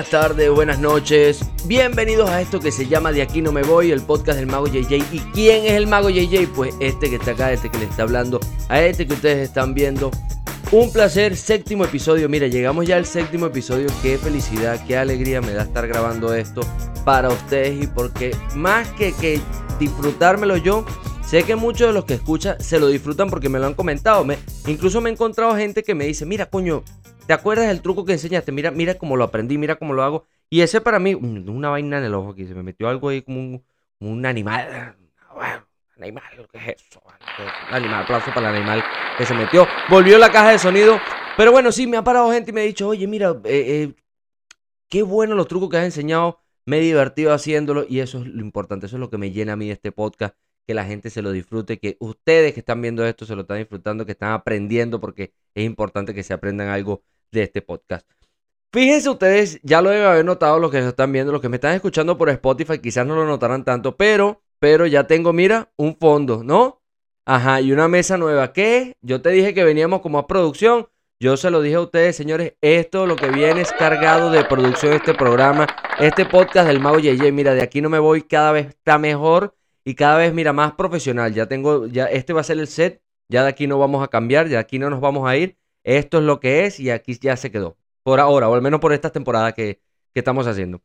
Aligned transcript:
buenas 0.00 0.10
tardes, 0.12 0.50
buenas 0.50 0.78
noches. 0.78 1.44
Bienvenidos 1.66 2.30
a 2.30 2.40
esto 2.40 2.58
que 2.58 2.72
se 2.72 2.86
llama 2.86 3.12
De 3.12 3.20
aquí 3.20 3.42
no 3.42 3.52
me 3.52 3.62
voy, 3.62 3.90
el 3.90 4.00
podcast 4.00 4.38
del 4.38 4.46
mago 4.46 4.66
JJ. 4.66 4.94
¿Y 5.12 5.18
quién 5.34 5.66
es 5.66 5.72
el 5.72 5.86
mago 5.86 6.08
JJ? 6.08 6.48
Pues 6.54 6.74
este 6.80 7.10
que 7.10 7.16
está 7.16 7.32
acá, 7.32 7.52
este 7.52 7.68
que 7.68 7.76
le 7.76 7.84
está 7.84 8.04
hablando, 8.04 8.40
a 8.70 8.80
este 8.80 9.06
que 9.06 9.12
ustedes 9.12 9.46
están 9.46 9.74
viendo. 9.74 10.10
Un 10.72 10.90
placer, 10.90 11.36
séptimo 11.36 11.84
episodio. 11.84 12.30
Mira, 12.30 12.46
llegamos 12.46 12.86
ya 12.86 12.96
al 12.96 13.04
séptimo 13.04 13.44
episodio. 13.44 13.88
Qué 14.00 14.16
felicidad, 14.16 14.82
qué 14.86 14.96
alegría 14.96 15.42
me 15.42 15.52
da 15.52 15.64
estar 15.64 15.86
grabando 15.86 16.32
esto 16.32 16.62
para 17.04 17.28
ustedes 17.28 17.84
y 17.84 17.86
porque 17.86 18.34
más 18.54 18.88
que, 18.92 19.12
que 19.12 19.38
disfrutármelo 19.78 20.56
yo, 20.56 20.86
sé 21.30 21.44
que 21.44 21.54
muchos 21.54 21.86
de 21.86 21.94
los 21.94 22.04
que 22.04 22.14
escuchan 22.14 22.60
se 22.60 22.80
lo 22.80 22.88
disfrutan 22.88 23.30
porque 23.30 23.48
me 23.48 23.60
lo 23.60 23.66
han 23.66 23.74
comentado. 23.74 24.24
Me, 24.24 24.36
incluso 24.66 25.00
me 25.00 25.10
he 25.10 25.12
encontrado 25.12 25.54
gente 25.54 25.84
que 25.84 25.94
me 25.94 26.04
dice, 26.04 26.26
mira, 26.26 26.46
coño, 26.46 26.82
¿Te 27.30 27.34
acuerdas 27.34 27.68
del 27.68 27.80
truco 27.80 28.04
que 28.04 28.14
enseñaste? 28.14 28.50
Mira, 28.50 28.72
mira 28.72 28.96
cómo 28.96 29.16
lo 29.16 29.22
aprendí, 29.22 29.56
mira 29.56 29.76
cómo 29.76 29.94
lo 29.94 30.02
hago. 30.02 30.26
Y 30.48 30.62
ese 30.62 30.80
para 30.80 30.98
mí, 30.98 31.14
una 31.14 31.68
vaina 31.68 31.98
en 31.98 32.02
el 32.02 32.12
ojo 32.12 32.30
aquí, 32.30 32.44
se 32.44 32.56
me 32.56 32.64
metió 32.64 32.88
algo 32.88 33.08
ahí 33.08 33.22
como 33.22 33.62
un, 34.00 34.26
animal. 34.26 34.96
Bueno, 35.32 35.64
animal, 36.00 36.24
¿qué 36.50 36.58
es 36.58 36.82
eso? 36.88 37.00
Un 37.68 37.74
animal, 37.76 38.02
aplauso 38.02 38.34
para 38.34 38.50
el 38.50 38.56
animal 38.56 38.82
que 39.16 39.24
se 39.24 39.34
metió. 39.34 39.64
Volvió 39.88 40.18
la 40.18 40.32
caja 40.32 40.50
de 40.50 40.58
sonido. 40.58 40.98
Pero 41.36 41.52
bueno, 41.52 41.70
sí, 41.70 41.86
me 41.86 41.98
ha 41.98 42.02
parado 42.02 42.32
gente 42.32 42.50
y 42.50 42.52
me 42.52 42.62
ha 42.62 42.64
dicho, 42.64 42.88
oye, 42.88 43.06
mira, 43.06 43.30
eh, 43.44 43.44
eh, 43.44 43.94
qué 44.88 45.02
bueno 45.04 45.36
los 45.36 45.46
trucos 45.46 45.70
que 45.70 45.76
has 45.76 45.84
enseñado. 45.84 46.40
Me 46.66 46.78
he 46.78 46.80
divertido 46.80 47.32
haciéndolo 47.32 47.86
y 47.88 48.00
eso 48.00 48.18
es 48.18 48.26
lo 48.26 48.42
importante, 48.42 48.86
eso 48.86 48.96
es 48.96 49.00
lo 49.00 49.08
que 49.08 49.18
me 49.18 49.30
llena 49.30 49.52
a 49.52 49.56
mí 49.56 49.70
este 49.70 49.92
podcast, 49.92 50.34
que 50.66 50.74
la 50.74 50.84
gente 50.84 51.10
se 51.10 51.22
lo 51.22 51.32
disfrute, 51.32 51.78
que 51.78 51.96
ustedes 52.00 52.54
que 52.54 52.60
están 52.60 52.80
viendo 52.80 53.04
esto 53.04 53.26
se 53.26 53.34
lo 53.34 53.42
están 53.42 53.58
disfrutando, 53.58 54.06
que 54.06 54.12
están 54.12 54.32
aprendiendo, 54.32 55.00
porque 55.00 55.32
es 55.54 55.64
importante 55.64 56.14
que 56.14 56.22
se 56.22 56.32
aprendan 56.32 56.68
algo 56.68 57.02
de 57.32 57.42
este 57.42 57.62
podcast. 57.62 58.08
Fíjense 58.72 59.10
ustedes, 59.10 59.60
ya 59.62 59.82
lo 59.82 59.90
deben 59.90 60.06
haber 60.06 60.24
notado 60.24 60.60
los 60.60 60.70
que 60.70 60.78
están 60.78 61.10
viendo, 61.10 61.32
los 61.32 61.40
que 61.40 61.48
me 61.48 61.56
están 61.56 61.74
escuchando 61.74 62.16
por 62.16 62.30
Spotify, 62.30 62.78
quizás 62.78 63.04
no 63.04 63.16
lo 63.16 63.26
notarán 63.26 63.64
tanto, 63.64 63.96
pero, 63.96 64.42
pero 64.60 64.86
ya 64.86 65.08
tengo, 65.08 65.32
mira, 65.32 65.72
un 65.76 65.96
fondo, 65.96 66.44
¿no? 66.44 66.80
Ajá, 67.26 67.60
y 67.60 67.72
una 67.72 67.88
mesa 67.88 68.16
nueva. 68.16 68.52
¿Qué? 68.52 68.96
Yo 69.02 69.22
te 69.22 69.30
dije 69.30 69.54
que 69.54 69.64
veníamos 69.64 70.00
como 70.00 70.18
a 70.18 70.26
producción. 70.26 70.88
Yo 71.20 71.36
se 71.36 71.50
lo 71.50 71.60
dije 71.60 71.76
a 71.76 71.80
ustedes, 71.82 72.16
señores, 72.16 72.54
esto 72.60 73.06
lo 73.06 73.16
que 73.16 73.28
viene 73.28 73.60
es 73.60 73.72
cargado 73.72 74.30
de 74.30 74.44
producción 74.44 74.94
este 74.94 75.14
programa, 75.14 75.66
este 75.98 76.24
podcast 76.24 76.66
del 76.66 76.80
Mago 76.80 76.98
JJ. 76.98 77.30
Mira, 77.30 77.54
de 77.54 77.62
aquí 77.62 77.82
no 77.82 77.90
me 77.90 77.98
voy, 77.98 78.22
cada 78.22 78.52
vez 78.52 78.68
está 78.68 78.98
mejor 78.98 79.54
y 79.84 79.94
cada 79.94 80.18
vez, 80.18 80.32
mira, 80.34 80.52
más 80.52 80.72
profesional. 80.72 81.34
Ya 81.34 81.46
tengo, 81.46 81.86
ya 81.86 82.06
este 82.06 82.32
va 82.32 82.40
a 82.42 82.44
ser 82.44 82.58
el 82.58 82.66
set, 82.68 83.02
ya 83.28 83.42
de 83.42 83.48
aquí 83.50 83.66
no 83.66 83.78
vamos 83.78 84.02
a 84.02 84.08
cambiar, 84.08 84.48
de 84.48 84.56
aquí 84.58 84.78
no 84.78 84.90
nos 84.90 85.00
vamos 85.00 85.28
a 85.28 85.36
ir 85.36 85.56
esto 85.84 86.18
es 86.18 86.24
lo 86.24 86.40
que 86.40 86.66
es 86.66 86.80
y 86.80 86.90
aquí 86.90 87.18
ya 87.20 87.36
se 87.36 87.50
quedó. 87.50 87.76
Por 88.02 88.20
ahora, 88.20 88.48
o 88.48 88.54
al 88.54 88.62
menos 88.62 88.80
por 88.80 88.92
esta 88.92 89.10
temporada 89.10 89.52
que, 89.52 89.80
estamos 90.14 90.46
haciendo. 90.46 90.82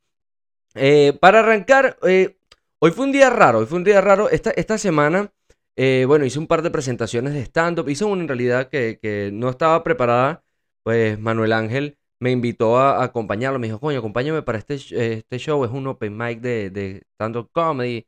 Eh, 0.75 1.17
para 1.19 1.39
arrancar, 1.39 1.97
eh, 2.03 2.37
hoy 2.79 2.91
fue 2.91 3.05
un 3.05 3.11
día 3.11 3.29
raro, 3.29 3.59
hoy 3.59 3.65
fue 3.65 3.77
un 3.77 3.83
día 3.83 3.99
raro. 4.01 4.29
Esta, 4.29 4.51
esta 4.51 4.77
semana, 4.77 5.33
eh, 5.75 6.05
bueno, 6.07 6.25
hice 6.25 6.39
un 6.39 6.47
par 6.47 6.61
de 6.61 6.71
presentaciones 6.71 7.33
de 7.33 7.41
stand-up. 7.41 7.89
Hice 7.89 8.05
una 8.05 8.21
en 8.21 8.27
realidad 8.29 8.69
que, 8.69 9.31
no 9.33 9.49
estaba 9.49 9.83
preparada. 9.83 10.43
Pues 10.83 11.19
Manuel 11.19 11.53
Ángel 11.53 11.97
me 12.19 12.31
invitó 12.31 12.77
a, 12.77 13.03
acompañarlo. 13.03 13.59
Me 13.59 13.67
dijo, 13.67 13.79
coño, 13.79 13.99
acompáñame 13.99 14.41
para 14.43 14.59
este, 14.59 14.75
este 14.75 15.37
show. 15.39 15.65
Es 15.65 15.71
un 15.71 15.87
open 15.87 16.15
mic 16.17 16.39
de, 16.41 17.03
stand-up 17.15 17.49
comedy. 17.51 18.07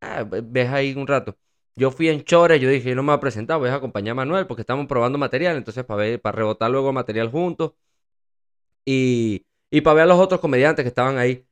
Ah, 0.00 0.24
ves 0.24 0.68
ahí 0.70 0.94
un 0.94 1.06
rato. 1.06 1.36
Yo 1.76 1.90
fui 1.90 2.08
en 2.08 2.22
Chores, 2.24 2.60
yo 2.60 2.68
dije, 2.68 2.94
no 2.94 3.02
me 3.02 3.08
voy 3.08 3.16
a 3.18 3.20
presentar, 3.20 3.58
voy 3.58 3.68
a 3.70 3.74
acompañar 3.76 4.12
a 4.12 4.14
Manuel 4.16 4.46
porque 4.46 4.62
estamos 4.62 4.86
probando 4.86 5.18
material, 5.18 5.56
entonces 5.56 5.84
para 5.84 5.98
ver, 6.02 6.20
para 6.20 6.36
rebotar 6.36 6.70
luego 6.70 6.92
material 6.92 7.30
juntos 7.30 7.72
y, 8.84 9.46
y 9.70 9.80
para 9.82 9.94
ver 9.94 10.02
a 10.04 10.06
los 10.06 10.18
otros 10.18 10.40
comediantes 10.40 10.82
que 10.84 10.88
estaban 10.88 11.18
ahí. 11.18 11.46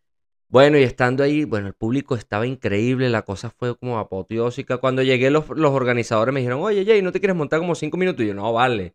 Bueno, 0.49 0.79
y 0.79 0.85
estando 0.85 1.25
ahí, 1.25 1.45
bueno, 1.45 1.69
el 1.69 1.75
público 1.75 2.17
estaba 2.17 2.47
increíble, 2.47 3.11
la 3.11 3.23
cosa 3.25 3.51
fue 3.51 3.77
como 3.79 3.99
apoteósica. 3.99 4.79
Cuando 4.79 5.03
llegué, 5.03 5.31
los, 5.31 5.49
los 5.51 5.73
organizadores 5.73 6.35
me 6.35 6.41
dijeron, 6.41 6.61
oye, 6.63 6.85
Jay, 6.87 7.03
¿no 7.03 7.13
te 7.13 7.21
quieres 7.21 7.37
montar 7.37 7.61
como 7.61 7.75
cinco 7.75 7.97
minutos? 7.99 8.25
Y 8.25 8.29
yo, 8.29 8.35
no, 8.35 8.53
vale. 8.53 8.95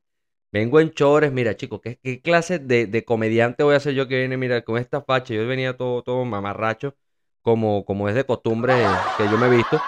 Vengo 0.51 0.79
en 0.81 0.91
chores, 0.91 1.31
mira, 1.33 1.55
chicos, 1.57 1.81
¿qué, 1.83 1.99
qué 2.03 2.21
clase 2.21 2.59
de, 2.59 2.87
de, 2.87 3.05
comediante 3.05 3.63
voy 3.63 3.75
a 3.75 3.81
ser 3.81 3.93
yo 3.95 4.07
que 4.07 4.19
viene, 4.19 4.37
mira, 4.37 4.63
con 4.63 4.77
esta 4.79 5.01
facha? 5.03 5.33
Yo 5.35 5.47
venía 5.47 5.77
todo, 5.77 6.03
todo 6.03 6.25
mamarracho, 6.25 6.95
como, 7.43 7.85
como 7.85 8.09
es 8.09 8.15
de 8.15 8.25
costumbre 8.25 8.73
que 9.17 9.25
yo 9.29 9.37
me 9.37 9.47
he 9.47 9.49
visto. 9.57 9.79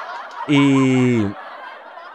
Y, 0.48 1.24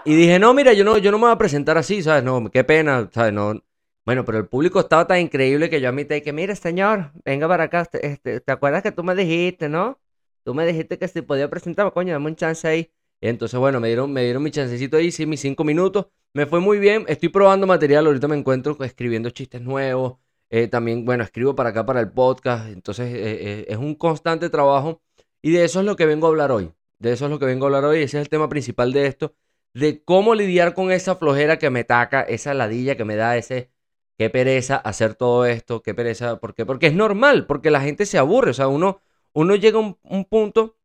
y 0.04 0.14
dije, 0.14 0.38
no, 0.38 0.54
mira, 0.54 0.72
yo 0.72 0.84
no, 0.84 0.98
yo 0.98 1.10
no 1.10 1.18
me 1.18 1.24
voy 1.24 1.32
a 1.32 1.38
presentar 1.38 1.76
así, 1.76 2.02
¿sabes? 2.02 2.22
No, 2.22 2.48
qué 2.50 2.62
pena, 2.62 3.08
¿sabes? 3.12 3.32
No. 3.32 3.60
Bueno, 4.06 4.24
pero 4.24 4.38
el 4.38 4.46
público 4.46 4.80
estaba 4.80 5.06
tan 5.06 5.20
increíble 5.20 5.68
que 5.68 5.80
yo 5.80 5.88
a 5.88 5.92
mí 5.92 6.04
te 6.04 6.14
dije, 6.14 6.32
mira, 6.32 6.54
señor, 6.54 7.12
venga 7.24 7.48
para 7.48 7.64
acá. 7.64 7.88
Este, 7.94 8.40
¿Te 8.40 8.52
acuerdas 8.52 8.82
que 8.82 8.92
tú 8.92 9.02
me 9.02 9.14
dijiste, 9.14 9.68
no? 9.68 9.98
Tú 10.44 10.54
me 10.54 10.66
dijiste 10.66 10.98
que 10.98 11.08
si 11.08 11.22
podía 11.22 11.50
presentar, 11.50 11.92
coño, 11.92 12.12
dame 12.12 12.26
un 12.26 12.36
chance 12.36 12.66
ahí. 12.66 12.90
Y 13.20 13.28
entonces, 13.28 13.58
bueno, 13.60 13.80
me 13.80 13.88
dieron, 13.88 14.12
me 14.12 14.24
dieron 14.24 14.42
mi 14.42 14.50
chancecito 14.50 14.96
ahí, 14.96 15.10
sí, 15.10 15.26
mis 15.26 15.40
cinco 15.40 15.64
minutos. 15.64 16.06
Me 16.32 16.46
fue 16.46 16.60
muy 16.60 16.78
bien. 16.78 17.04
Estoy 17.08 17.28
probando 17.28 17.66
material. 17.66 18.06
Ahorita 18.06 18.28
me 18.28 18.36
encuentro 18.36 18.76
escribiendo 18.82 19.30
chistes 19.30 19.60
nuevos. 19.60 20.18
Eh, 20.48 20.68
también, 20.68 21.04
bueno, 21.04 21.22
escribo 21.22 21.54
para 21.54 21.70
acá, 21.70 21.84
para 21.84 22.00
el 22.00 22.10
podcast. 22.10 22.68
Entonces, 22.68 23.12
eh, 23.12 23.20
eh, 23.20 23.66
es 23.68 23.76
un 23.76 23.94
constante 23.94 24.48
trabajo. 24.48 25.02
Y 25.42 25.52
de 25.52 25.64
eso 25.64 25.80
es 25.80 25.86
lo 25.86 25.96
que 25.96 26.06
vengo 26.06 26.26
a 26.26 26.30
hablar 26.30 26.52
hoy. 26.52 26.72
De 26.98 27.12
eso 27.12 27.26
es 27.26 27.30
lo 27.30 27.38
que 27.38 27.46
vengo 27.46 27.64
a 27.66 27.68
hablar 27.68 27.84
hoy. 27.84 28.02
Ese 28.02 28.18
es 28.18 28.22
el 28.22 28.28
tema 28.28 28.48
principal 28.48 28.92
de 28.92 29.06
esto. 29.06 29.34
De 29.74 30.04
cómo 30.04 30.34
lidiar 30.34 30.74
con 30.74 30.92
esa 30.92 31.16
flojera 31.16 31.58
que 31.58 31.70
me 31.70 31.84
taca, 31.84 32.22
esa 32.22 32.54
ladilla 32.54 32.96
que 32.96 33.04
me 33.04 33.16
da 33.16 33.36
ese... 33.36 33.70
Qué 34.18 34.28
pereza 34.28 34.76
hacer 34.76 35.14
todo 35.14 35.46
esto, 35.46 35.82
qué 35.82 35.94
pereza. 35.94 36.38
¿Por 36.40 36.54
qué? 36.54 36.66
Porque 36.66 36.88
es 36.88 36.94
normal, 36.94 37.46
porque 37.46 37.70
la 37.70 37.80
gente 37.80 38.04
se 38.04 38.18
aburre. 38.18 38.50
O 38.50 38.54
sea, 38.54 38.68
uno, 38.68 39.00
uno 39.32 39.56
llega 39.56 39.78
a 39.78 39.80
un, 39.80 40.24
punto 40.26 40.76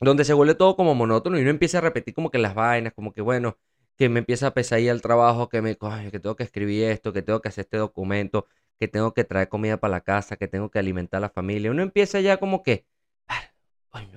donde 0.00 0.24
se 0.24 0.32
vuelve 0.32 0.56
todo 0.56 0.76
como 0.76 0.94
monótono 0.94 1.38
y 1.38 1.42
uno 1.42 1.50
empieza 1.50 1.78
a 1.78 1.80
repetir 1.82 2.14
como 2.14 2.30
que 2.30 2.38
las 2.38 2.54
vainas, 2.56 2.92
como 2.92 3.12
que 3.12 3.22
bueno, 3.22 3.56
que 3.96 4.08
me 4.08 4.20
empieza 4.20 4.48
a 4.48 4.54
pesar 4.54 4.78
ahí 4.78 4.88
el 4.88 5.02
trabajo, 5.02 5.48
que 5.48 5.62
me 5.62 5.76
que 5.76 6.20
tengo 6.20 6.36
que 6.36 6.42
escribir 6.44 6.84
esto, 6.86 7.12
que 7.12 7.22
tengo 7.22 7.40
que 7.40 7.48
hacer 7.50 7.66
este 7.66 7.76
documento, 7.76 8.46
que 8.80 8.88
tengo 8.88 9.14
que 9.14 9.24
traer 9.24 9.48
comida 9.48 9.78
para 9.78 9.92
la 9.92 10.00
casa, 10.00 10.36
que 10.36 10.48
tengo 10.48 10.70
que 10.70 10.78
alimentar 10.80 11.18
a 11.18 11.20
la 11.22 11.30
familia. 11.30 11.70
Uno 11.70 11.82
empieza 11.82 12.20
ya 12.20 12.38
como 12.38 12.62
que 12.64 12.84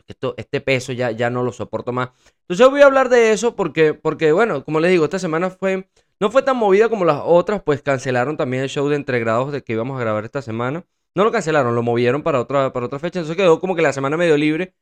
que 0.05 0.15
este 0.37 0.61
peso 0.61 0.93
ya, 0.93 1.11
ya 1.11 1.29
no 1.29 1.43
lo 1.43 1.51
soporto 1.51 1.91
más. 1.91 2.09
Entonces 2.41 2.69
voy 2.69 2.81
a 2.81 2.85
hablar 2.85 3.09
de 3.09 3.31
eso 3.31 3.55
porque, 3.55 3.93
porque, 3.93 4.31
bueno, 4.31 4.63
como 4.63 4.79
les 4.79 4.91
digo, 4.91 5.05
esta 5.05 5.19
semana 5.19 5.49
fue, 5.49 5.89
no 6.19 6.31
fue 6.31 6.43
tan 6.43 6.57
movida 6.57 6.89
como 6.89 7.05
las 7.05 7.21
otras, 7.23 7.61
pues 7.63 7.81
cancelaron 7.81 8.37
también 8.37 8.63
el 8.63 8.69
show 8.69 8.87
de 8.87 8.95
entregrados 8.95 9.51
de 9.51 9.63
que 9.63 9.73
íbamos 9.73 9.97
a 9.97 10.01
grabar 10.01 10.25
esta 10.25 10.41
semana. 10.41 10.85
No 11.15 11.23
lo 11.23 11.31
cancelaron, 11.31 11.75
lo 11.75 11.83
movieron 11.83 12.23
para 12.23 12.39
otra, 12.41 12.73
para 12.73 12.85
otra 12.87 12.99
fecha, 12.99 13.19
entonces 13.19 13.37
quedó 13.37 13.59
como 13.59 13.75
que 13.75 13.81
la 13.81 13.93
semana 13.93 14.17
medio 14.17 14.37
libre. 14.37 14.75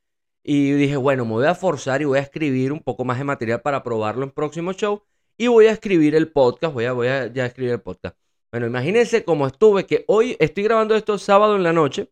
Y 0.43 0.71
dije, 0.73 0.97
bueno, 0.97 1.25
me 1.25 1.31
voy 1.31 1.45
a 1.45 1.55
forzar 1.55 2.01
y 2.01 2.05
voy 2.05 2.19
a 2.19 2.21
escribir 2.21 2.73
un 2.73 2.81
poco 2.81 3.05
más 3.05 3.17
de 3.17 3.23
material 3.23 3.61
para 3.61 3.83
probarlo 3.83 4.23
en 4.23 4.31
próximo 4.31 4.73
show. 4.73 5.03
Y 5.37 5.47
voy 5.47 5.67
a 5.67 5.71
escribir 5.71 6.15
el 6.15 6.31
podcast, 6.31 6.73
voy 6.73 6.85
a, 6.85 6.93
voy 6.93 7.07
a 7.07 7.25
escribir 7.25 7.73
el 7.73 7.81
podcast. 7.81 8.17
Bueno, 8.51 8.67
imagínense 8.67 9.23
cómo 9.23 9.47
estuve, 9.47 9.85
que 9.87 10.05
hoy 10.07 10.37
estoy 10.39 10.63
grabando 10.63 10.95
esto 10.95 11.17
sábado 11.17 11.55
en 11.55 11.63
la 11.63 11.73
noche. 11.73 12.11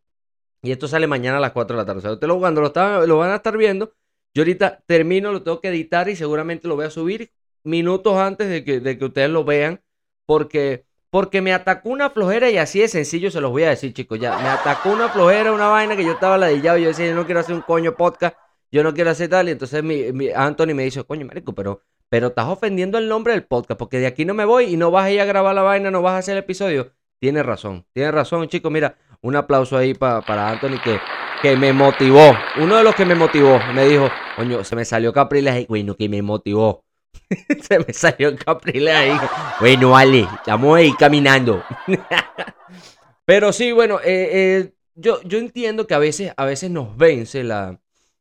Y 0.61 0.71
esto 0.71 0.87
sale 0.87 1.07
mañana 1.07 1.37
a 1.37 1.41
las 1.41 1.51
4 1.51 1.75
de 1.75 1.81
la 1.81 1.85
tarde. 1.85 1.99
O 1.99 2.01
sea, 2.01 2.11
ustedes 2.13 2.33
cuando 2.33 2.61
lo, 2.61 3.07
lo 3.07 3.17
van 3.17 3.31
a 3.31 3.35
estar 3.35 3.57
viendo, 3.57 3.93
yo 4.33 4.41
ahorita 4.43 4.83
termino, 4.85 5.31
lo 5.31 5.43
tengo 5.43 5.59
que 5.59 5.69
editar 5.69 6.07
y 6.09 6.15
seguramente 6.15 6.67
lo 6.67 6.75
voy 6.75 6.85
a 6.85 6.89
subir 6.89 7.31
minutos 7.63 8.15
antes 8.17 8.49
de 8.49 8.63
que, 8.63 8.79
de 8.79 8.97
que 8.97 9.05
ustedes 9.05 9.29
lo 9.29 9.43
vean. 9.43 9.81
Porque, 10.25 10.85
porque 11.09 11.41
me 11.41 11.53
atacó 11.53 11.89
una 11.89 12.09
flojera 12.09 12.49
y 12.49 12.57
así 12.57 12.79
de 12.79 12.87
sencillo 12.87 13.31
se 13.31 13.41
los 13.41 13.51
voy 13.51 13.63
a 13.63 13.69
decir, 13.69 13.93
chicos. 13.93 14.19
Ya, 14.19 14.37
me 14.37 14.49
atacó 14.49 14.91
una 14.91 15.09
flojera, 15.09 15.51
una 15.51 15.67
vaina 15.67 15.95
que 15.95 16.05
yo 16.05 16.13
estaba 16.13 16.37
ladillado 16.37 16.77
y 16.77 16.83
yo 16.83 16.87
decía, 16.89 17.07
yo 17.07 17.15
no 17.15 17.25
quiero 17.25 17.41
hacer 17.41 17.55
un 17.55 17.61
coño 17.61 17.95
podcast, 17.95 18.37
yo 18.71 18.83
no 18.83 18.93
quiero 18.93 19.09
hacer 19.09 19.29
tal. 19.29 19.49
Y 19.49 19.51
entonces 19.51 19.83
mi, 19.83 20.29
Anthony 20.29 20.73
me 20.75 20.83
dice, 20.83 21.03
coño, 21.03 21.25
marico, 21.25 21.53
pero, 21.53 21.81
pero 22.07 22.27
estás 22.27 22.47
ofendiendo 22.47 22.97
el 22.97 23.09
nombre 23.09 23.33
del 23.33 23.43
podcast 23.45 23.77
porque 23.77 23.99
de 23.99 24.07
aquí 24.07 24.25
no 24.25 24.33
me 24.33 24.45
voy 24.45 24.65
y 24.65 24.77
no 24.77 24.91
vas 24.91 25.05
a 25.05 25.11
ir 25.11 25.21
a 25.21 25.25
grabar 25.25 25.55
la 25.55 25.63
vaina, 25.63 25.91
no 25.91 26.01
vas 26.01 26.13
a 26.13 26.17
hacer 26.19 26.37
el 26.37 26.43
episodio. 26.43 26.93
Tiene 27.19 27.43
razón, 27.43 27.85
tiene 27.93 28.11
razón, 28.11 28.47
chicos. 28.47 28.71
Mira, 28.71 28.97
un 29.21 29.35
aplauso 29.35 29.77
ahí 29.77 29.93
para 29.93 30.49
Anthony 30.49 30.79
que, 30.83 30.99
que 31.41 31.55
me 31.55 31.73
motivó. 31.73 32.35
Uno 32.57 32.77
de 32.77 32.83
los 32.83 32.95
que 32.95 33.05
me 33.05 33.15
motivó. 33.15 33.59
Me 33.73 33.85
dijo, 33.85 34.09
coño, 34.35 34.63
se 34.63 34.75
me 34.75 34.85
salió 34.85 35.13
Capriles 35.13 35.53
ahí. 35.53 35.65
Bueno, 35.67 35.95
que 35.95 36.09
me 36.09 36.21
motivó. 36.21 36.83
se 37.61 37.79
me 37.79 37.93
salió 37.93 38.35
Capriles 38.35 38.93
ahí. 38.93 39.17
Bueno, 39.59 39.91
vale, 39.91 40.27
estamos 40.35 40.77
ahí 40.77 40.93
caminando. 40.93 41.63
Pero 43.25 43.53
sí, 43.53 43.71
bueno, 43.71 43.99
eh, 43.99 44.29
eh, 44.31 44.73
yo, 44.95 45.21
yo 45.23 45.37
entiendo 45.37 45.87
que 45.87 45.93
a 45.93 45.99
veces, 45.99 46.33
a 46.35 46.45
veces 46.45 46.69
nos 46.69 46.97
vence 46.97 47.43
la, 47.43 47.79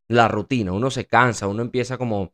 la 0.09 0.29
rutina. 0.29 0.73
Uno 0.73 0.91
se 0.91 1.07
cansa, 1.07 1.47
uno 1.47 1.63
empieza 1.63 1.99
como 1.99 2.33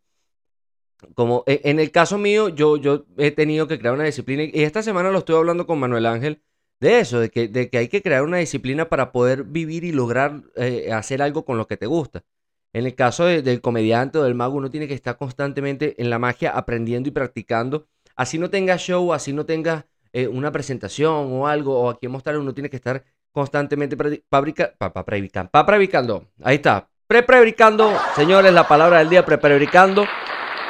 como 1.14 1.44
e, 1.46 1.60
en 1.64 1.78
el 1.78 1.90
caso 1.90 2.19
mío, 2.19 2.48
yo, 2.48 2.76
yo 2.78 3.04
he 3.19 3.30
tenido 3.30 3.69
que 3.69 3.78
crear 3.78 3.94
una 3.94 4.04
disciplina 4.04 4.44
y 4.44 4.62
esta 4.62 4.82
semana 4.82 5.10
lo 5.10 5.19
estoy 5.19 5.36
hablando 5.36 5.66
con 5.66 5.78
Manuel 5.78 6.06
Ángel 6.06 6.42
de 6.81 7.00
eso, 7.00 7.20
de 7.20 7.31
que, 7.31 7.49
de 7.49 7.70
que 7.70 7.78
hay 7.78 7.88
que 7.88 8.02
crear 8.02 8.23
una 8.23 8.38
disciplina 8.38 8.88
para 8.88 9.12
poder 9.12 9.44
vivir 9.44 9.84
y 9.84 9.93
lograr 9.93 10.43
eh, 10.56 10.93
hacer 10.93 11.23
algo 11.23 11.44
con 11.44 11.58
lo 11.58 11.67
que 11.67 11.76
te 11.76 11.87
gusta. 11.87 12.25
En 12.73 12.84
el 12.84 12.94
caso 12.94 13.25
del 13.25 13.61
comediante 13.62 14.19
o 14.19 14.25
del 14.25 14.34
mago, 14.34 14.56
uno 14.56 14.70
tiene 14.70 14.87
que 14.87 14.93
estar 14.94 15.17
constantemente 15.17 15.94
en 15.99 16.11
la 16.11 16.19
magia 16.19 16.50
aprendiendo 16.50 17.08
y 17.08 17.12
practicando. 17.12 17.87
Así 18.17 18.38
no 18.38 18.50
tenga 18.50 18.76
show, 18.76 19.14
así 19.14 19.32
no 19.32 19.46
tenga 19.46 19.87
eh, 20.12 20.28
una 20.28 20.52
presentación 20.52 21.32
o 21.32 21.46
algo, 21.46 21.81
o 21.81 21.88
aquí 21.88 22.06
mostrar, 22.08 22.37
uno 22.37 22.52
tiene 22.52 22.69
que 22.69 22.76
estar 22.76 23.02
constantemente 23.32 23.96
prebricando. 23.96 24.76
prebricando. 25.67 26.26
Ahí 26.43 26.56
está. 26.56 26.88
Pre-prebricando, 27.06 27.96
señores, 28.14 28.52
la 28.52 28.67
palabra 28.67 28.99
del 28.99 29.08
día, 29.08 29.25
pre-prebricando. 29.25 30.05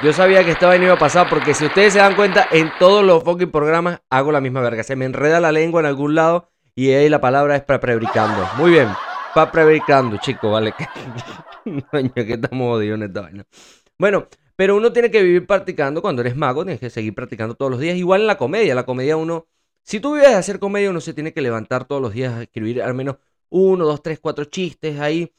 Yo 0.03 0.13
sabía 0.13 0.45
que 0.45 0.51
esta 0.51 0.67
vaina 0.67 0.85
iba 0.85 0.95
a 0.95 0.99
pasar 0.99 1.27
porque 1.27 1.55
si 1.55 1.65
ustedes 1.65 1.95
se 1.95 2.01
dan 2.01 2.15
cuenta, 2.15 2.47
en 2.53 2.71
todos 2.79 3.03
los 3.03 3.25
fucking 3.25 3.51
programas 3.51 4.03
hago 4.11 4.31
la 4.31 4.43
misma 4.43 4.61
verga. 4.61 4.83
Se 4.83 4.95
me 4.95 5.07
enreda 5.07 5.41
la 5.41 5.53
lengua 5.53 5.81
en 5.81 5.87
algún 5.87 6.15
lado 6.15 6.51
y 6.75 6.91
ahí 6.91 7.09
la 7.09 7.19
palabra 7.19 7.57
es 7.57 7.63
pre-prebricando. 7.63 8.47
Muy 8.59 8.73
bien. 8.73 8.89
Pa-prebricando, 9.35 10.19
chicos, 10.19 10.53
vale. 10.53 10.75
Coño, 11.91 12.13
que 12.15 12.35
estamos 12.35 12.69
jodidos 12.75 12.97
en 12.97 13.03
esta 13.05 13.23
vaina. 13.23 13.47
Bueno, 13.99 14.29
pero 14.55 14.77
uno 14.77 14.93
tiene 14.93 15.11
que 15.11 15.23
vivir 15.23 15.47
practicando 15.47 16.03
cuando 16.03 16.21
eres 16.21 16.37
mago, 16.37 16.63
tienes 16.65 16.81
que 16.81 16.91
seguir 16.91 17.15
practicando 17.15 17.55
todos 17.55 17.71
los 17.71 17.81
días. 17.81 17.97
Igual 17.97 18.21
en 18.21 18.27
la 18.27 18.37
comedia, 18.37 18.75
la 18.75 18.85
comedia 18.85 19.17
uno, 19.17 19.47
si 19.83 19.99
tú 19.99 20.15
vives 20.15 20.29
de 20.29 20.35
hacer 20.35 20.59
comedia, 20.59 20.91
uno 20.91 21.01
se 21.01 21.15
tiene 21.15 21.33
que 21.33 21.41
levantar 21.41 21.87
todos 21.87 22.03
los 22.03 22.13
días 22.13 22.35
a 22.35 22.43
escribir 22.43 22.83
al 22.83 22.93
menos 22.93 23.17
uno, 23.49 23.87
dos, 23.87 24.03
tres, 24.03 24.21
cuatro 24.21 24.45
chistes 24.45 25.01
ahí, 25.01 25.33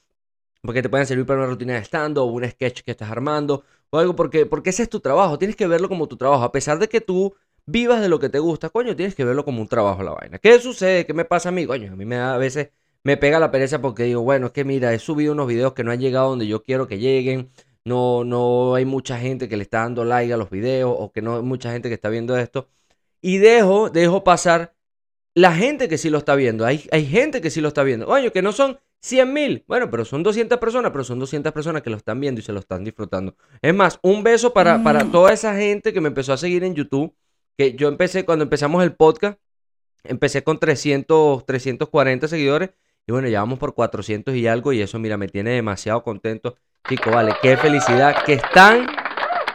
porque 0.62 0.82
te 0.82 0.90
pueden 0.90 1.06
servir 1.06 1.28
para 1.28 1.42
una 1.42 1.50
rutina 1.50 1.74
de 1.74 1.84
stand 1.84 2.18
o 2.18 2.26
un 2.26 2.44
sketch 2.50 2.82
que 2.82 2.92
estás 2.92 3.12
armando 3.12 3.64
o 3.90 4.00
algo, 4.00 4.16
porque, 4.16 4.46
porque 4.46 4.72
ese 4.72 4.84
es 4.84 4.90
tu 4.90 5.00
trabajo, 5.00 5.38
tienes 5.38 5.56
que 5.56 5.68
verlo 5.68 5.90
como 5.90 6.08
tu 6.08 6.18
trabajo, 6.18 6.44
a 6.44 6.52
pesar 6.52 6.80
de 6.80 6.88
que 6.90 7.02
tú 7.02 7.36
vivas 7.66 8.02
de 8.02 8.10
lo 8.10 8.20
que 8.20 8.30
te 8.30 8.40
gusta, 8.40 8.70
coño, 8.70 8.96
tienes 8.96 9.16
que 9.16 9.26
verlo 9.26 9.46
como 9.46 9.62
un 9.62 9.68
trabajo 9.68 10.04
la 10.04 10.12
vaina. 10.12 10.40
¿Qué 10.40 10.60
sucede? 10.60 11.06
¿Qué 11.06 11.14
me 11.14 11.26
pasa 11.26 11.50
a 11.50 11.52
mí? 11.52 11.66
Coño, 11.66 11.94
a 11.94 11.96
mí 11.96 12.06
me 12.06 12.16
da 12.16 12.36
a 12.36 12.38
veces 12.38 12.70
me 13.04 13.18
pega 13.18 13.40
la 13.40 13.52
pereza 13.52 13.82
porque 13.82 14.04
digo, 14.04 14.22
bueno, 14.22 14.48
es 14.48 14.52
que 14.52 14.64
mira, 14.66 14.94
he 14.94 15.00
subido 15.00 15.34
unos 15.34 15.48
videos 15.48 15.74
que 15.74 15.84
no 15.84 15.92
han 15.92 16.00
llegado 16.00 16.30
donde 16.30 16.48
yo 16.48 16.64
quiero 16.64 16.88
que 16.88 17.00
lleguen. 17.00 17.52
No, 17.86 18.26
no 18.26 18.76
hay 18.76 18.84
mucha 18.84 19.18
gente 19.18 19.48
que 19.48 19.56
le 19.56 19.64
está 19.64 19.80
dando 19.80 20.04
like 20.04 20.34
a 20.34 20.38
los 20.38 20.50
videos 20.50 20.94
o 20.98 21.12
que 21.14 21.22
no 21.22 21.38
hay 21.38 21.42
mucha 21.42 21.72
gente 21.72 21.88
que 21.88 21.96
está 21.96 22.10
viendo 22.10 22.38
esto. 22.38 22.68
Y 23.22 23.38
dejo, 23.38 23.90
dejo 23.90 24.24
pasar 24.26 24.76
la 25.36 25.54
gente 25.54 25.88
que 25.88 25.98
sí 25.98 26.10
lo 26.10 26.18
está 26.18 26.36
viendo. 26.36 26.66
Hay, 26.66 26.88
hay 26.92 27.06
gente 27.06 27.42
que 27.42 27.50
sí 27.50 27.62
lo 27.62 27.70
está 27.70 27.84
viendo. 27.84 28.08
Oye, 28.08 28.32
que 28.32 28.42
no 28.42 28.52
son 28.52 28.80
100 29.02 29.34
mil. 29.34 29.64
Bueno, 29.68 29.90
pero 29.90 30.06
son 30.06 30.24
200 30.24 30.58
personas, 30.58 30.92
pero 30.92 31.04
son 31.04 31.20
200 31.20 31.54
personas 31.54 31.82
que 31.82 31.90
lo 31.90 31.98
están 31.98 32.20
viendo 32.20 32.40
y 32.42 32.44
se 32.44 32.54
lo 32.54 32.60
están 32.60 32.84
disfrutando. 32.84 33.36
Es 33.62 33.74
más, 33.74 34.00
un 34.02 34.24
beso 34.24 34.54
para, 34.54 34.84
para 34.84 35.04
mm. 35.04 35.12
toda 35.12 35.34
esa 35.34 35.56
gente 35.56 35.94
que 35.94 36.02
me 36.02 36.10
empezó 36.10 36.34
a 36.34 36.38
seguir 36.38 36.64
en 36.64 36.76
YouTube. 36.76 37.16
Que 37.58 37.74
yo 37.74 37.88
empecé, 37.88 38.24
cuando 38.26 38.44
empezamos 38.44 38.84
el 38.84 38.96
podcast, 38.96 39.40
empecé 40.04 40.44
con 40.44 40.60
300, 40.60 41.46
340 41.46 42.28
seguidores 42.28 42.70
y 43.08 43.14
bueno, 43.14 43.30
ya 43.30 43.40
vamos 43.40 43.58
por 43.58 43.74
400 43.74 44.36
y 44.36 44.48
algo 44.48 44.74
y 44.74 44.82
eso, 44.82 45.00
mira, 45.00 45.16
me 45.16 45.30
tiene 45.30 45.52
demasiado 45.52 46.04
contento. 46.04 46.58
Chicos, 46.90 47.14
vale, 47.14 47.34
qué 47.42 47.56
felicidad 47.56 48.22
que 48.26 48.34
están, 48.34 48.86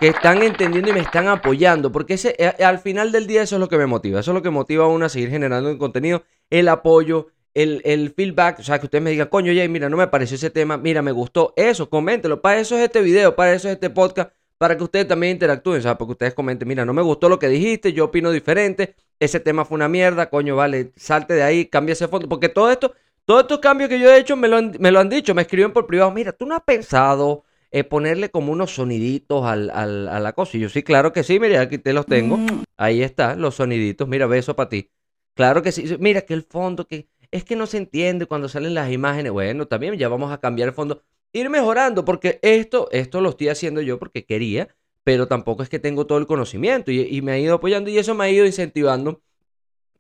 que 0.01 0.09
están 0.09 0.43
entendiendo 0.43 0.91
y 0.91 0.95
me 0.95 1.01
están 1.01 1.29
apoyando. 1.29 1.93
Porque 1.93 2.15
ese, 2.15 2.35
eh, 2.39 2.65
al 2.65 2.79
final 2.79 3.13
del 3.13 3.27
día 3.27 3.43
eso 3.43 3.57
es 3.57 3.61
lo 3.61 3.69
que 3.69 3.77
me 3.77 3.85
motiva. 3.85 4.21
Eso 4.21 4.31
es 4.31 4.35
lo 4.35 4.43
que 4.43 4.49
motiva 4.49 4.85
a 4.85 4.89
uno 4.89 5.05
a 5.05 5.11
seguir 5.11 5.29
generando 5.29 5.77
contenido. 5.77 6.23
El 6.49 6.67
apoyo, 6.69 7.27
el, 7.55 7.83
el, 7.85 8.13
feedback, 8.15 8.61
o 8.61 8.63
sea, 8.63 8.79
que 8.79 8.87
ustedes 8.87 9.03
me 9.03 9.11
digan, 9.11 9.29
coño, 9.29 9.53
ya, 9.53 9.67
mira, 9.69 9.89
no 9.89 9.97
me 9.97 10.07
pareció 10.07 10.37
ese 10.37 10.51
tema, 10.51 10.77
mira, 10.77 11.03
me 11.03 11.13
gustó, 11.13 11.53
eso, 11.57 11.91
coméntelo, 11.91 12.41
para 12.41 12.59
eso 12.61 12.77
es 12.77 12.85
este 12.85 13.03
video, 13.03 13.37
para 13.37 13.53
eso 13.53 13.69
es 13.69 13.75
este 13.75 13.91
podcast, 13.91 14.33
para 14.59 14.77
que 14.77 14.85
ustedes 14.85 15.09
también 15.09 15.33
interactúen, 15.33 15.79
o 15.79 15.83
sea, 15.83 15.99
porque 15.99 16.13
ustedes 16.13 16.35
comenten, 16.35 16.67
mira, 16.69 16.85
no 16.85 16.93
me 16.93 17.03
gustó 17.03 17.29
lo 17.29 17.39
que 17.39 17.49
dijiste, 17.49 17.93
yo 17.93 18.07
opino 18.07 18.31
diferente, 18.31 18.95
ese 19.21 19.41
tema 19.41 19.65
fue 19.65 19.77
una 19.77 19.89
mierda, 19.89 20.31
coño, 20.31 20.57
vale, 20.57 20.93
salte 20.97 21.35
de 21.35 21.43
ahí, 21.43 21.67
cambia 21.67 21.93
ese 21.93 22.09
fondo, 22.09 22.29
porque 22.29 22.49
todo 22.49 22.71
esto 22.71 22.95
todos 23.25 23.43
estos 23.43 23.61
cambios 23.61 23.89
que 23.89 24.01
yo 24.01 24.11
he 24.11 24.19
hecho 24.19 24.37
me 24.37 24.49
lo 24.49 24.57
han, 24.57 24.73
me 24.81 24.91
lo 24.91 24.99
han 24.99 25.09
dicho, 25.09 25.35
me 25.35 25.43
escriben 25.43 25.73
por 25.73 25.87
privado. 25.87 26.11
Mira, 26.11 26.33
¿tú 26.33 26.47
no 26.47 26.57
has 26.57 26.63
pensado 26.63 27.45
eh, 27.71 27.85
ponerle 27.85 28.31
como 28.31 28.53
unos 28.53 28.75
soniditos 28.75 29.45
al, 29.45 29.71
al, 29.71 30.09
a 30.09 30.19
la 30.19 30.33
cosa? 30.33 30.57
Y 30.57 30.61
yo 30.61 30.69
sí, 30.69 30.83
claro 30.83 31.13
que 31.13 31.23
sí, 31.23 31.39
mira, 31.39 31.61
aquí 31.61 31.79
te 31.79 31.93
los 31.93 32.07
tengo. 32.07 32.37
Mm. 32.37 32.65
Ahí 32.77 33.03
están 33.03 33.41
los 33.41 33.55
soniditos. 33.55 34.09
Mira, 34.09 34.27
beso 34.27 34.57
para 34.57 34.69
ti. 34.69 34.91
Claro 35.35 35.63
que 35.63 35.71
sí. 35.71 35.97
Mira 36.01 36.23
que 36.23 36.35
el 36.35 36.43
fondo, 36.43 36.87
que 36.87 37.09
es 37.33 37.45
que 37.45 37.57
no 37.57 37.67
se 37.67 37.79
entiende 37.79 38.27
cuando 38.27 38.49
salen 38.49 38.75
las 38.75 38.93
imágenes. 38.93 39.33
Bueno, 39.33 39.67
también 39.67 39.97
ya 39.97 40.09
vamos 40.09 40.33
a 40.33 40.39
cambiar 40.39 40.69
el 40.69 40.75
fondo. 40.75 41.03
Ir 41.33 41.51
mejorando, 41.51 42.05
porque 42.05 42.39
esto, 42.43 42.89
esto 42.93 43.21
lo 43.23 43.31
estoy 43.31 43.49
haciendo 43.49 43.81
yo 43.81 43.99
porque 43.99 44.27
quería, 44.27 44.69
pero 45.03 45.27
tampoco 45.29 45.63
es 45.63 45.71
que 45.71 45.79
tengo 45.79 46.07
todo 46.07 46.19
el 46.19 46.27
conocimiento 46.27 46.93
y, 46.93 47.23
me 47.23 47.33
ha 47.33 47.39
ido 47.39 47.55
apoyando 47.55 47.91
y 47.91 47.99
eso 47.99 48.15
me 48.15 48.25
ha 48.25 48.31
ido 48.31 48.47
incentivando. 48.47 49.23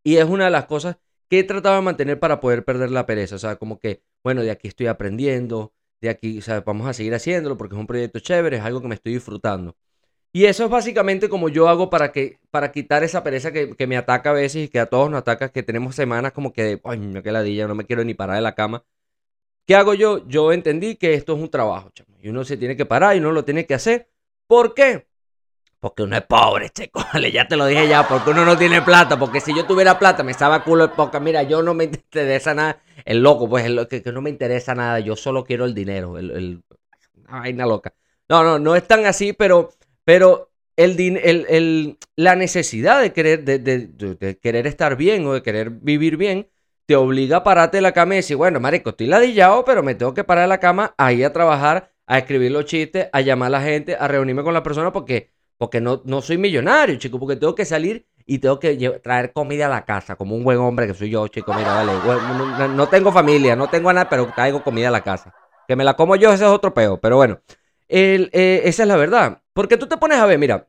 Y 0.04 0.16
es 0.16 0.26
una 0.26 0.46
de 0.46 0.50
las 0.50 0.66
cosas 0.66 0.98
que 1.28 1.40
he 1.40 1.44
tratado 1.44 1.76
de 1.76 1.82
mantener 1.82 2.20
para 2.20 2.40
poder 2.40 2.64
perder 2.64 2.90
la 2.90 3.06
pereza. 3.06 3.36
O 3.36 3.38
sea, 3.38 3.56
como 3.56 3.78
que, 3.78 4.02
bueno, 4.22 4.42
de 4.42 4.50
aquí 4.50 4.68
estoy 4.68 4.88
aprendiendo, 4.88 5.72
de 6.02 6.10
aquí, 6.10 6.38
o 6.38 6.42
sea, 6.42 6.60
vamos 6.60 6.86
a 6.86 6.92
seguir 6.92 7.14
haciéndolo 7.14 7.56
porque 7.56 7.74
es 7.74 7.80
un 7.80 7.86
proyecto 7.86 8.20
chévere, 8.20 8.58
es 8.58 8.62
algo 8.62 8.82
que 8.82 8.88
me 8.88 8.94
estoy 8.94 9.14
disfrutando. 9.14 9.76
Y 10.32 10.46
eso 10.46 10.64
es 10.64 10.70
básicamente 10.70 11.28
como 11.28 11.48
yo 11.50 11.68
hago 11.68 11.90
para 11.90 12.10
que 12.10 12.38
para 12.50 12.72
quitar 12.72 13.04
esa 13.04 13.22
pereza 13.22 13.52
que, 13.52 13.86
me 13.86 13.96
ataca 13.96 14.30
a 14.30 14.32
veces 14.32 14.64
y 14.64 14.68
que 14.68 14.80
a 14.80 14.86
todos 14.86 15.10
nos 15.10 15.18
ataca, 15.20 15.50
que 15.50 15.62
tenemos 15.62 15.94
semanas 15.94 16.32
como 16.32 16.52
que, 16.52 16.80
ay, 16.84 16.98
no 16.98 17.22
que 17.22 17.32
ladilla, 17.32 17.68
no 17.68 17.74
me 17.74 17.84
quiero 17.84 18.02
ni 18.04 18.14
parar 18.14 18.36
de 18.36 18.42
la 18.42 18.54
cama. 18.54 18.84
¿Qué 19.66 19.76
hago 19.76 19.94
yo? 19.94 20.26
Yo 20.28 20.52
entendí 20.52 20.96
que 20.96 21.14
esto 21.14 21.34
es 21.34 21.40
un 21.40 21.50
trabajo, 21.50 21.90
chamo, 21.94 22.16
y 22.20 22.28
uno 22.28 22.44
se 22.44 22.56
tiene 22.56 22.76
que 22.76 22.86
parar 22.86 23.16
y 23.16 23.20
uno 23.20 23.32
lo 23.32 23.44
tiene 23.44 23.66
que 23.66 23.74
hacer. 23.74 24.08
¿Por 24.46 24.74
qué? 24.74 25.06
Porque 25.82 26.04
uno 26.04 26.16
es 26.16 26.22
pobre, 26.22 26.70
chico. 26.70 27.04
Ya 27.32 27.48
te 27.48 27.56
lo 27.56 27.66
dije 27.66 27.88
ya, 27.88 28.06
porque 28.06 28.30
uno 28.30 28.44
no 28.44 28.56
tiene 28.56 28.82
plata. 28.82 29.18
Porque 29.18 29.40
si 29.40 29.52
yo 29.52 29.66
tuviera 29.66 29.98
plata, 29.98 30.22
me 30.22 30.30
estaba 30.30 30.62
culo 30.62 30.86
de 30.86 30.94
poca. 30.94 31.18
Mira, 31.18 31.42
yo 31.42 31.60
no 31.60 31.74
me 31.74 31.84
interesa 31.84 32.54
nada. 32.54 32.80
El 33.04 33.20
loco, 33.20 33.48
pues, 33.48 33.64
el, 33.64 33.88
que, 33.88 34.00
que 34.00 34.12
no 34.12 34.22
me 34.22 34.30
interesa 34.30 34.76
nada. 34.76 35.00
Yo 35.00 35.16
solo 35.16 35.44
quiero 35.44 35.64
el 35.64 35.74
dinero. 35.74 36.18
El, 36.18 36.30
el, 36.30 36.62
una 37.16 37.40
vaina 37.40 37.66
loca. 37.66 37.92
No, 38.28 38.44
no, 38.44 38.60
no 38.60 38.76
es 38.76 38.86
tan 38.86 39.06
así, 39.06 39.32
pero, 39.32 39.70
pero 40.04 40.50
el, 40.76 40.98
el, 41.00 41.46
el, 41.48 41.98
la 42.16 42.36
necesidad 42.36 43.00
de 43.00 43.12
querer, 43.12 43.44
de, 43.44 43.58
de, 43.58 43.86
de, 43.86 44.38
querer 44.38 44.66
estar 44.66 44.96
bien 44.96 45.26
o 45.26 45.34
de 45.34 45.42
querer 45.42 45.70
vivir 45.70 46.16
bien 46.16 46.48
te 46.86 46.96
obliga 46.96 47.38
a 47.38 47.44
pararte 47.44 47.76
de 47.76 47.82
la 47.82 47.92
cama 47.92 48.14
y 48.14 48.16
decir, 48.18 48.36
bueno, 48.36 48.58
marico, 48.58 48.90
estoy 48.90 49.06
ladillado, 49.06 49.64
pero 49.64 49.82
me 49.82 49.94
tengo 49.94 50.14
que 50.14 50.24
parar 50.24 50.44
de 50.44 50.48
la 50.48 50.58
cama 50.58 50.94
a 50.98 51.12
ir 51.12 51.24
a 51.24 51.32
trabajar, 51.32 51.92
a 52.06 52.18
escribir 52.18 52.50
los 52.50 52.64
chistes, 52.64 53.08
a 53.12 53.20
llamar 53.20 53.46
a 53.48 53.50
la 53.50 53.62
gente, 53.62 53.96
a 53.98 54.08
reunirme 54.08 54.42
con 54.42 54.54
la 54.54 54.62
persona 54.62 54.92
porque 54.92 55.30
porque 55.62 55.80
no, 55.80 56.02
no 56.06 56.20
soy 56.20 56.38
millonario, 56.38 56.96
chico, 56.96 57.20
porque 57.20 57.36
tengo 57.36 57.54
que 57.54 57.64
salir 57.64 58.04
y 58.26 58.38
tengo 58.40 58.58
que 58.58 58.98
traer 59.00 59.32
comida 59.32 59.66
a 59.66 59.68
la 59.68 59.84
casa, 59.84 60.16
como 60.16 60.34
un 60.34 60.42
buen 60.42 60.58
hombre 60.58 60.88
que 60.88 60.94
soy 60.94 61.10
yo, 61.10 61.28
chico. 61.28 61.54
Mira, 61.54 61.72
vale, 61.72 61.92
no, 62.74 62.88
tengo 62.88 63.12
familia, 63.12 63.54
no 63.54 63.68
tengo 63.68 63.92
nada, 63.92 64.08
pero 64.08 64.26
traigo 64.34 64.64
comida 64.64 64.88
a 64.88 64.90
la 64.90 65.04
casa. 65.04 65.32
Que 65.68 65.76
me 65.76 65.84
la 65.84 65.94
como 65.94 66.16
yo, 66.16 66.32
ese 66.32 66.42
es 66.46 66.50
otro 66.50 66.74
peo, 66.74 67.00
pero 67.00 67.14
bueno, 67.14 67.38
eh, 67.92 68.62
esa 68.64 68.82
es 68.82 68.88
la 68.88 68.96
verdad. 68.96 69.42
Porque 69.52 69.76
tú 69.76 69.86
te 69.86 69.96
pones 69.96 70.18
a 70.18 70.26
ver, 70.26 70.38
mira, 70.38 70.68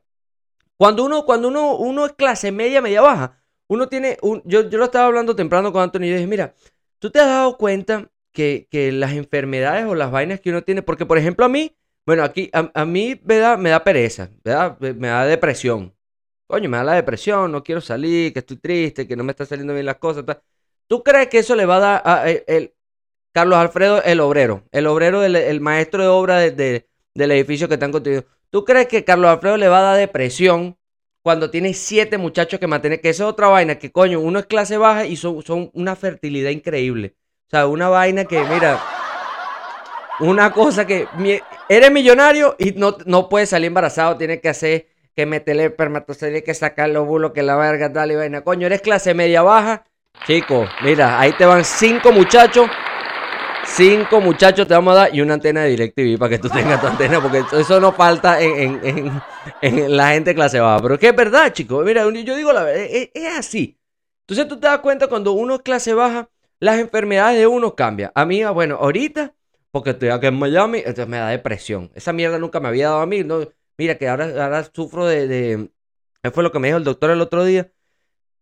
cuando 0.76 1.04
uno, 1.04 1.24
cuando 1.24 1.48
uno, 1.48 1.76
uno 1.76 2.06
es 2.06 2.12
clase 2.12 2.52
media, 2.52 2.82
media 2.82 3.00
baja, 3.00 3.42
uno 3.68 3.88
tiene, 3.88 4.18
un, 4.22 4.42
yo, 4.44 4.68
yo 4.68 4.78
lo 4.78 4.84
estaba 4.84 5.06
hablando 5.06 5.34
temprano 5.34 5.72
con 5.72 5.82
Antonio 5.82 6.08
y 6.08 6.10
yo 6.10 6.16
dije, 6.16 6.28
mira, 6.28 6.54
tú 6.98 7.10
te 7.10 7.20
has 7.20 7.26
dado 7.26 7.56
cuenta 7.56 8.10
que, 8.32 8.68
que 8.70 8.92
las 8.92 9.12
enfermedades 9.12 9.86
o 9.86 9.94
las 9.94 10.10
vainas 10.10 10.40
que 10.40 10.50
uno 10.50 10.62
tiene, 10.62 10.82
porque 10.82 11.06
por 11.06 11.18
ejemplo 11.18 11.44
a 11.46 11.48
mí, 11.48 11.74
bueno, 12.06 12.22
aquí 12.24 12.50
a, 12.52 12.84
mí 12.84 13.20
me 13.24 13.38
da, 13.38 13.56
me 13.56 13.70
da 13.70 13.82
pereza, 13.82 14.30
me 14.44 15.08
da 15.08 15.24
depresión. 15.24 15.94
Coño, 16.46 16.68
me 16.68 16.76
da 16.76 16.84
la 16.84 16.94
depresión, 16.94 17.50
no 17.50 17.62
quiero 17.62 17.80
salir, 17.80 18.32
que 18.32 18.40
estoy 18.40 18.58
triste, 18.58 19.08
que 19.08 19.16
no 19.16 19.24
me 19.24 19.32
están 19.32 19.46
saliendo 19.46 19.72
bien 19.72 19.86
las 19.86 19.96
cosas. 19.96 20.24
¿Tú 20.86 21.02
crees 21.02 21.28
que 21.28 21.38
eso 21.38 21.56
le 21.56 21.64
va 21.64 21.76
a 21.76 21.80
dar 21.80 22.02
a, 22.04 22.30
el, 22.30 22.74
Carlos 23.32 23.58
Alfredo, 23.58 24.02
el 24.02 24.20
obrero, 24.20 24.64
el 24.70 24.86
obrero, 24.86 25.24
el 25.24 25.60
maestro 25.62 26.02
de 26.02 26.08
obra 26.08 26.38
del 27.14 27.32
edificio 27.32 27.68
que 27.68 27.74
están 27.74 27.92
construyendo? 27.92 28.28
¿Tú 28.50 28.64
crees 28.64 28.86
que 28.86 29.04
Carlos 29.04 29.30
Alfredo 29.30 29.56
le 29.56 29.68
va 29.68 29.78
a 29.78 29.82
dar 29.82 29.96
depresión 29.96 30.76
cuando 31.22 31.50
tiene 31.50 31.74
siete 31.74 32.18
muchachos 32.18 32.60
que 32.60 32.66
mantener? 32.66 33.00
Que 33.00 33.10
esa 33.10 33.24
es 33.24 33.30
otra 33.30 33.48
vaina, 33.48 33.78
que 33.78 33.90
coño, 33.90 34.20
uno 34.20 34.38
es 34.38 34.46
clase 34.46 34.76
baja 34.76 35.06
y 35.06 35.16
son, 35.16 35.42
son 35.42 35.70
una 35.74 35.96
fertilidad 35.96 36.50
increíble. 36.50 37.14
O 37.46 37.50
sea, 37.50 37.66
una 37.66 37.88
vaina 37.88 38.24
que, 38.24 38.42
mira, 38.44 38.80
una 40.20 40.52
cosa 40.52 40.86
que 40.86 41.08
eres 41.68 41.90
millonario 41.90 42.56
y 42.58 42.72
no, 42.72 42.96
no 43.06 43.28
puedes 43.28 43.50
salir 43.50 43.68
embarazado, 43.68 44.16
tienes 44.16 44.40
que 44.40 44.48
hacer 44.48 44.88
que 45.14 45.26
meterle 45.26 45.66
espermatozoides, 45.66 46.42
que 46.42 46.54
sacar 46.54 46.90
los 46.90 47.06
bulos, 47.06 47.32
que 47.32 47.42
la 47.42 47.56
verga, 47.56 47.92
tal 47.92 48.10
y 48.10 48.16
vaina. 48.16 48.42
Coño, 48.42 48.66
eres 48.66 48.80
clase 48.80 49.14
media 49.14 49.42
baja. 49.42 49.84
Chico, 50.26 50.66
mira, 50.82 51.20
ahí 51.20 51.32
te 51.32 51.44
van 51.44 51.64
cinco 51.64 52.12
muchachos. 52.12 52.68
Cinco 53.66 54.20
muchachos 54.20 54.68
te 54.68 54.74
vamos 54.74 54.92
a 54.92 54.96
dar 54.96 55.14
y 55.14 55.20
una 55.20 55.34
antena 55.34 55.62
de 55.62 55.70
DirecTV 55.70 56.18
para 56.18 56.30
que 56.30 56.38
tú 56.38 56.48
tengas 56.48 56.80
tu 56.80 56.86
antena, 56.86 57.20
porque 57.20 57.42
eso 57.52 57.80
no 57.80 57.92
falta 57.92 58.40
en, 58.40 59.20
la 59.62 60.10
gente 60.10 60.34
clase 60.34 60.60
baja. 60.60 60.80
Pero 60.82 60.94
es 60.94 61.00
que 61.00 61.08
es 61.08 61.16
verdad, 61.16 61.52
chicos. 61.52 61.84
Mira, 61.84 62.04
yo 62.10 62.36
digo 62.36 62.52
la 62.52 62.64
verdad, 62.64 62.84
es, 62.84 63.10
es, 63.14 63.38
así. 63.38 63.78
Entonces 64.20 64.48
tú 64.48 64.60
te 64.60 64.66
das 64.66 64.78
cuenta 64.78 65.08
cuando 65.08 65.32
uno 65.32 65.56
es 65.56 65.62
clase 65.62 65.94
baja, 65.94 66.28
las 66.60 66.78
enfermedades 66.78 67.38
de 67.38 67.46
uno 67.46 67.74
cambian. 67.74 68.12
A 68.14 68.24
mí, 68.24 68.44
bueno, 68.44 68.76
ahorita 68.76 69.34
porque 69.74 69.90
estoy 69.90 70.10
aquí 70.10 70.28
en 70.28 70.38
Miami, 70.38 70.78
entonces 70.78 71.08
me 71.08 71.16
da 71.16 71.30
depresión. 71.30 71.90
Esa 71.96 72.12
mierda 72.12 72.38
nunca 72.38 72.60
me 72.60 72.68
había 72.68 72.90
dado 72.90 73.00
a 73.00 73.06
mí. 73.06 73.24
No, 73.24 73.40
mira 73.76 73.98
que 73.98 74.08
ahora, 74.08 74.26
ahora 74.26 74.70
sufro 74.72 75.04
de, 75.04 75.26
de... 75.26 76.30
fue 76.30 76.44
lo 76.44 76.52
que 76.52 76.60
me 76.60 76.68
dijo 76.68 76.78
el 76.78 76.84
doctor 76.84 77.10
el 77.10 77.20
otro 77.20 77.44
día, 77.44 77.72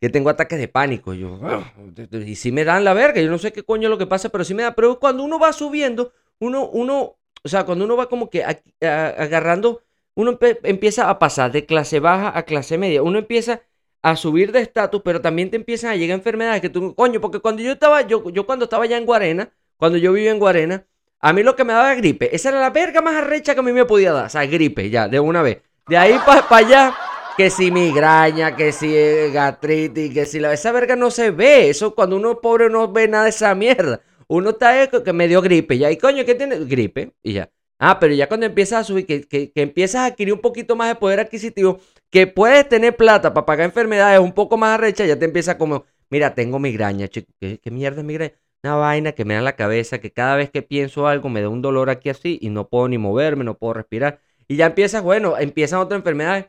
que 0.03 0.11
tengo 0.11 0.31
ataques 0.31 0.59
de 0.59 0.67
pánico. 0.67 1.15
Yo, 1.15 1.39
ah, 1.45 1.63
y 2.11 2.35
si 2.35 2.51
me 2.51 2.65
dan 2.65 2.83
la 2.83 2.93
verga, 2.93 3.21
yo 3.21 3.31
no 3.31 3.39
sé 3.39 3.53
qué 3.53 3.63
coño 3.63 3.87
es 3.87 3.91
lo 3.91 3.99
que 3.99 4.09
pasa, 4.09 4.31
pero 4.31 4.43
sí 4.43 4.53
me 4.53 4.65
da. 4.65 4.75
Pero 4.75 4.99
cuando 4.99 5.23
uno 5.23 5.39
va 5.39 5.53
subiendo, 5.53 6.13
uno, 6.41 6.69
uno, 6.69 7.19
o 7.45 7.49
sea, 7.49 7.63
cuando 7.65 7.85
uno 7.85 7.97
va 7.97 8.09
como 8.09 8.29
que 8.29 8.43
agarrando, 8.83 9.85
uno 10.17 10.37
empieza 10.65 11.09
a 11.09 11.21
pasar 11.21 11.53
de 11.53 11.67
clase 11.67 12.01
baja 12.01 12.37
a 12.37 12.43
clase 12.43 12.79
media. 12.79 13.01
Uno 13.01 13.21
empieza 13.21 13.63
a 14.03 14.17
subir 14.17 14.51
de 14.51 14.63
estatus, 14.63 15.03
pero 15.05 15.21
también 15.21 15.51
te 15.51 15.57
empiezan 15.57 15.93
a 15.93 15.95
llegar 15.95 16.19
enfermedades 16.19 16.61
que 16.63 16.69
tú, 16.69 16.97
coño, 16.97 17.21
porque 17.21 17.39
cuando 17.39 17.63
yo 17.63 17.71
estaba, 17.71 18.03
yo, 18.03 18.29
yo 18.31 18.45
cuando 18.45 18.65
estaba 18.65 18.87
ya 18.87 18.97
en 18.97 19.07
Guarena, 19.07 19.53
cuando 19.77 19.99
yo 19.99 20.13
vivía 20.13 20.33
en 20.33 20.41
Guarena, 20.41 20.85
a 21.21 21.33
mí 21.33 21.45
lo 21.45 21.55
que 21.55 21.63
me 21.63 21.75
daba 21.75 21.95
gripe, 21.95 22.35
esa 22.35 22.49
era 22.49 22.59
la 22.59 22.71
verga 22.71 23.03
más 23.03 23.15
arrecha 23.15 23.55
que 23.55 23.61
a 23.61 23.63
mí 23.63 23.71
me 23.71 23.85
podía 23.85 24.13
dar, 24.13 24.27
o 24.27 24.31
sea, 24.31 24.45
gripe, 24.47 24.91
ya, 24.91 25.07
de 25.07 25.21
una 25.21 25.43
vez. 25.43 25.63
De 25.87 25.97
ahí 25.97 26.19
para 26.27 26.57
allá, 26.57 26.97
que 27.37 27.51
si 27.51 27.71
migraña, 27.71 28.55
que 28.57 28.73
si 28.73 28.93
gastritis, 29.33 30.13
que 30.13 30.27
si 30.27 30.39
la, 30.39 30.53
esa 30.53 30.73
verga 30.73 30.97
no 30.97 31.11
se 31.11 31.31
ve, 31.31 31.71
eso 31.71 31.95
cuando 31.95 32.17
uno 32.17 32.33
es 32.33 32.39
pobre 32.43 32.69
no 32.69 32.91
ve 32.93 33.09
nada 33.09 33.25
de 33.25 33.31
esa 33.31 33.55
mierda. 33.55 34.01
Uno 34.29 34.51
está 34.51 34.89
que 34.89 35.13
me 35.13 35.29
dio 35.29 35.43
gripe, 35.43 35.79
ya, 35.79 35.91
y 35.91 35.97
coño, 35.97 36.25
¿qué 36.25 36.35
tiene? 36.35 36.59
Gripe, 36.65 37.13
y 37.23 37.35
ya. 37.35 37.51
Ah, 37.79 37.99
pero 37.99 38.15
ya 38.15 38.29
cuando 38.29 38.47
empiezas 38.47 38.81
a 38.81 38.85
subir, 38.85 39.07
que, 39.07 39.23
que, 39.27 39.51
empiezas 39.57 40.03
a 40.03 40.07
adquirir 40.07 40.33
un 40.35 40.41
poquito 40.41 40.77
más 40.77 40.89
de 40.89 40.95
poder 40.95 41.21
adquisitivo, 41.21 41.81
que 42.11 42.27
puedes 42.29 42.69
tener 42.69 42.97
plata 42.97 43.35
para 43.35 43.45
pagar 43.45 43.67
enfermedades 43.67 44.21
un 44.21 44.33
poco 44.33 44.57
más 44.57 44.79
arrechas, 44.79 45.09
ya 45.09 45.19
te 45.19 45.25
empieza 45.25 45.59
como, 45.59 45.85
mira, 46.09 46.35
tengo 46.35 46.59
migraña, 46.61 47.09
chico, 47.09 47.33
¿qué, 47.41 47.59
mierda 47.73 48.01
es 48.01 48.07
migraña? 48.07 48.35
Una 48.63 48.77
vaina 48.77 49.13
que 49.13 49.25
me 49.25 49.35
da 49.35 49.41
en 49.41 49.45
la 49.45 49.57
cabeza, 49.57 49.99
que 50.01 50.13
cada 50.13 50.37
vez 50.37 50.51
que 50.51 50.63
pienso 50.63 51.09
algo 51.09 51.29
me 51.29 51.43
da 51.43 51.49
un 51.49 51.61
dolor 51.61 51.91
aquí 51.91 52.09
así 52.09 52.39
y 52.41 52.51
no 52.51 52.69
puedo 52.69 52.87
ni 52.87 52.99
moverme, 52.99 53.43
no 53.43 53.59
puedo 53.59 53.75
respirar. 53.75 54.21
Y 54.47 54.57
ya 54.57 54.67
empiezas, 54.67 55.03
bueno, 55.03 55.37
empiezan 55.39 55.81
otras 55.81 55.99
enfermedades, 55.99 56.47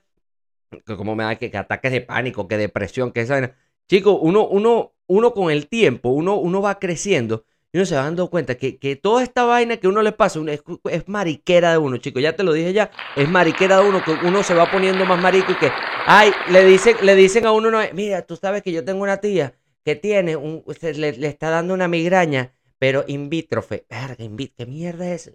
que 0.85 0.95
como 0.97 1.15
me 1.15 1.23
da 1.23 1.35
que, 1.35 1.55
ataques 1.57 1.91
de 1.91 2.01
pánico, 2.01 2.47
que 2.47 2.57
depresión, 2.57 3.11
que 3.11 3.21
esa 3.21 3.33
vaina. 3.33 3.55
Chicos, 3.87 4.17
uno, 4.21 4.47
uno, 4.47 4.93
uno 5.07 5.33
con 5.33 5.51
el 5.51 5.67
tiempo, 5.67 6.09
uno, 6.09 6.35
uno 6.35 6.61
va 6.61 6.79
creciendo 6.79 7.45
y 7.71 7.77
uno 7.77 7.85
se 7.85 7.95
va 7.95 8.03
dando 8.03 8.29
cuenta 8.29 8.55
que, 8.55 8.77
que 8.77 8.95
toda 8.95 9.23
esta 9.23 9.45
vaina 9.45 9.77
que 9.77 9.87
uno 9.87 10.03
le 10.03 10.11
pasa 10.11 10.39
es, 10.47 11.07
mariquera 11.07 11.71
de 11.71 11.79
uno, 11.79 11.97
chicos. 11.97 12.21
Ya 12.21 12.35
te 12.35 12.43
lo 12.43 12.53
dije 12.53 12.71
ya, 12.71 12.91
es 13.15 13.27
mariquera 13.27 13.81
de 13.81 13.89
uno, 13.89 14.03
que 14.03 14.11
uno 14.11 14.43
se 14.43 14.53
va 14.53 14.69
poniendo 14.69 15.05
más 15.05 15.19
marico 15.19 15.51
y 15.51 15.55
que, 15.55 15.71
ay, 16.05 16.31
le 16.51 16.63
dicen, 16.65 16.97
le 17.01 17.15
dicen 17.15 17.47
a 17.47 17.51
uno, 17.51 17.71
no, 17.71 17.79
mira, 17.93 18.21
tú 18.21 18.35
sabes 18.35 18.61
que 18.61 18.71
yo 18.71 18.85
tengo 18.85 19.01
una 19.01 19.17
tía 19.17 19.55
que 19.83 19.95
tiene, 19.95 20.35
un, 20.35 20.63
le, 20.81 21.13
le 21.13 21.27
está 21.27 21.49
dando 21.49 21.73
una 21.73 21.87
migraña, 21.87 22.53
pero 22.77 23.05
in 23.07 23.29
vitro, 23.29 23.65
Verga, 23.67 24.15
¿qué 24.17 24.65
mierda 24.67 25.11
es? 25.11 25.33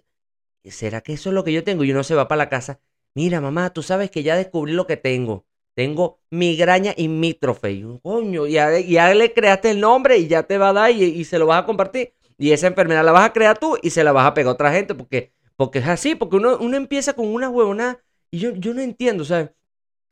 ¿Será 0.63 1.01
que 1.01 1.13
eso 1.13 1.29
es 1.29 1.33
lo 1.33 1.43
que 1.43 1.51
yo 1.51 1.63
tengo? 1.65 1.83
Y 1.83 1.91
uno 1.91 2.03
se 2.03 2.15
va 2.15 2.27
para 2.27 2.37
la 2.37 2.49
casa, 2.49 2.79
mira, 3.15 3.41
mamá, 3.41 3.71
tú 3.71 3.83
sabes 3.83 4.11
que 4.11 4.23
ya 4.23 4.35
descubrí 4.35 4.73
lo 4.73 4.87
que 4.87 4.97
tengo. 4.97 5.45
Tengo 5.75 6.19
migraña 6.29 6.93
inmítrofe. 6.97 7.71
Y, 7.71 7.99
coño, 8.01 8.47
ya, 8.47 8.79
ya 8.79 9.13
le 9.13 9.33
creaste 9.33 9.71
el 9.71 9.79
nombre 9.79 10.17
y 10.17 10.27
ya 10.27 10.43
te 10.43 10.57
va 10.57 10.69
a 10.69 10.73
dar 10.73 10.91
y, 10.91 11.03
y 11.03 11.23
se 11.25 11.39
lo 11.39 11.45
vas 11.45 11.63
a 11.63 11.65
compartir. 11.65 12.13
Y 12.37 12.51
esa 12.51 12.67
enfermedad 12.67 13.03
la 13.03 13.11
vas 13.11 13.25
a 13.29 13.33
crear 13.33 13.57
tú 13.57 13.77
y 13.81 13.89
se 13.89 14.03
la 14.03 14.11
vas 14.11 14.25
a 14.25 14.33
pegar 14.33 14.49
a 14.49 14.53
otra 14.53 14.71
gente 14.71 14.95
porque, 14.95 15.33
porque 15.55 15.79
es 15.79 15.87
así, 15.87 16.15
porque 16.15 16.37
uno, 16.37 16.57
uno 16.59 16.77
empieza 16.77 17.13
con 17.13 17.27
una 17.27 17.49
huevonada 17.49 18.01
y 18.31 18.39
yo, 18.39 18.51
yo 18.55 18.73
no 18.73 18.81
entiendo, 18.81 19.25
¿sabes? 19.25 19.51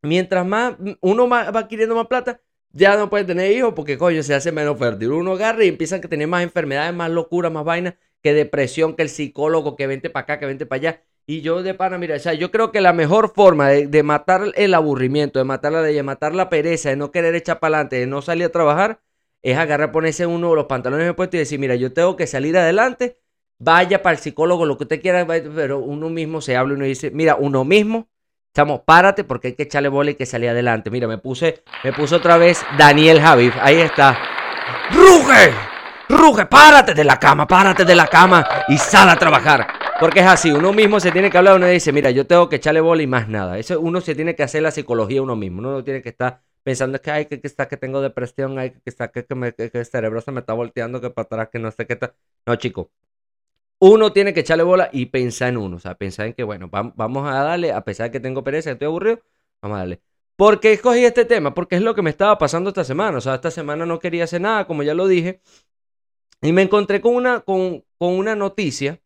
Mientras 0.02 0.46
más 0.46 0.76
uno 1.02 1.28
va 1.30 1.42
adquiriendo 1.42 1.96
más 1.96 2.08
plata, 2.08 2.42
ya 2.72 2.98
no 2.98 3.10
puede 3.10 3.26
tener 3.26 3.52
hijos 3.52 3.74
porque, 3.74 3.98
coño, 3.98 4.24
se 4.24 4.34
hace 4.36 4.52
menos 4.52 4.78
fértil. 4.78 5.12
Uno 5.12 5.34
agarra 5.34 5.64
y 5.64 5.70
empieza 5.70 5.96
a 5.98 6.02
tener 6.02 6.28
más 6.28 6.44
enfermedades, 6.44 6.94
más 6.94 7.10
locura, 7.10 7.50
más 7.50 7.64
vaina, 7.66 7.98
que 8.22 8.34
depresión, 8.34 8.96
que 8.96 9.04
el 9.04 9.10
psicólogo, 9.10 9.76
que 9.76 9.88
vente 9.88 10.10
para 10.10 10.24
acá, 10.24 10.40
que 10.40 10.46
vente 10.46 10.66
para 10.66 10.80
allá. 10.80 11.04
Y 11.30 11.42
yo 11.42 11.62
de 11.62 11.74
pana, 11.74 11.98
mira, 11.98 12.16
o 12.16 12.20
sea, 12.20 12.34
yo 12.36 12.52
creo 12.52 12.72
que 12.72 12.80
la 12.80 12.94
mejor 12.94 13.34
forma 13.36 13.68
de, 13.68 13.88
de 13.88 14.02
matar 14.02 14.44
el 14.56 14.74
aburrimiento, 14.74 15.40
de 15.40 15.44
matar 15.44 15.74
la 15.74 15.82
de 15.82 16.02
matar 16.02 16.34
la 16.34 16.50
pereza, 16.50 16.88
de 16.88 16.96
no 16.96 17.12
querer 17.12 17.36
echar 17.36 17.60
para 17.60 17.76
adelante, 17.76 17.98
de 17.98 18.08
no 18.08 18.22
salir 18.22 18.46
a 18.46 18.50
trabajar, 18.50 19.02
es 19.42 19.58
agarrar, 19.58 19.92
ponerse 19.92 20.26
uno 20.26 20.56
los 20.56 20.68
pantalones 20.68 21.06
de 21.06 21.14
puesto 21.14 21.36
y 21.36 21.40
decir, 21.40 21.60
mira, 21.60 21.76
yo 21.76 21.92
tengo 21.92 22.16
que 22.16 22.28
salir 22.28 22.58
adelante, 22.58 23.20
vaya 23.60 24.02
para 24.02 24.16
el 24.16 24.22
psicólogo, 24.22 24.66
lo 24.66 24.78
que 24.78 24.86
usted 24.86 25.02
quiera, 25.02 25.28
pero 25.28 25.80
uno 25.80 26.10
mismo 26.10 26.40
se 26.40 26.56
habla 26.56 26.76
y 26.76 26.78
uno 26.78 26.86
dice, 26.86 27.12
mira, 27.12 27.36
uno 27.36 27.66
mismo, 27.66 28.08
estamos, 28.48 28.84
párate 28.86 29.26
porque 29.26 29.50
hay 29.50 29.54
que 29.56 29.64
echarle 29.64 29.90
bola 29.90 30.12
y 30.12 30.16
que 30.16 30.26
salir 30.26 30.50
adelante. 30.50 30.90
Mira, 30.90 31.10
me 31.10 31.18
puse, 31.18 31.62
me 31.84 31.92
puse 31.92 32.16
otra 32.16 32.38
vez 32.38 32.66
Daniel 32.78 33.20
Javif, 33.20 33.54
ahí 33.60 33.82
está. 33.82 34.18
¡Ruge! 34.92 35.54
¡Ruge! 36.08 36.46
¡Párate 36.46 36.94
de 36.94 37.04
la 37.04 37.20
cama! 37.20 37.46
¡Párate 37.46 37.84
de 37.84 37.96
la 37.96 38.08
cama! 38.08 38.48
Y 38.70 38.78
sal 38.78 39.10
a 39.10 39.18
trabajar. 39.18 39.77
Porque 40.00 40.20
es 40.20 40.28
así, 40.28 40.52
uno 40.52 40.74
mismo 40.74 41.00
se 41.00 41.12
tiene 41.12 41.32
que 41.32 41.38
hablar, 41.40 41.56
uno 41.56 41.66
dice, 41.66 41.92
mira, 41.92 42.12
yo 42.12 42.28
tengo 42.28 42.48
que 42.50 42.58
echarle 42.58 42.82
bola 42.82 43.02
y 43.02 43.08
más 43.08 43.28
nada. 43.28 43.58
Eso 43.58 43.80
uno 43.80 44.00
se 44.00 44.14
tiene 44.14 44.36
que 44.36 44.44
hacer 44.44 44.62
la 44.62 44.70
psicología 44.70 45.24
uno 45.24 45.36
mismo, 45.36 45.60
uno 45.60 45.72
no 45.72 45.84
tiene 45.84 46.04
que 46.04 46.10
estar 46.10 46.42
pensando 46.62 47.02
que, 47.02 47.10
hay 47.10 47.26
que, 47.26 47.40
está, 47.44 47.68
que 47.68 47.78
tengo 47.78 48.02
depresión, 48.02 48.60
hay 48.60 48.72
que, 48.72 48.82
está, 48.86 49.08
que, 49.10 49.26
que, 49.26 49.70
el 49.74 49.86
cerebro 49.86 50.22
se 50.22 50.32
me 50.32 50.42
está 50.42 50.54
volteando, 50.54 51.02
que 51.02 51.10
para 51.10 51.26
atrás, 51.26 51.50
que 51.50 51.60
no 51.60 51.72
sé 51.72 51.88
qué 51.88 51.96
tal. 51.96 52.14
No, 52.46 52.56
chico. 52.58 52.92
Uno 53.80 54.12
tiene 54.14 54.34
que 54.34 54.42
echarle 54.42 54.64
bola 54.64 54.90
y 54.92 55.08
pensar 55.08 55.50
en 55.50 55.58
uno. 55.58 55.78
O 55.78 55.80
sea, 55.80 55.96
pensar 55.96 56.28
en 56.28 56.34
que, 56.34 56.44
bueno, 56.44 56.70
vamos 56.70 57.28
a 57.28 57.44
darle, 57.44 57.72
a 57.72 57.82
pesar 57.86 58.08
de 58.08 58.12
que 58.12 58.20
tengo 58.20 58.44
pereza, 58.44 58.70
que 58.70 58.74
estoy 58.74 58.88
aburrido, 58.88 59.22
vamos 59.62 59.78
a 59.78 59.80
darle. 59.80 60.02
¿Por 60.36 60.60
qué 60.60 60.74
escogí 60.74 61.06
este 61.06 61.26
tema? 61.26 61.54
Porque 61.54 61.76
es 61.76 61.82
lo 61.82 61.96
que 61.96 62.02
me 62.02 62.10
estaba 62.12 62.38
pasando 62.38 62.70
esta 62.70 62.84
semana. 62.84 63.18
O 63.18 63.22
sea, 63.22 63.36
esta 63.36 63.50
semana 63.50 63.86
no 63.86 64.00
quería 64.00 64.26
hacer 64.26 64.42
nada, 64.42 64.68
como 64.68 64.84
ya 64.84 64.94
lo 64.94 65.08
dije. 65.08 65.42
Y 66.42 66.52
me 66.52 66.62
encontré 66.64 67.02
con 67.02 67.16
una, 67.16 67.42
con, 67.42 67.84
con 67.98 68.14
una 68.14 68.36
noticia, 68.36 69.00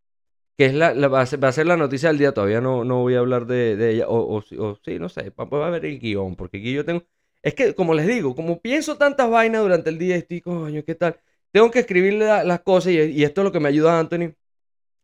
que 0.62 0.66
es 0.66 0.74
la, 0.74 0.92
va, 1.08 1.22
a 1.22 1.26
ser, 1.26 1.66
la 1.66 1.76
noticia 1.76 2.08
del 2.08 2.18
día. 2.18 2.32
Todavía 2.32 2.60
no, 2.60 2.84
no 2.84 3.00
voy 3.00 3.16
a 3.16 3.18
hablar 3.18 3.46
de, 3.46 3.90
ella. 3.90 4.04
O, 4.08 4.42
sí, 4.42 4.98
no 5.00 5.08
sé. 5.08 5.30
Va 5.30 5.66
a 5.66 5.70
ver 5.70 5.84
el 5.84 5.98
guion, 5.98 6.36
porque 6.36 6.58
aquí 6.58 6.72
yo 6.72 6.84
tengo 6.84 7.02
es 7.42 7.54
que, 7.54 7.74
como 7.74 7.94
les 7.94 8.06
digo, 8.06 8.36
como 8.36 8.60
pienso 8.60 8.96
tantas 8.96 9.28
vainas 9.28 9.62
durante 9.62 9.90
el 9.90 9.98
día, 9.98 10.16
estoy, 10.16 10.40
coño, 10.40 10.84
¿qué 10.84 10.94
tal? 10.94 11.18
Tengo 11.50 11.70
que 11.72 11.80
escribirle 11.80 12.26
las 12.44 12.60
cosas 12.60 12.92
y, 12.92 13.24
esto 13.24 13.40
es 13.40 13.44
lo 13.44 13.52
que 13.52 13.60
me 13.60 13.68
ayuda 13.68 13.98
Anthony. 13.98 14.34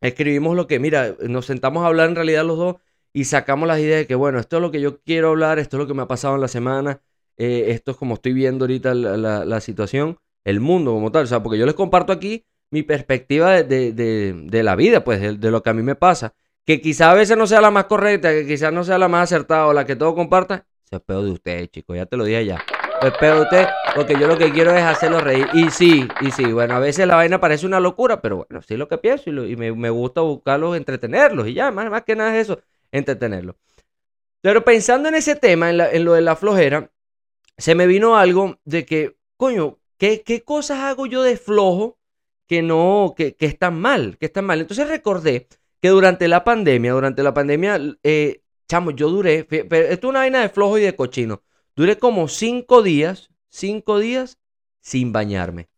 Escribimos 0.01 0.57
lo 0.57 0.69
que, 0.69 0.79
mira, 0.79 1.17
nos 1.29 1.47
sentamos 1.47 1.83
a 1.83 1.89
hablar 1.89 2.09
en 2.11 2.15
realidad 2.15 2.45
los 2.45 2.59
dos 2.59 2.77
y 3.13 3.25
sacamos 3.25 3.67
las 3.67 3.81
ideas 3.81 4.01
de 4.01 4.07
que, 4.07 4.15
bueno, 4.15 4.39
esto 4.39 4.57
es 4.59 4.63
lo 4.63 4.71
que 4.71 4.81
yo 4.81 5.01
quiero 5.03 5.31
hablar, 5.31 5.59
esto 5.59 5.77
es 5.77 5.81
lo 5.81 5.89
que 5.89 5.95
me 5.95 6.03
ha 6.03 6.09
pasado 6.09 6.37
en 6.37 6.41
la 6.43 6.49
semana, 6.49 7.03
eh, 7.37 7.67
esto 7.71 7.93
es 7.93 7.97
como 7.97 8.15
estoy 8.15 8.33
viendo 8.35 8.65
ahorita 8.67 8.95
la, 8.95 9.61
situación, 9.61 10.19
el 10.45 10.61
mundo 10.61 10.93
como 10.93 11.11
tal, 11.11 11.25
o 11.25 11.27
sea, 11.27 11.43
porque 11.43 11.59
yo 11.59 11.67
les 11.67 11.75
comparto 11.75 12.13
aquí 12.13 12.47
mi 12.71 12.83
perspectiva 12.83 13.63
de, 13.63 14.61
la 14.63 14.77
vida, 14.77 15.05
pues, 15.05 15.41
de, 15.41 15.51
lo 15.51 15.63
que 15.63 15.71
a 15.71 15.75
mí 15.75 15.83
me 15.83 15.95
pasa, 15.95 16.35
que 16.65 16.81
quizá 16.81 17.11
a 17.11 17.15
veces 17.15 17.37
no 17.37 17.47
sea 17.47 17.61
la 17.61 17.71
más 17.71 17.85
correcta, 17.85 18.31
que 18.31 18.47
quizás 18.47 18.73
no 18.73 18.85
sea 18.85 18.99
la 18.99 19.09
más 19.09 19.25
acertada 19.25 19.67
o 19.67 19.73
la 19.73 19.87
que 19.87 19.97
todo 19.97 20.15
comparta, 20.15 20.67
se 20.89 20.97
es 20.97 21.07
de 21.07 21.31
usted, 21.31 21.67
chicos, 21.67 21.97
ya 21.97 22.07
te 22.07 22.17
lo 22.17 22.25
dije 22.25 22.47
ya. 22.47 22.65
Es 23.03 23.13
de 23.21 23.41
usted, 23.41 23.67
porque 23.95 24.19
yo 24.19 24.27
lo 24.27 24.37
que 24.39 24.51
quiero 24.51 24.75
es 24.75 24.83
hacerlo 24.83 25.21
reír. 25.21 25.47
Y 25.53 25.71
sí, 25.71 26.09
y 26.21 26.31
sí, 26.31 26.45
bueno, 26.51 26.75
a 26.75 26.79
veces 26.79 27.07
la 27.07 27.15
vaina 27.15 27.41
parece 27.41 27.67
una 27.67 27.79
locura, 27.79 28.21
pero 28.21 28.47
bueno, 28.49 28.63
sí 28.63 28.77
lo 28.77 28.89
que 28.89 28.99
pienso 28.99 29.31
y, 29.31 29.57
me, 29.57 29.91
gusta 29.91 30.23
buscarlos, 30.23 30.77
entretenerlos. 30.77 31.47
Y 31.47 31.55
ya, 31.55 31.71
más, 31.71 31.91
más 31.91 32.03
que 32.03 32.17
nada 32.17 32.35
es 32.37 32.49
eso, 32.49 32.61
entretenerlos. 32.91 33.57
Pero 34.41 34.65
pensando 34.65 35.09
en 35.09 35.15
ese 35.15 35.37
tema, 35.37 35.71
en, 35.71 36.05
lo 36.05 36.15
de 36.15 36.23
la 36.23 36.37
flojera, 36.37 36.91
se 37.57 37.75
me 37.75 37.87
vino 37.87 38.17
algo 38.17 38.59
de 38.65 38.85
que, 38.85 39.17
coño, 39.37 39.79
¿qué, 39.99 40.23
qué 40.23 40.43
cosas 40.43 40.81
hago 40.81 41.07
yo 41.07 41.23
de 41.23 41.37
flojo 41.37 41.98
que 42.49 42.63
no, 42.63 43.15
que, 43.17 43.37
que 43.37 43.47
están 43.47 43.81
mal, 43.81 44.19
que 44.19 44.27
están 44.27 44.47
mal? 44.47 44.61
Entonces 44.61 44.89
recordé 44.89 45.47
que 45.81 45.89
durante 45.91 46.27
la 46.29 46.43
pandemia, 46.45 46.93
durante 46.93 47.23
la 47.23 47.35
pandemia, 47.35 47.79
eh, 48.03 48.43
Chamo, 48.69 48.91
yo 48.91 49.09
duré, 49.09 49.47
esto 49.51 49.77
es 49.79 50.05
una 50.05 50.19
vaina 50.21 50.43
de 50.43 50.51
flojo 50.51 50.77
y 50.77 50.83
de 50.83 50.95
cochino. 50.95 51.43
Duré 51.75 51.99
como 51.99 52.29
cinco 52.29 52.83
días, 52.83 53.31
cinco 53.49 53.99
días 53.99 54.39
sin 54.83 55.11
bañarme. 55.13 55.69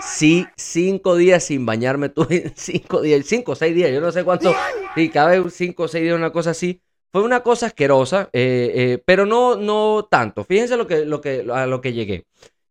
Sí, 0.00 0.46
cinco 0.56 1.16
días 1.16 1.44
sin 1.44 1.66
bañarme, 1.66 2.08
tuve 2.08 2.52
cinco 2.56 3.02
días, 3.02 3.26
cinco 3.26 3.52
o 3.52 3.54
seis 3.54 3.74
días, 3.74 3.92
yo 3.92 4.00
no 4.00 4.10
sé 4.10 4.24
cuánto, 4.24 4.54
sí, 4.94 5.10
cada 5.10 5.38
vez 5.38 5.54
cinco 5.54 5.84
o 5.84 5.88
seis 5.88 6.04
días, 6.04 6.16
una 6.16 6.32
cosa 6.32 6.50
así. 6.50 6.80
Fue 7.12 7.22
una 7.22 7.42
cosa 7.42 7.66
asquerosa, 7.66 8.30
eh, 8.32 8.72
eh, 8.74 9.02
pero 9.04 9.26
no, 9.26 9.56
no 9.56 10.08
tanto. 10.10 10.44
Fíjense 10.44 10.78
lo 10.78 10.86
que, 10.86 11.04
lo 11.04 11.20
que, 11.20 11.44
a 11.52 11.66
lo 11.66 11.82
que 11.82 11.92
llegué. 11.92 12.24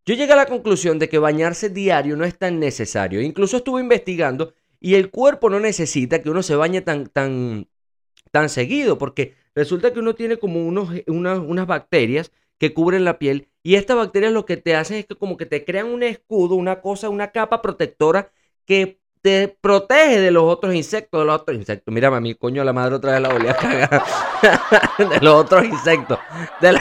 Yo 0.06 0.16
llegué 0.16 0.34
a 0.34 0.36
la 0.36 0.46
conclusión 0.46 1.00
de 1.00 1.10
que 1.10 1.20
bañarse 1.20 1.70
diario 1.70 2.16
no 2.16 2.26
es 2.26 2.38
tan 2.38 2.60
necesario. 2.60 3.22
Incluso 3.22 3.58
estuve 3.58 3.82
investigando 3.82 4.54
y 4.80 4.96
el 4.96 5.12
cuerpo 5.12 5.50
no 5.50 5.60
necesita 5.60 6.22
que 6.22 6.30
uno 6.30 6.44
se 6.44 6.56
bañe 6.56 6.82
tan, 6.82 7.08
tan, 7.08 7.68
tan 8.32 8.50
seguido, 8.50 8.98
porque 8.98 9.36
Resulta 9.56 9.92
que 9.92 10.00
uno 10.00 10.16
tiene 10.16 10.38
como 10.38 10.66
unos, 10.66 10.90
unas 11.08 11.68
bacterias 11.68 12.32
que 12.58 12.74
cubren 12.74 13.04
la 13.04 13.20
piel 13.20 13.50
y 13.64 13.76
estas 13.76 13.98
bacterias 13.98 14.32
lo 14.32 14.46
que 14.46 14.58
te 14.58 14.76
hacen 14.76 14.98
es 14.98 15.06
que 15.06 15.16
como 15.16 15.36
que 15.38 15.46
te 15.46 15.66
crean 15.66 15.88
un 15.88 16.04
escudo, 16.04 16.56
una 16.56 16.82
cosa, 16.82 17.10
una 17.10 17.32
capa 17.32 17.62
protectora 17.62 18.32
que 18.66 19.00
te 19.22 19.56
protege 19.62 20.20
de 20.20 20.32
los 20.32 20.44
otros 20.44 20.74
insectos, 20.74 21.20
de 21.22 21.26
los 21.26 21.42
otros 21.42 21.58
insectos. 21.58 21.94
Mira, 21.94 22.10
mami, 22.10 22.34
coño, 22.36 22.64
la 22.64 22.74
madre 22.74 22.96
otra 22.96 23.12
vez 23.12 23.22
la 23.22 23.30
volví 23.30 23.48
a 23.50 23.56
cagar. 23.56 24.04
de 24.98 25.20
los 25.20 25.36
otros 25.36 25.66
insectos. 25.66 26.18
De, 26.60 26.80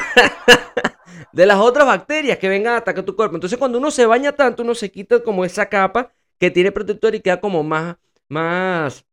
de, 1.33 1.47
las 1.47 1.59
otras 1.59 1.87
bacterias 1.87 2.39
que 2.39 2.49
vengan 2.49 2.75
a 2.75 2.79
atacar 2.79 3.05
tu 3.05 3.17
cuerpo. 3.17 3.37
Entonces, 3.37 3.59
cuando 3.59 3.79
uno 3.79 3.91
se 3.91 4.07
baña 4.07 4.33
tanto, 4.33 4.63
uno 4.63 4.75
se 4.75 4.91
quita 4.91 5.23
como 5.23 5.45
esa 5.45 5.67
capa 5.69 6.13
que 6.39 6.51
tiene 6.51 6.73
protector 6.73 7.15
y 7.15 7.21
queda 7.21 7.41
como 7.41 7.63
más, 7.63 7.97
más, 8.29 9.05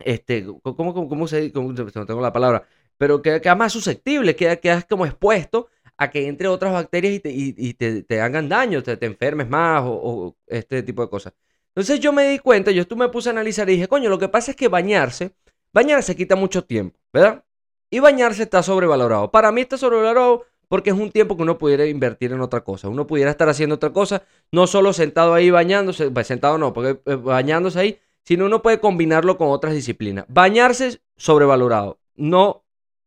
este, 0.00 0.44
¿cómo, 0.62 0.94
cómo, 0.94 1.08
cómo 1.08 1.28
se 1.28 1.40
dice? 1.42 1.58
No 1.60 2.06
tengo 2.06 2.20
la 2.20 2.32
palabra 2.32 2.66
pero 2.98 3.22
queda, 3.22 3.54
más 3.54 3.72
susceptible, 3.72 4.36
queda, 4.36 4.56
quedas 4.56 4.84
como 4.84 5.06
expuesto 5.06 5.68
a 5.96 6.10
que 6.10 6.26
entre 6.28 6.48
otras 6.48 6.72
bacterias 6.72 7.14
y 7.14 7.20
te, 7.20 7.30
y, 7.32 8.02
te, 8.04 8.20
hagan 8.20 8.48
daño, 8.48 8.82
te, 8.82 8.96
te 8.96 9.06
enfermes 9.06 9.48
más 9.48 9.82
o, 9.86 10.36
este 10.46 10.82
tipo 10.82 11.02
de 11.02 11.08
cosas. 11.08 11.32
Entonces 11.68 12.00
yo 12.00 12.12
me 12.12 12.28
di 12.28 12.38
cuenta, 12.40 12.70
yo 12.72 12.86
tú 12.86 12.96
me 12.96 13.08
puse 13.08 13.28
a 13.30 13.32
analizar 13.32 13.68
y 13.70 13.74
dije, 13.74 13.88
coño, 13.88 14.10
lo 14.10 14.18
que 14.18 14.28
pasa 14.28 14.50
es 14.50 14.56
que 14.56 14.68
bañarse, 14.68 15.32
bañarse 15.72 16.16
quita 16.16 16.36
mucho 16.36 16.64
tiempo, 16.64 16.98
¿verdad? 17.12 17.44
Y 17.90 18.00
bañarse 18.00 18.42
está 18.42 18.62
sobrevalorado. 18.62 19.30
Para 19.30 19.50
mí 19.52 19.62
está 19.62 19.78
sobrevalorado 19.78 20.44
porque 20.68 20.90
es 20.90 20.96
un 20.96 21.10
tiempo 21.10 21.36
que 21.36 21.42
uno 21.42 21.58
pudiera 21.58 21.86
invertir 21.86 22.32
en 22.32 22.40
otra 22.40 22.60
cosa. 22.62 22.88
Uno 22.88 23.06
pudiera 23.06 23.30
estar 23.30 23.48
haciendo 23.48 23.76
otra 23.76 23.90
cosa, 23.90 24.22
no 24.52 24.66
solo 24.66 24.92
sentado 24.92 25.34
ahí 25.34 25.50
bañándose, 25.50 26.10
pues, 26.10 26.26
sentado 26.26 26.58
no, 26.58 26.72
porque 26.72 27.00
eh, 27.06 27.16
bañándose 27.16 27.80
ahí, 27.80 27.98
sino 28.24 28.46
uno 28.46 28.62
puede 28.62 28.78
combinarlo 28.78 29.38
con 29.38 29.48
otras 29.48 29.74
disciplinas. 29.74 30.26
Bañarse 30.28 31.00
sobrevalorado, 31.16 31.98
no 32.14 32.64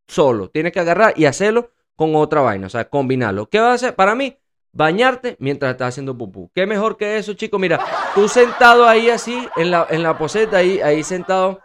solo, 0.08 0.50
tienes 0.50 0.74
que 0.74 0.80
agarrar 0.80 1.14
y 1.16 1.26
hacerlo 1.26 1.72
con 1.96 2.16
otra 2.16 2.42
vaina, 2.42 2.68
o 2.68 2.70
sea, 2.70 2.90
combinarlo. 2.90 3.48
¿Qué 3.48 3.60
va 3.60 3.72
a 3.72 3.74
hacer? 3.74 3.94
Para 3.94 4.16
mí, 4.16 4.36
bañarte 4.72 5.36
mientras 5.40 5.72
estás 5.72 5.90
haciendo 5.90 6.18
pupú. 6.18 6.50
¿Qué 6.56 6.66
mejor 6.66 6.98
que 6.98 7.18
eso, 7.18 7.34
chico? 7.34 7.60
Mira, 7.60 7.80
tú 8.16 8.28
sentado 8.28 8.88
ahí 8.88 9.10
así, 9.10 9.48
en 9.56 9.70
la, 9.70 9.86
en 9.90 10.02
la 10.02 10.18
poseta, 10.18 10.58
ahí, 10.58 10.82
ahí 10.82 11.04
sentado, 11.04 11.60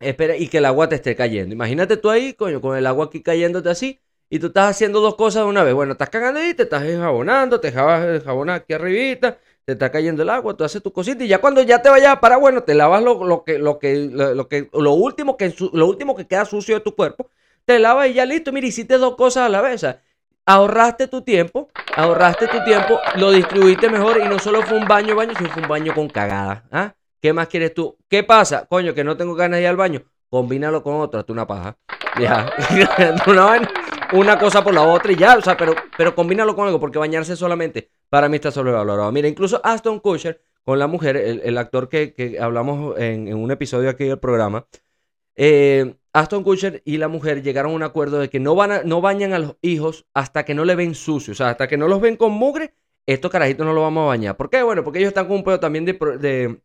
espera, 0.00 0.36
y 0.36 0.48
que 0.48 0.58
el 0.58 0.64
agua 0.64 0.88
te 0.88 0.96
esté 0.96 1.14
cayendo. 1.14 1.54
Imagínate 1.54 1.96
tú 1.96 2.10
ahí, 2.10 2.34
coño, 2.34 2.60
con 2.60 2.76
el 2.76 2.86
agua 2.86 3.06
aquí 3.06 3.22
cayéndote 3.22 3.70
así, 3.70 4.00
y 4.30 4.38
tú 4.38 4.48
estás 4.48 4.70
haciendo 4.70 5.00
dos 5.00 5.14
cosas 5.14 5.44
de 5.44 5.48
una 5.48 5.62
vez. 5.62 5.74
Bueno, 5.74 5.92
estás 5.92 6.10
cagando 6.10 6.40
ahí, 6.40 6.54
te 6.54 6.64
estás 6.64 6.82
enjabonando, 6.84 7.60
te 7.60 7.68
enjabonas 7.68 8.60
aquí 8.60 8.72
arribita, 8.72 9.38
te 9.64 9.72
está 9.72 9.90
cayendo 9.90 10.22
el 10.22 10.30
agua, 10.30 10.54
tú 10.54 10.64
haces 10.64 10.82
tu 10.82 10.92
cosita 10.92 11.24
y 11.24 11.28
ya 11.28 11.40
cuando 11.40 11.62
ya 11.62 11.80
te 11.80 11.88
vayas 11.88 12.12
a 12.12 12.20
parar, 12.20 12.40
bueno, 12.40 12.62
te 12.62 12.74
lavas 12.74 13.02
lo, 13.02 13.24
lo 13.24 13.44
que, 13.44 13.58
lo 13.58 13.78
que, 13.78 14.10
lo, 14.12 14.48
que, 14.48 14.68
lo 14.72 14.92
último 14.92 15.36
que, 15.36 15.54
lo 15.72 15.86
último 15.86 16.14
que 16.14 16.26
queda 16.26 16.44
sucio 16.44 16.74
de 16.74 16.80
tu 16.80 16.94
cuerpo, 16.94 17.30
te 17.64 17.78
lavas 17.78 18.08
y 18.08 18.14
ya 18.14 18.26
listo, 18.26 18.52
mira, 18.52 18.66
hiciste 18.66 18.98
dos 18.98 19.16
cosas 19.16 19.46
a 19.46 19.48
la 19.48 19.62
vez. 19.62 19.86
ahorraste 20.44 21.08
tu 21.08 21.22
tiempo, 21.22 21.70
ahorraste 21.96 22.46
tu 22.48 22.62
tiempo, 22.64 22.98
lo 23.16 23.30
distribuiste 23.30 23.88
mejor 23.88 24.20
y 24.22 24.28
no 24.28 24.38
solo 24.38 24.62
fue 24.62 24.76
un 24.76 24.86
baño, 24.86 25.16
baño, 25.16 25.32
sino 25.36 25.48
fue 25.50 25.62
un 25.62 25.68
baño 25.68 25.94
con 25.94 26.08
cagada. 26.08 26.64
¿ah? 26.70 26.94
¿Qué 27.22 27.32
más 27.32 27.48
quieres 27.48 27.72
tú? 27.72 27.96
¿Qué 28.08 28.22
pasa? 28.22 28.66
Coño, 28.66 28.92
que 28.92 29.02
no 29.02 29.16
tengo 29.16 29.34
ganas 29.34 29.56
de 29.58 29.62
ir 29.62 29.68
al 29.68 29.76
baño. 29.76 30.02
Combínalo 30.28 30.82
con 30.82 30.96
otra, 30.96 31.22
tú 31.22 31.32
una 31.32 31.46
paja. 31.46 31.76
Ya. 32.20 32.52
una, 33.26 33.66
una 34.14 34.38
cosa 34.38 34.62
por 34.62 34.72
la 34.72 34.82
otra 34.82 35.12
y 35.12 35.16
ya, 35.16 35.36
o 35.36 35.42
sea, 35.42 35.56
pero, 35.56 35.74
pero 35.96 36.14
combínalo 36.14 36.54
con 36.54 36.66
algo, 36.66 36.78
porque 36.78 36.98
bañarse 36.98 37.36
solamente 37.36 37.90
para 38.08 38.28
mí 38.28 38.36
está 38.36 38.50
sobrevalorado. 38.50 39.10
Mira, 39.10 39.28
incluso 39.28 39.60
Aston 39.64 39.98
Kutcher 40.00 40.40
con 40.62 40.78
la 40.78 40.86
mujer, 40.86 41.16
el, 41.16 41.58
actor 41.58 41.88
que, 41.88 42.38
hablamos 42.40 42.98
en, 42.98 43.34
un 43.34 43.50
episodio 43.50 43.90
aquí 43.90 44.04
del 44.04 44.18
programa, 44.18 44.66
eh, 45.36 45.96
Aston 46.12 46.44
Kutcher 46.44 46.80
y 46.84 46.96
la 46.96 47.08
mujer 47.08 47.42
llegaron 47.42 47.72
a 47.72 47.74
un 47.74 47.82
acuerdo 47.82 48.18
de 48.18 48.30
que 48.30 48.40
no, 48.40 48.54
van 48.54 48.72
a, 48.72 48.82
no 48.82 49.00
bañan 49.00 49.32
a 49.32 49.40
los 49.40 49.56
hijos 49.60 50.06
hasta 50.14 50.44
que 50.44 50.54
no 50.54 50.64
le 50.64 50.74
ven 50.74 50.94
sucios, 50.94 51.36
o 51.36 51.38
sea, 51.38 51.50
hasta 51.50 51.66
que 51.66 51.76
no 51.76 51.88
los 51.88 52.00
ven 52.00 52.16
con 52.16 52.32
mugre, 52.32 52.72
estos 53.06 53.30
carajitos 53.30 53.66
no 53.66 53.72
los 53.74 53.82
vamos 53.82 54.04
a 54.04 54.06
bañar. 54.06 54.36
¿Por 54.36 54.48
qué? 54.48 54.62
Bueno, 54.62 54.84
porque 54.84 55.00
ellos 55.00 55.08
están 55.08 55.26
con 55.26 55.36
un 55.36 55.44
pedo 55.44 55.60
también 55.60 55.84
de, 55.84 56.60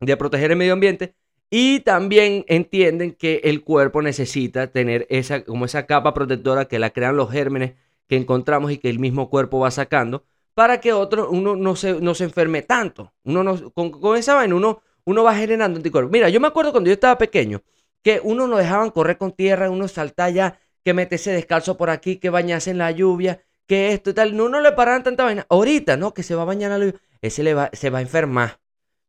de 0.00 0.16
proteger 0.16 0.52
el 0.52 0.56
medio 0.56 0.72
ambiente 0.72 1.14
y 1.54 1.80
también 1.80 2.46
entienden 2.48 3.12
que 3.12 3.42
el 3.44 3.62
cuerpo 3.62 4.00
necesita 4.00 4.68
tener 4.68 5.06
esa, 5.10 5.44
como 5.44 5.66
esa 5.66 5.84
capa 5.84 6.14
protectora 6.14 6.64
que 6.64 6.78
la 6.78 6.88
crean 6.94 7.18
los 7.18 7.30
gérmenes 7.30 7.74
que 8.08 8.16
encontramos 8.16 8.72
y 8.72 8.78
que 8.78 8.88
el 8.88 8.98
mismo 8.98 9.28
cuerpo 9.28 9.58
va 9.58 9.70
sacando 9.70 10.24
para 10.54 10.80
que 10.80 10.94
otro, 10.94 11.28
uno 11.28 11.54
no 11.54 11.76
se, 11.76 12.00
no 12.00 12.14
se 12.14 12.24
enferme 12.24 12.62
tanto. 12.62 13.12
Uno 13.24 13.44
no, 13.44 13.70
con, 13.74 14.16
esa 14.16 14.34
vaina 14.34 14.54
uno, 14.54 14.80
uno 15.04 15.24
va 15.24 15.34
generando 15.34 15.76
anticuerpos. 15.76 16.10
Mira, 16.10 16.30
yo 16.30 16.40
me 16.40 16.48
acuerdo 16.48 16.72
cuando 16.72 16.88
yo 16.88 16.94
estaba 16.94 17.18
pequeño 17.18 17.60
que 18.02 18.18
uno 18.24 18.46
lo 18.46 18.56
dejaban 18.56 18.88
correr 18.88 19.18
con 19.18 19.32
tierra, 19.32 19.68
uno 19.68 19.88
saltaba 19.88 20.30
ya, 20.30 20.58
que 20.82 20.94
metese 20.94 21.32
descalzo 21.32 21.76
por 21.76 21.90
aquí, 21.90 22.16
que 22.16 22.30
bañase 22.30 22.70
en 22.70 22.78
la 22.78 22.92
lluvia, 22.92 23.42
que 23.66 23.92
esto 23.92 24.08
y 24.08 24.14
tal. 24.14 24.34
No, 24.34 24.48
no 24.48 24.62
le 24.62 24.72
paraban 24.72 25.02
tanta 25.02 25.24
vaina. 25.24 25.44
Ahorita, 25.50 25.98
¿no? 25.98 26.14
Que 26.14 26.22
se 26.22 26.34
va 26.34 26.42
a 26.42 26.46
bañar 26.46 26.72
en 26.72 26.78
la 26.78 26.86
lluvia. 26.86 27.00
Ese 27.20 27.42
le 27.42 27.52
va, 27.52 27.68
se 27.74 27.90
va 27.90 27.98
a 27.98 28.02
enfermar. 28.02 28.61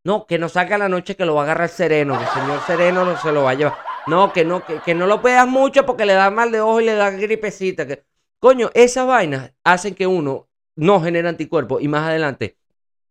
No, 0.04 0.26
que 0.26 0.38
no 0.38 0.48
salga 0.48 0.78
la 0.78 0.88
noche 0.88 1.16
que 1.16 1.24
lo 1.24 1.34
va 1.34 1.42
a 1.42 1.44
agarrar 1.44 1.68
sereno, 1.70 2.18
que 2.18 2.24
el 2.24 2.30
señor 2.30 2.60
sereno 2.66 3.04
no 3.04 3.16
se 3.18 3.32
lo 3.32 3.42
va 3.42 3.50
a 3.50 3.54
llevar. 3.54 3.74
No, 4.06 4.32
que 4.32 4.44
no, 4.44 4.64
que, 4.64 4.80
que 4.80 4.94
no 4.94 5.06
lo 5.06 5.22
pegas 5.22 5.48
mucho 5.48 5.86
porque 5.86 6.04
le 6.04 6.12
da 6.12 6.30
mal 6.30 6.52
de 6.52 6.60
ojo 6.60 6.80
y 6.80 6.84
le 6.84 6.94
da 6.94 7.10
gripecita. 7.10 7.86
Que... 7.86 8.04
Coño, 8.38 8.70
esas 8.74 9.06
vainas 9.06 9.52
hacen 9.64 9.94
que 9.94 10.06
uno 10.06 10.48
no 10.76 11.00
genera 11.00 11.30
anticuerpos 11.30 11.82
y 11.82 11.88
más 11.88 12.06
adelante 12.06 12.58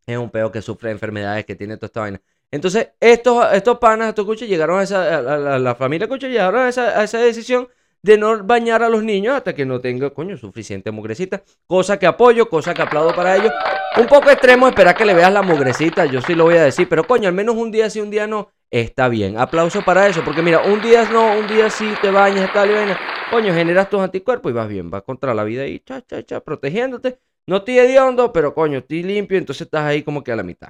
es 0.06 0.18
un 0.18 0.30
peo 0.30 0.52
que 0.52 0.62
sufre 0.62 0.92
enfermedades, 0.92 1.46
que 1.46 1.56
tiene 1.56 1.78
toda 1.78 1.88
esta 1.88 2.02
vaina. 2.02 2.22
Entonces, 2.52 2.90
estos, 3.00 3.52
estos 3.54 3.80
panas, 3.80 4.10
estos 4.10 4.26
cuchos, 4.26 4.48
llegaron 4.48 4.80
a 4.80 4.84
esa, 4.84 5.18
a, 5.18 5.60
la 5.60 5.76
familia 5.76 6.08
llegaron 6.08 6.62
a 6.62 6.70
esa, 6.70 7.00
a 7.00 7.04
esa 7.04 7.18
decisión 7.20 7.68
de 8.04 8.18
no 8.18 8.44
bañar 8.44 8.84
a 8.84 8.90
los 8.90 9.02
niños 9.02 9.36
hasta 9.36 9.56
que 9.56 9.66
no 9.66 9.80
tenga, 9.80 10.10
coño, 10.10 10.38
suficiente 10.38 10.92
mugrecita. 10.92 11.42
Cosa 11.66 11.98
que 11.98 12.06
apoyo, 12.06 12.50
cosa 12.50 12.74
que 12.74 12.82
aplaudo 12.82 13.16
para 13.16 13.38
ellos. 13.38 13.52
Un 13.98 14.08
poco 14.08 14.30
extremo 14.30 14.68
esperar 14.68 14.96
que 14.96 15.06
le 15.06 15.14
veas 15.14 15.32
la 15.32 15.42
mugrecita, 15.42 16.06
yo 16.06 16.22
sí 16.22 16.36
lo 16.36 16.44
voy 16.46 16.58
a 16.58 16.64
decir, 16.64 16.90
pero 16.90 17.06
coño, 17.06 17.30
al 17.30 17.34
menos 17.34 17.56
un 17.56 17.72
día 17.72 17.90
sí, 17.90 18.02
un 18.02 18.10
día 18.10 18.28
no, 18.28 18.50
está 18.70 19.08
bien. 19.08 19.38
Aplauso 19.38 19.84
para 19.84 20.08
eso, 20.08 20.22
porque 20.24 20.42
mira, 20.42 20.62
un 20.62 20.82
día 20.82 21.08
no, 21.10 21.38
un 21.38 21.48
día 21.48 21.70
sí 21.70 21.94
te 22.02 22.12
bañas, 22.12 22.52
tal 22.52 22.72
y 22.72 22.74
vaina. 22.74 23.00
Coño, 23.32 23.54
generas 23.54 23.90
tus 23.90 24.02
anticuerpos 24.02 24.52
y 24.52 24.54
vas 24.54 24.68
bien, 24.68 24.90
vas 24.90 25.04
contra 25.04 25.34
la 25.34 25.44
vida 25.46 25.66
y 25.66 25.80
cha, 25.80 26.02
cha, 26.02 26.24
cha, 26.24 26.42
protegiéndote. 26.42 27.20
No 27.48 27.58
estoy 27.58 27.80
hediondo, 27.80 28.34
pero 28.34 28.54
coño, 28.54 28.80
estoy 28.80 29.04
limpio, 29.04 29.38
entonces 29.38 29.66
estás 29.66 29.84
ahí 29.84 30.04
como 30.04 30.24
que 30.24 30.32
a 30.32 30.36
la 30.36 30.44
mitad. 30.44 30.70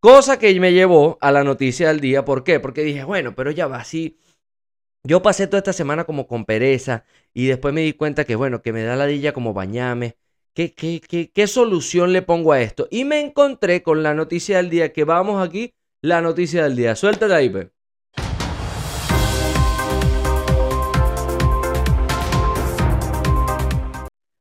Cosa 0.00 0.38
que 0.38 0.58
me 0.60 0.72
llevó 0.72 1.18
a 1.20 1.30
la 1.30 1.44
noticia 1.44 1.88
del 1.88 2.00
día, 2.00 2.24
¿por 2.24 2.42
qué? 2.44 2.60
Porque 2.60 2.82
dije, 2.82 3.04
bueno, 3.04 3.34
pero 3.34 3.50
ya 3.50 3.66
va, 3.66 3.78
así 3.78 4.18
yo 5.06 5.20
pasé 5.20 5.46
toda 5.46 5.58
esta 5.58 5.74
semana 5.74 6.04
como 6.04 6.26
con 6.26 6.46
pereza 6.46 7.04
y 7.34 7.46
después 7.46 7.74
me 7.74 7.82
di 7.82 7.92
cuenta 7.92 8.24
que, 8.24 8.36
bueno, 8.36 8.62
que 8.62 8.72
me 8.72 8.82
da 8.82 8.96
la 8.96 9.06
dilla 9.06 9.34
como 9.34 9.52
bañame. 9.52 10.16
¿Qué, 10.54 10.72
qué, 10.72 11.30
qué, 11.30 11.46
solución 11.46 12.12
le 12.12 12.22
pongo 12.22 12.52
a 12.52 12.60
esto? 12.62 12.88
Y 12.90 13.04
me 13.04 13.20
encontré 13.20 13.82
con 13.82 14.02
la 14.02 14.14
noticia 14.14 14.58
del 14.58 14.70
día, 14.70 14.92
que 14.92 15.04
vamos 15.04 15.46
aquí, 15.46 15.74
la 16.00 16.22
noticia 16.22 16.64
del 16.64 16.76
día. 16.76 16.96
Suéltate 16.96 17.34
ahí, 17.34 17.50
pe. 17.50 17.70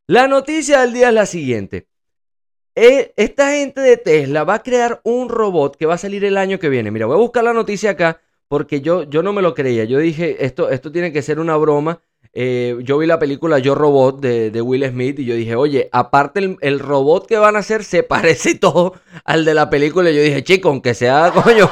La 0.07 0.27
noticia 0.27 0.81
del 0.81 0.93
día 0.93 1.09
es 1.09 1.13
la 1.13 1.25
siguiente. 1.25 1.87
Eh, 2.75 3.13
esta 3.17 3.51
gente 3.51 3.81
de 3.81 3.97
Tesla 3.97 4.43
va 4.43 4.55
a 4.55 4.63
crear 4.63 5.01
un 5.03 5.29
robot 5.29 5.75
que 5.75 5.87
va 5.87 5.95
a 5.95 5.97
salir 5.97 6.23
el 6.23 6.37
año 6.37 6.59
que 6.59 6.69
viene. 6.69 6.91
Mira, 6.91 7.07
voy 7.07 7.15
a 7.15 7.19
buscar 7.19 7.43
la 7.43 7.53
noticia 7.53 7.91
acá 7.91 8.21
porque 8.53 8.81
yo, 8.81 9.01
yo 9.01 9.23
no 9.23 9.33
me 9.33 9.41
lo 9.41 9.55
creía. 9.55 9.83
Yo 9.83 9.97
dije, 9.97 10.45
esto, 10.45 10.69
esto 10.69 10.91
tiene 10.91 11.11
que 11.11 11.23
ser 11.23 11.39
una 11.39 11.57
broma. 11.57 12.01
Eh, 12.33 12.77
yo 12.83 12.99
vi 12.99 13.07
la 13.07 13.17
película 13.17 13.57
Yo 13.57 13.73
Robot 13.73 14.21
de, 14.21 14.61
Will 14.61 14.87
Smith 14.87 15.17
y 15.17 15.25
yo 15.25 15.33
dije, 15.33 15.55
oye, 15.55 15.89
aparte 15.91 16.55
el, 16.61 16.79
robot 16.79 17.25
que 17.25 17.39
van 17.39 17.55
a 17.55 17.59
hacer 17.59 17.83
se 17.83 18.03
parece 18.03 18.53
todo 18.53 18.93
al 19.25 19.43
de 19.43 19.55
la 19.55 19.71
película. 19.71 20.11
Y 20.11 20.15
yo 20.17 20.21
dije, 20.21 20.43
chico, 20.43 20.69
aunque 20.69 20.93
sea, 20.93 21.31
coño, 21.43 21.67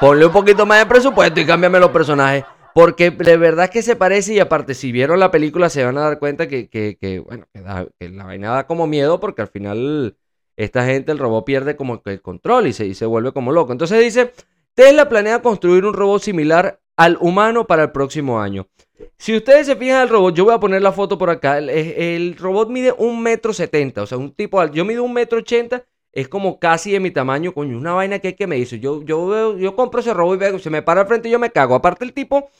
ponle 0.00 0.26
un 0.26 0.32
poquito 0.32 0.66
más 0.66 0.80
de 0.80 0.86
presupuesto 0.86 1.38
y 1.38 1.46
cámbiame 1.46 1.78
los 1.78 1.92
personajes. 1.92 2.42
Porque 2.74 3.12
de 3.12 3.36
verdad 3.36 3.70
que 3.70 3.82
se 3.82 3.94
parece 3.94 4.34
y 4.34 4.40
aparte 4.40 4.74
si 4.74 4.90
vieron 4.90 5.20
la 5.20 5.30
película 5.30 5.70
se 5.70 5.84
van 5.84 5.96
a 5.96 6.00
dar 6.00 6.18
cuenta 6.18 6.48
que, 6.48 6.68
que, 6.68 7.22
bueno, 7.24 7.46
que, 7.54 8.08
la 8.08 8.24
vaina 8.24 8.50
da 8.50 8.66
como 8.66 8.88
miedo 8.88 9.20
porque 9.20 9.42
al 9.42 9.48
final 9.48 10.16
esta 10.56 10.84
gente, 10.86 11.12
el 11.12 11.18
robot 11.18 11.44
pierde 11.44 11.76
como 11.76 12.02
el 12.04 12.20
control 12.20 12.66
y 12.66 12.72
se, 12.72 12.84
y 12.84 12.94
se 12.94 13.06
vuelve 13.06 13.30
como 13.30 13.52
loco. 13.52 13.70
Entonces 13.70 14.02
dice, 14.02 14.32
Tesla 14.76 15.08
planea 15.08 15.40
construir 15.40 15.86
un 15.86 15.94
robot 15.94 16.22
similar 16.22 16.78
al 16.98 17.16
humano 17.22 17.66
para 17.66 17.84
el 17.84 17.92
próximo 17.92 18.38
año. 18.38 18.68
Si 19.16 19.34
ustedes 19.34 19.66
se 19.66 19.74
fijan 19.74 20.02
el 20.02 20.10
robot, 20.10 20.34
yo 20.34 20.44
voy 20.44 20.52
a 20.52 20.60
poner 20.60 20.82
la 20.82 20.92
foto 20.92 21.16
por 21.16 21.30
acá. 21.30 21.56
El, 21.56 22.36
robot 22.36 22.68
mide 22.68 22.92
un 22.92 23.22
metro 23.22 23.54
setenta, 23.54 24.02
o 24.02 24.06
sea, 24.06 24.18
un 24.18 24.34
tipo 24.34 24.62
Yo 24.66 24.84
mido 24.84 25.02
un 25.02 25.14
metro 25.14 25.38
ochenta, 25.38 25.86
es 26.12 26.28
como 26.28 26.60
casi 26.60 26.92
de 26.92 27.00
mi 27.00 27.10
tamaño, 27.10 27.54
coño. 27.54 27.78
Una 27.78 27.94
vaina 27.94 28.18
que, 28.18 28.36
que 28.36 28.46
me 28.46 28.58
hizo. 28.58 28.76
Yo, 28.76 29.02
yo, 29.02 29.56
yo 29.56 29.74
compro 29.74 30.00
ese 30.00 30.12
robot 30.12 30.36
y 30.36 30.38
veo, 30.40 30.58
se 30.58 30.68
me 30.68 30.82
para 30.82 31.00
al 31.00 31.06
frente 31.06 31.30
y 31.30 31.32
yo 31.32 31.38
me 31.38 31.50
cago. 31.50 31.74
Aparte, 31.74 32.04
el 32.04 32.12
tipo 32.12 32.50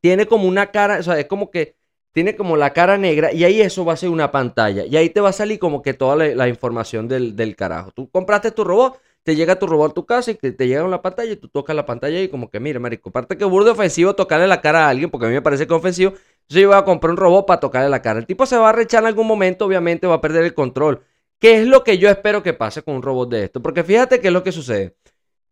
tiene 0.00 0.24
como 0.24 0.48
una 0.48 0.70
cara, 0.70 1.00
o 1.00 1.02
sea, 1.02 1.20
es 1.20 1.26
como 1.26 1.50
que 1.50 1.76
tiene 2.12 2.34
como 2.34 2.56
la 2.56 2.72
cara 2.72 2.96
negra 2.96 3.30
y 3.30 3.44
ahí 3.44 3.60
eso 3.60 3.84
va 3.84 3.92
a 3.92 3.98
ser 3.98 4.08
una 4.08 4.32
pantalla. 4.32 4.86
Y 4.86 4.96
ahí 4.96 5.10
te 5.10 5.20
va 5.20 5.28
a 5.28 5.34
salir 5.34 5.58
como 5.58 5.82
que 5.82 5.92
toda 5.92 6.16
la, 6.16 6.48
información 6.48 7.08
del, 7.08 7.36
del 7.36 7.56
carajo. 7.56 7.90
Tú 7.92 8.08
compraste 8.08 8.52
tu 8.52 8.64
robot 8.64 8.98
te 9.26 9.34
llega 9.34 9.58
tu 9.58 9.66
robot 9.66 9.90
a 9.90 9.94
tu 9.94 10.06
casa 10.06 10.30
y 10.30 10.36
que 10.36 10.52
te 10.52 10.68
llega 10.68 10.84
una 10.84 11.02
pantalla 11.02 11.32
y 11.32 11.36
tú 11.36 11.48
tocas 11.48 11.74
la 11.74 11.84
pantalla 11.84 12.22
y 12.22 12.28
como 12.28 12.48
que, 12.48 12.60
mire, 12.60 12.78
marico, 12.78 13.08
aparte 13.08 13.36
que 13.36 13.44
burde 13.44 13.70
ofensivo 13.70 14.14
tocarle 14.14 14.46
la 14.46 14.60
cara 14.60 14.86
a 14.86 14.88
alguien, 14.88 15.10
porque 15.10 15.26
a 15.26 15.28
mí 15.28 15.34
me 15.34 15.42
parece 15.42 15.66
que 15.66 15.74
es 15.74 15.78
ofensivo, 15.78 16.12
yo 16.48 16.60
iba 16.60 16.78
a 16.78 16.84
comprar 16.84 17.10
un 17.10 17.16
robot 17.16 17.44
para 17.44 17.58
tocarle 17.58 17.88
la 17.90 18.00
cara. 18.02 18.20
El 18.20 18.26
tipo 18.26 18.46
se 18.46 18.56
va 18.56 18.68
a 18.68 18.72
rechar 18.72 19.02
en 19.02 19.08
algún 19.08 19.26
momento, 19.26 19.66
obviamente 19.66 20.06
va 20.06 20.14
a 20.14 20.20
perder 20.20 20.44
el 20.44 20.54
control. 20.54 21.02
¿Qué 21.40 21.60
es 21.60 21.66
lo 21.66 21.82
que 21.82 21.98
yo 21.98 22.08
espero 22.08 22.44
que 22.44 22.54
pase 22.54 22.82
con 22.82 22.94
un 22.94 23.02
robot 23.02 23.28
de 23.30 23.44
esto? 23.44 23.60
Porque 23.60 23.82
fíjate 23.82 24.20
qué 24.20 24.28
es 24.28 24.32
lo 24.32 24.44
que 24.44 24.52
sucede. 24.52 24.96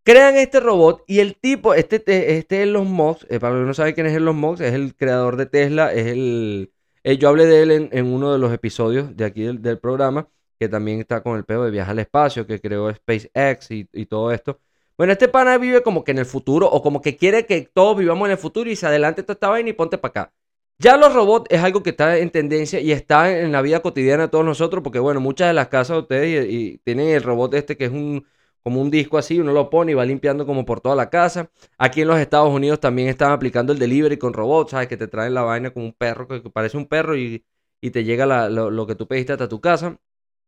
Crean 0.05 0.37
este 0.37 0.61
robot 0.61 1.03
y 1.09 1.19
el 1.19 1.35
tipo, 1.35 1.75
este, 1.75 2.37
este 2.39 2.63
es 2.63 2.69
los 2.69 2.87
Musk, 2.87 3.25
eh, 3.29 3.41
para 3.41 3.55
los 3.55 3.63
que 3.65 3.67
no 3.67 3.75
saben 3.75 3.95
quién 3.95 4.07
es 4.07 4.21
los 4.21 4.37
Musk, 4.37 4.63
es 4.63 4.75
el 4.75 4.95
creador 4.95 5.37
de 5.37 5.47
Tesla, 5.47 5.93
es 5.93 6.07
el... 6.07 6.73
Eh, 7.03 7.19
yo 7.19 7.29
hablé 7.29 7.47
de 7.47 7.63
él 7.63 7.89
en, 7.91 8.07
uno 8.07 8.33
de 8.33 8.39
los 8.39 8.53
episodios 8.53 9.17
de 9.17 9.25
aquí 9.25 9.43
del 9.43 9.79
programa 9.81 10.29
que 10.59 10.69
también 10.69 11.01
está 11.01 11.23
con 11.23 11.37
el 11.37 11.45
pedo 11.45 11.65
de 11.65 11.71
viajar 11.71 11.93
al 11.93 11.99
espacio, 12.01 12.47
que 12.47 12.61
creó 12.61 12.93
SpaceX 12.95 13.71
y, 13.71 13.89
y 13.93 14.07
todo 14.07 14.33
esto. 14.33 14.61
Bueno, 14.97 15.13
este 15.13 15.29
pana 15.29 15.59
vive 15.59 15.83
como 15.83 16.05
que 16.05 16.13
en 16.13 16.19
el 16.19 16.27
futuro, 16.27 16.69
o 16.71 16.83
como 16.83 17.03
que 17.03 17.17
quiere 17.17 17.47
que 17.47 17.63
todos 17.63 17.97
vivamos 17.99 18.27
en 18.27 18.33
el 18.33 18.39
futuro 18.39 18.71
y 18.71 18.77
se 18.77 18.87
adelante 18.87 19.25
esta 19.27 19.49
vaina 19.49 19.71
y 19.71 19.73
ponte 19.73 19.99
para 19.99 20.11
acá. 20.11 20.35
Ya 20.79 20.97
los 20.97 21.15
robots 21.15 21.47
es 21.51 21.63
algo 21.63 21.83
que 21.83 21.91
está 21.91 22.19
en 22.19 22.31
tendencia 22.31 22.81
y 22.81 22.93
está 22.93 23.39
en 23.39 23.53
la 23.53 23.63
vida 23.63 23.81
cotidiana 23.81 24.25
de 24.25 24.29
todos 24.29 24.45
nosotros, 24.45 24.83
porque 24.83 24.99
bueno, 24.99 25.21
muchas 25.21 25.49
de 25.49 25.55
las 25.55 25.69
casas 25.69 25.97
de 25.97 26.01
ustedes 26.03 26.81
tienen 26.85 27.09
el 27.09 27.23
robot 27.23 27.55
este 27.55 27.77
que 27.77 27.87
es 27.87 27.93
un 27.93 28.27
como 28.63 28.81
un 28.81 28.91
disco 28.91 29.19
así, 29.19 29.39
uno 29.39 29.53
lo 29.53 29.69
pone 29.71 29.93
y 29.93 29.95
va 29.95 30.07
limpiando 30.07 30.47
como 30.47 30.65
por 30.65 30.81
toda 30.81 30.97
la 30.97 31.11
casa. 31.11 31.51
Aquí 31.77 32.01
en 32.01 32.09
los 32.09 32.19
Estados 32.19 32.51
Unidos 32.51 32.81
también 32.81 33.09
están 33.09 33.31
aplicando 33.31 33.73
el 33.75 33.79
delivery 33.79 34.17
con 34.17 34.33
robots, 34.33 34.71
¿sabes? 34.71 34.89
Que 34.89 34.97
te 34.97 35.07
traen 35.07 35.35
la 35.35 35.43
vaina 35.43 35.71
como 35.71 35.87
un 35.87 35.93
perro, 35.93 36.27
que 36.27 36.41
parece 36.51 36.79
un 36.79 36.87
perro 36.87 37.17
y 37.17 37.45
y 37.85 37.91
te 37.91 38.03
llega 38.03 38.49
lo, 38.49 38.87
que 38.87 38.95
tú 38.95 39.07
pediste 39.07 39.35
hasta 39.35 39.47
tu 39.49 39.61
casa. 39.61 39.99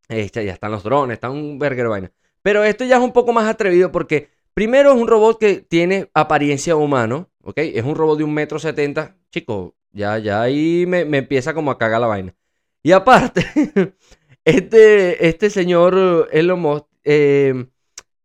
Este, 0.08 0.44
ya 0.44 0.52
están 0.52 0.70
los 0.70 0.82
drones, 0.82 1.14
está 1.14 1.30
un 1.30 1.58
burger 1.58 1.88
vaina. 1.88 2.12
Pero 2.42 2.62
esto 2.64 2.84
ya 2.84 2.96
es 2.96 3.02
un 3.02 3.12
poco 3.12 3.32
más 3.32 3.48
atrevido 3.48 3.90
porque 3.90 4.30
primero 4.54 4.92
es 4.92 5.00
un 5.00 5.08
robot 5.08 5.38
que 5.38 5.56
tiene 5.56 6.10
apariencia 6.14 6.76
humano, 6.76 7.30
¿ok? 7.42 7.58
Es 7.58 7.84
un 7.84 7.94
robot 7.94 8.18
de 8.18 8.24
un 8.24 8.34
metro 8.34 8.58
setenta. 8.58 9.16
Chico, 9.30 9.74
ya, 9.90 10.18
ya 10.18 10.42
ahí 10.42 10.84
me, 10.86 11.00
empieza 11.00 11.54
como 11.54 11.70
a 11.70 11.78
cagar 11.78 12.00
la 12.00 12.06
vaina. 12.06 12.34
Y 12.82 12.92
aparte, 12.92 13.44
este, 14.44 15.26
este 15.26 15.50
señor 15.50 16.28
Elon 16.30 16.60
Musk 16.60 16.86
eh, 17.02 17.66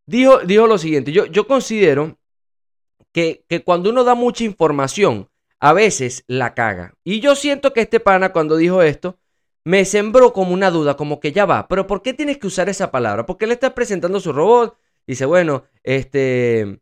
dijo, 0.06 0.40
dijo 0.40 0.68
lo 0.68 0.78
siguiente. 0.78 1.12
Yo, 1.12 1.26
yo 1.26 1.48
considero 1.48 2.20
que, 3.12 3.44
que 3.50 3.64
cuando 3.64 3.90
uno 3.90 4.04
da 4.04 4.14
mucha 4.14 4.44
información, 4.44 5.30
a 5.60 5.74
veces 5.74 6.24
la 6.28 6.54
caga. 6.54 6.96
Y 7.04 7.22
yo 7.22 7.36
siento 7.36 7.72
que 7.72 7.82
este 7.82 8.00
pana 8.00 8.34
cuando 8.34 8.58
dijo 8.58 8.82
esto, 8.82 9.18
me 9.64 9.86
sembró 9.86 10.34
como 10.34 10.54
una 10.54 10.72
duda, 10.72 10.96
como 10.96 11.20
que 11.20 11.32
ya 11.32 11.46
va, 11.46 11.68
pero 11.68 11.88
¿por 11.88 12.02
qué 12.02 12.14
tienes 12.14 12.38
que 12.38 12.48
usar 12.48 12.70
esa 12.70 12.92
palabra? 12.92 13.26
Porque 13.26 13.46
él 13.46 13.52
está 13.52 13.74
presentando 13.74 14.20
su 14.20 14.34
robot, 14.34 14.78
dice, 15.06 15.26
bueno, 15.26 15.64
este 15.84 16.80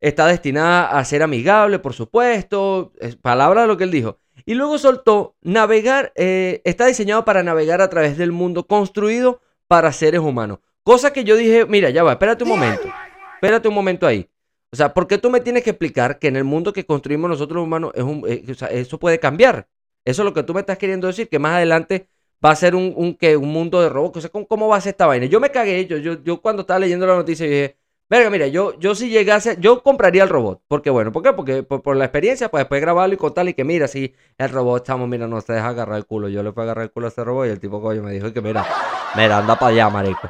está 0.00 0.26
destinada 0.26 0.98
a 0.98 1.04
ser 1.04 1.22
amigable, 1.22 1.78
por 1.78 1.92
supuesto, 1.92 2.92
es 3.00 3.16
palabra 3.16 3.62
de 3.62 3.68
lo 3.68 3.76
que 3.76 3.84
él 3.84 3.90
dijo. 3.90 4.18
Y 4.46 4.54
luego 4.54 4.78
soltó, 4.78 5.36
navegar, 5.42 6.12
eh, 6.14 6.62
está 6.64 6.86
diseñado 6.86 7.24
para 7.24 7.42
navegar 7.42 7.80
a 7.80 7.90
través 7.90 8.16
del 8.16 8.32
mundo, 8.32 8.66
construido 8.66 9.40
para 9.66 9.92
seres 9.92 10.20
humanos. 10.20 10.60
Cosa 10.82 11.12
que 11.12 11.24
yo 11.24 11.36
dije, 11.36 11.66
mira, 11.66 11.90
ya 11.90 12.02
va, 12.02 12.12
espérate 12.12 12.44
un 12.44 12.50
momento, 12.50 12.88
espérate 13.34 13.68
un 13.68 13.74
momento 13.74 14.06
ahí. 14.06 14.28
O 14.70 14.76
sea, 14.76 14.92
¿por 14.92 15.06
qué 15.06 15.18
tú 15.18 15.30
me 15.30 15.40
tienes 15.40 15.64
que 15.64 15.70
explicar 15.70 16.18
que 16.18 16.28
en 16.28 16.36
el 16.36 16.44
mundo 16.44 16.72
que 16.72 16.84
construimos 16.84 17.28
nosotros 17.28 17.56
los 17.56 17.64
humanos, 17.64 17.92
eh, 18.26 18.44
eso 18.70 18.98
puede 18.98 19.18
cambiar? 19.18 19.68
Eso 20.04 20.22
es 20.22 20.24
lo 20.24 20.32
que 20.32 20.42
tú 20.42 20.54
me 20.54 20.60
estás 20.60 20.78
queriendo 20.78 21.06
decir, 21.06 21.28
que 21.28 21.38
más 21.38 21.56
adelante 21.56 22.08
va 22.44 22.50
a 22.50 22.56
ser 22.56 22.74
un, 22.74 22.92
un, 22.96 23.16
un 23.20 23.48
mundo 23.48 23.80
de 23.80 23.88
robots. 23.88 24.18
O 24.18 24.20
sea, 24.20 24.30
¿cómo, 24.30 24.68
va 24.68 24.76
a 24.76 24.80
ser 24.80 24.90
esta 24.90 25.06
vaina? 25.06 25.26
Yo 25.26 25.40
me 25.40 25.50
cagué, 25.50 25.86
yo, 25.86 25.98
yo, 25.98 26.22
yo 26.22 26.40
cuando 26.40 26.62
estaba 26.62 26.80
leyendo 26.80 27.06
la 27.06 27.16
noticia 27.16 27.46
dije, 27.46 27.76
Verga, 28.10 28.30
mira, 28.30 28.46
yo, 28.46 28.78
yo 28.78 28.94
si 28.94 29.10
llegase, 29.10 29.58
yo 29.60 29.82
compraría 29.82 30.22
el 30.22 30.30
robot. 30.30 30.62
Porque 30.66 30.88
bueno, 30.88 31.12
¿por 31.12 31.22
qué? 31.22 31.32
Porque 31.34 31.62
por, 31.62 31.94
la 31.94 32.06
experiencia, 32.06 32.50
pues 32.50 32.62
después 32.62 32.80
grabarlo 32.80 33.14
y 33.14 33.18
contarle 33.18 33.54
que 33.54 33.64
mira, 33.64 33.86
si 33.86 34.14
el 34.38 34.48
robot, 34.48 34.82
estamos, 34.82 35.06
mira, 35.08 35.26
no 35.26 35.40
se 35.42 35.52
deja 35.52 35.68
agarrar 35.68 35.98
el 35.98 36.06
culo. 36.06 36.28
Yo 36.30 36.42
le 36.42 36.52
fui 36.52 36.62
a 36.62 36.64
agarrar 36.64 36.84
el 36.84 36.90
culo 36.90 37.06
a 37.06 37.10
ese 37.10 37.22
robot 37.22 37.46
y 37.48 37.50
el 37.50 37.60
tipo 37.60 37.82
coño 37.82 38.02
me 38.02 38.12
dijo 38.12 38.32
que 38.32 38.40
mira, 38.40 38.66
mira, 39.14 39.38
anda 39.38 39.58
para 39.58 39.72
allá, 39.72 39.90
marico. 39.90 40.26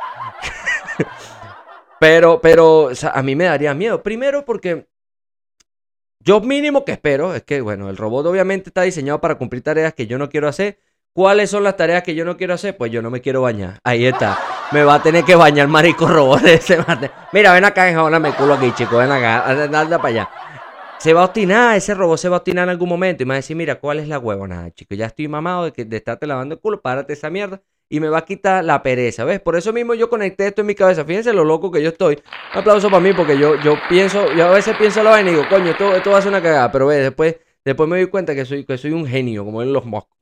pero, 2.01 2.41
pero, 2.41 2.91
a 3.13 3.23
mí 3.23 3.37
me 3.37 3.45
daría 3.45 3.73
miedo. 3.75 4.03
Primero 4.03 4.45
porque 4.45 4.89
yo 6.19 6.41
mínimo 6.41 6.85
que 6.85 6.93
espero 6.93 7.33
es 7.33 7.45
que, 7.45 7.61
bueno, 7.61 7.89
el 7.91 7.97
robot 7.97 8.27
obviamente 8.27 8.71
está 8.71 8.83
diseñado 8.83 9.21
para 9.21 9.37
cumplir 9.37 9.63
tareas 9.63 9.95
que 9.95 10.09
yo 10.09 10.19
no 10.19 10.29
quiero 10.29 10.49
hacer. 10.49 10.81
¿Cuáles 11.19 11.51
son 11.51 11.65
las 11.65 11.77
tareas 11.77 12.05
que 12.05 12.15
yo 12.15 12.25
no 12.25 12.37
quiero 12.37 12.55
hacer? 12.55 12.77
Pues 12.77 12.93
yo 12.93 13.03
no 13.03 13.11
me 13.11 13.21
quiero 13.21 13.43
bañar. 13.43 13.81
Ahí 13.83 14.07
está. 14.07 14.39
Me 14.71 14.85
va 14.85 14.95
a 14.95 15.03
tener 15.03 15.25
que 15.25 15.35
bañar 15.35 15.67
marico 15.67 16.07
robot 16.07 16.45
ese 16.47 16.79
mate. 16.79 17.11
Mira, 17.33 17.53
ven 17.53 17.65
acá, 17.65 17.89
enjabóname 17.89 18.31
culo 18.35 18.55
aquí, 18.55 18.71
chico. 18.77 18.99
Ven 18.99 19.11
acá, 19.11 19.45
anda, 19.51 19.99
para 19.99 20.09
allá. 20.11 20.31
Se 21.01 21.13
va 21.13 21.23
a 21.23 21.25
obstinar, 21.25 21.77
ese 21.77 21.93
robot 21.95 22.19
se 22.19 22.29
va 22.29 22.37
a 22.37 22.39
obstinar 22.39 22.63
en 22.63 22.69
algún 22.69 22.89
momento 22.89 23.25
y 23.25 23.27
me 23.27 23.31
va 23.31 23.35
a 23.35 23.39
decir, 23.39 23.57
mira, 23.57 23.81
¿cuál 23.81 23.99
es 23.99 24.07
la 24.07 24.21
huevona, 24.21 24.71
chico? 24.71 24.95
Ya 24.95 25.07
estoy 25.07 25.27
mamado 25.27 25.65
de, 25.65 25.73
que, 25.73 25.85
de 25.85 25.97
estarte 25.97 26.25
lavando 26.25 26.55
el 26.55 26.61
culo, 26.61 26.81
párate 26.81 27.15
esa 27.15 27.31
mierda 27.31 27.61
y 27.89 27.99
me 27.99 28.09
va 28.09 28.19
a 28.19 28.25
quitar 28.25 28.65
la 28.65 28.81
pereza, 28.85 29.25
¿ves? 29.25 29.41
Por 29.41 29.57
eso 29.57 29.73
mismo 29.73 29.95
yo 29.95 30.09
conecté 30.09 30.47
esto 30.47 30.61
en 30.61 30.69
mi 30.69 30.77
cabeza. 30.77 31.05
Fíjense 31.05 31.33
lo 31.33 31.43
loco 31.43 31.73
que 31.73 31.83
yo 31.83 31.89
estoy. 31.89 32.23
Un 32.55 32.61
aplauso 32.61 32.91
para 32.91 33.01
mí 33.01 33.13
porque 33.13 33.37
yo, 33.37 33.61
yo 33.61 33.75
pienso, 33.89 34.33
yo 34.35 34.47
a 34.47 34.51
veces 34.51 34.77
pienso 34.77 35.03
la 35.03 35.11
vaina 35.11 35.31
y 35.31 35.33
digo, 35.33 35.49
coño, 35.51 35.73
esto, 35.73 35.97
esto 35.97 36.13
va 36.13 36.19
a 36.19 36.23
ser 36.23 36.29
una 36.29 36.41
cagada. 36.41 36.71
Pero 36.71 36.87
ves, 36.87 37.03
después, 37.03 37.39
después 37.65 37.89
me 37.89 37.97
doy 37.97 38.07
cuenta 38.07 38.37
que 38.37 38.45
soy, 38.45 38.65
que 38.65 38.79
soy 38.79 38.93
un 38.93 39.05
genio, 39.05 39.45
como 39.45 39.63
en 39.63 39.73
los 39.73 39.85
moscos. 39.85 40.17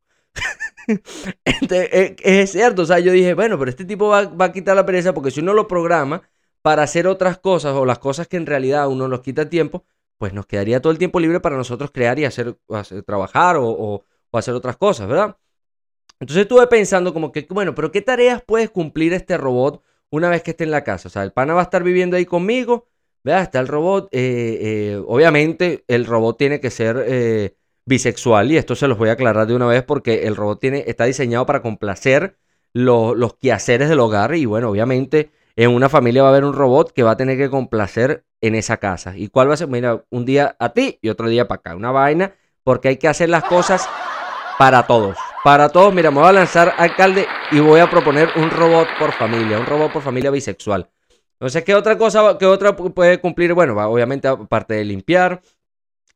Eh, 1.70 2.16
es 2.22 2.52
cierto, 2.52 2.82
o 2.82 2.86
sea, 2.86 2.98
yo 2.98 3.12
dije, 3.12 3.34
bueno, 3.34 3.58
pero 3.58 3.70
este 3.70 3.84
tipo 3.84 4.08
va, 4.08 4.30
a 4.38 4.52
quitar 4.52 4.76
la 4.76 4.86
pereza 4.86 5.14
porque 5.14 5.30
si 5.30 5.40
uno 5.40 5.54
lo 5.54 5.68
programa 5.68 6.22
para 6.62 6.82
hacer 6.82 7.06
otras 7.06 7.38
cosas 7.38 7.74
o 7.74 7.84
las 7.84 7.98
cosas 7.98 8.28
que 8.28 8.36
en 8.36 8.46
realidad 8.46 8.88
uno 8.88 9.08
nos 9.08 9.20
quita 9.20 9.48
tiempo, 9.48 9.84
pues 10.18 10.32
nos 10.32 10.46
quedaría 10.46 10.80
todo 10.80 10.92
el 10.92 10.98
tiempo 10.98 11.20
libre 11.20 11.40
para 11.40 11.56
nosotros 11.56 11.90
crear 11.92 12.18
y 12.18 12.24
hacer, 12.24 12.56
trabajar 13.06 13.56
o, 13.58 14.04
hacer 14.32 14.54
otras 14.54 14.76
cosas, 14.76 15.08
¿verdad? 15.08 15.36
Entonces 16.20 16.42
estuve 16.42 16.66
pensando 16.66 17.12
como 17.14 17.32
que, 17.32 17.46
bueno, 17.50 17.74
pero 17.74 17.90
¿qué 17.90 18.02
tareas 18.02 18.42
puedes 18.44 18.70
cumplir 18.70 19.12
este 19.12 19.38
robot 19.38 19.82
una 20.10 20.28
vez 20.28 20.42
que 20.42 20.52
esté 20.52 20.64
en 20.64 20.70
la 20.70 20.84
casa? 20.84 21.08
O 21.08 21.10
sea, 21.10 21.22
el 21.22 21.32
pana 21.32 21.54
va 21.54 21.60
a 21.60 21.64
estar 21.64 21.82
viviendo 21.82 22.16
ahí 22.16 22.26
conmigo, 22.26 22.88
¿verdad? 23.24 23.42
Está 23.42 23.60
el 23.60 23.68
robot, 23.68 24.08
eh, 24.12 24.58
eh, 24.60 25.02
obviamente 25.06 25.84
el 25.88 26.04
robot 26.04 26.36
tiene 26.36 26.60
que 26.60 26.70
ser 26.70 27.54
bisexual 27.86 28.52
y 28.52 28.56
esto 28.56 28.74
se 28.74 28.88
los 28.88 28.98
voy 28.98 29.08
a 29.08 29.12
aclarar 29.12 29.46
de 29.46 29.54
una 29.54 29.66
vez 29.66 29.82
porque 29.84 30.26
el 30.26 30.36
robot 30.36 30.60
tiene, 30.60 30.84
está 30.86 31.04
diseñado 31.04 31.46
para 31.46 31.62
complacer 31.62 32.36
los 32.72 33.34
quehaceres 33.34 33.88
del 33.88 34.00
hogar 34.00 34.34
y 34.34 34.44
bueno, 34.44 34.68
obviamente 34.68 35.30
en 35.54 35.70
una 35.70 35.88
familia 35.88 36.22
va 36.22 36.28
a 36.28 36.32
haber 36.32 36.44
un 36.44 36.52
robot 36.52 36.92
que 36.92 37.02
va 37.02 37.12
a 37.12 37.16
tener 37.16 37.38
que 37.38 37.48
complacer 37.48 38.26
en 38.42 38.54
esa 38.54 38.76
casa. 38.76 39.16
¿Y 39.16 39.28
cuál 39.28 39.48
va 39.48 39.54
a 39.54 39.56
ser? 39.56 39.68
Mira, 39.68 40.04
un 40.10 40.26
día 40.26 40.54
a 40.58 40.74
ti 40.74 40.98
y 41.00 41.08
otro 41.08 41.28
día 41.28 41.48
para 41.48 41.60
acá. 41.60 41.76
Una 41.76 41.90
vaina 41.90 42.34
porque 42.62 42.88
hay 42.88 42.96
que 42.98 43.08
hacer 43.08 43.30
las 43.30 43.44
cosas 43.44 43.88
para 44.58 44.86
todos. 44.86 45.16
Para 45.42 45.68
todos, 45.70 45.94
mira, 45.94 46.10
me 46.10 46.18
voy 46.18 46.28
a 46.28 46.32
lanzar 46.32 46.74
alcalde 46.76 47.26
y 47.50 47.60
voy 47.60 47.80
a 47.80 47.88
proponer 47.88 48.28
un 48.36 48.50
robot 48.50 48.88
por 48.98 49.12
familia, 49.12 49.58
un 49.58 49.64
robot 49.64 49.92
por 49.92 50.02
familia 50.02 50.30
bisexual. 50.30 50.90
Entonces, 51.38 51.64
¿qué 51.64 51.74
otra 51.74 51.96
cosa, 51.96 52.36
qué 52.38 52.46
otra 52.46 52.74
puede 52.74 53.20
cumplir? 53.20 53.54
Bueno, 53.54 53.74
obviamente 53.88 54.26
aparte 54.26 54.74
de 54.74 54.84
limpiar, 54.84 55.40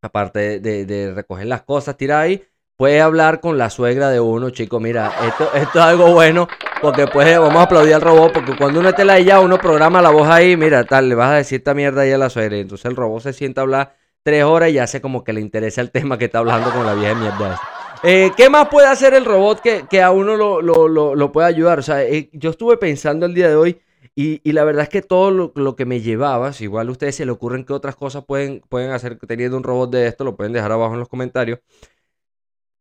aparte 0.03 0.61
de, 0.61 1.13
recoger 1.15 1.47
las 1.47 1.63
cosas, 1.63 1.97
tirar 1.97 2.23
ahí, 2.23 2.43
puede 2.77 3.01
hablar 3.01 3.41
con 3.41 3.59
la 3.59 3.71
suegra 3.71 4.11
de 4.11 4.21
uno, 4.21 4.51
chico. 4.51 4.81
Mira, 4.81 5.13
esto, 5.27 5.51
esto 5.55 5.79
es 5.79 5.85
algo 5.85 6.13
bueno, 6.13 6.49
porque 6.81 7.07
pues 7.07 7.39
vamos 7.39 7.57
a 7.57 7.63
aplaudir 7.63 7.95
al 7.95 8.01
robot, 8.01 8.33
porque 8.33 8.57
cuando 8.57 8.81
uno 8.81 8.91
esté 8.91 9.05
la 9.05 9.19
ya, 9.21 9.41
uno 9.41 9.59
programa 9.59 10.01
la 10.01 10.11
voz 10.11 10.29
ahí, 10.29 10.57
mira, 10.57 10.85
tal, 10.85 11.09
le 11.09 11.15
vas 11.15 11.31
a 11.31 11.37
decir 11.37 11.59
esta 11.59 11.75
mierda 11.75 12.03
ahí 12.03 12.13
a 12.13 12.19
la 12.19 12.31
suegra. 12.31 12.57
Entonces 12.57 12.87
el 12.87 12.97
robot 12.97 13.23
se 13.23 13.33
sienta 13.33 13.61
a 13.61 13.65
hablar 13.65 13.97
tres 14.23 14.45
horas 14.45 14.71
y 14.71 14.79
hace 14.79 15.01
como 15.01 15.25
que 15.25 15.33
le 15.33 15.41
interesa 15.41 15.81
el 15.81 15.91
tema 15.93 16.19
que 16.19 16.27
está 16.27 16.39
hablando 16.39 16.71
con 16.71 16.87
la 16.87 16.95
vieja 16.95 17.15
mierda. 17.15 17.61
Eh, 18.03 18.31
¿Qué 18.35 18.49
más 18.49 18.69
puede 18.69 18.87
hacer 18.87 19.13
el 19.13 19.27
robot 19.27 19.61
que, 19.61 20.03
a 20.03 20.11
uno 20.11 20.35
lo, 20.35 20.63
lo, 20.63 21.15
lo, 21.15 21.33
pueda 21.33 21.49
ayudar? 21.49 21.81
O 21.81 21.83
sea, 21.83 22.03
eh, 22.03 22.31
yo 22.33 22.51
estuve 22.51 22.79
pensando 22.79 23.27
el 23.27 23.35
día 23.35 23.51
de 23.51 23.57
hoy 23.57 23.81
y, 24.17 24.53
la 24.53 24.65
verdad 24.65 24.83
es 24.83 24.89
que 24.89 25.03
todo 25.03 25.31
lo, 25.55 25.77
que 25.77 25.87
me 25.87 26.01
llevaba, 26.01 26.53
si 26.53 26.65
igual 26.65 26.89
a 26.89 26.91
ustedes 26.93 27.17
se 27.17 27.25
le 27.25 27.33
ocurren 27.33 27.65
que 27.65 27.73
otras 27.73 27.97
cosas 27.97 28.25
pueden, 28.25 28.61
pueden 28.69 28.91
hacer 28.91 29.19
teniendo 29.19 29.57
un 29.57 29.63
robot 29.63 29.91
de 29.91 30.07
esto, 30.09 30.25
lo 30.25 30.37
pueden 30.37 30.53
dejar 30.53 30.73
abajo 30.73 30.95
en 30.95 31.01
los 31.01 31.09
comentarios. 31.09 31.61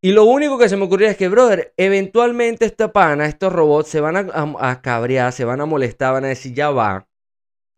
Y 0.01 0.11
lo 0.13 0.23
único 0.25 0.57
que 0.57 0.69
se 0.69 0.77
me 0.77 0.85
ocurría 0.85 1.11
es 1.11 1.17
que, 1.17 1.27
brother, 1.27 1.73
eventualmente 1.77 2.65
esta 2.65 2.91
pana, 2.93 3.25
estos 3.25 3.51
robots 3.51 3.89
se 3.89 3.99
van 4.01 4.15
a, 4.33 4.81
cabrear, 4.81 5.31
se 5.33 5.45
van 5.45 5.61
a 5.61 5.65
molestar, 5.65 6.13
van 6.13 6.25
a 6.25 6.29
decir, 6.29 6.53
ya 6.53 6.71
va, 6.71 7.07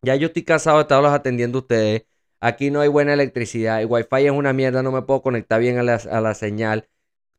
ya 0.02 0.16
yo 0.16 0.28
estoy 0.28 0.44
cansado 0.44 0.78
de 0.78 0.82
estarlos 0.82 1.12
atendiendo 1.12 1.58
a 1.58 1.62
ustedes, 1.62 2.06
aquí 2.40 2.70
no 2.70 2.80
hay 2.80 2.88
buena 2.88 3.14
electricidad, 3.14 3.80
el 3.80 3.86
wifi 3.86 4.26
es 4.26 4.32
una 4.32 4.52
mierda, 4.52 4.82
no 4.82 4.92
me 4.92 5.02
puedo 5.02 5.22
conectar 5.22 5.60
bien 5.60 5.78
a 5.78 5.82
la 5.82 6.34
señal 6.34 6.88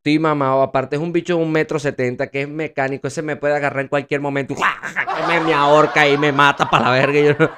estoy 0.03 0.19
mamado. 0.19 0.61
Aparte, 0.61 0.97
es 0.97 1.01
un 1.01 1.13
bicho 1.13 1.37
de 1.37 1.41
un 1.41 1.51
metro 1.51 1.79
setenta 1.79 2.27
que 2.27 2.41
es 2.41 2.49
mecánico. 2.49 3.07
Ese 3.07 3.21
me 3.21 3.37
puede 3.37 3.55
agarrar 3.55 3.83
en 3.83 3.87
cualquier 3.87 4.19
momento. 4.19 4.53
Me, 5.27 5.39
me 5.39 5.53
ahorca 5.53 6.07
y 6.07 6.17
me 6.17 6.33
mata 6.33 6.69
para 6.69 6.85
la 6.85 6.91
verga. 6.91 7.51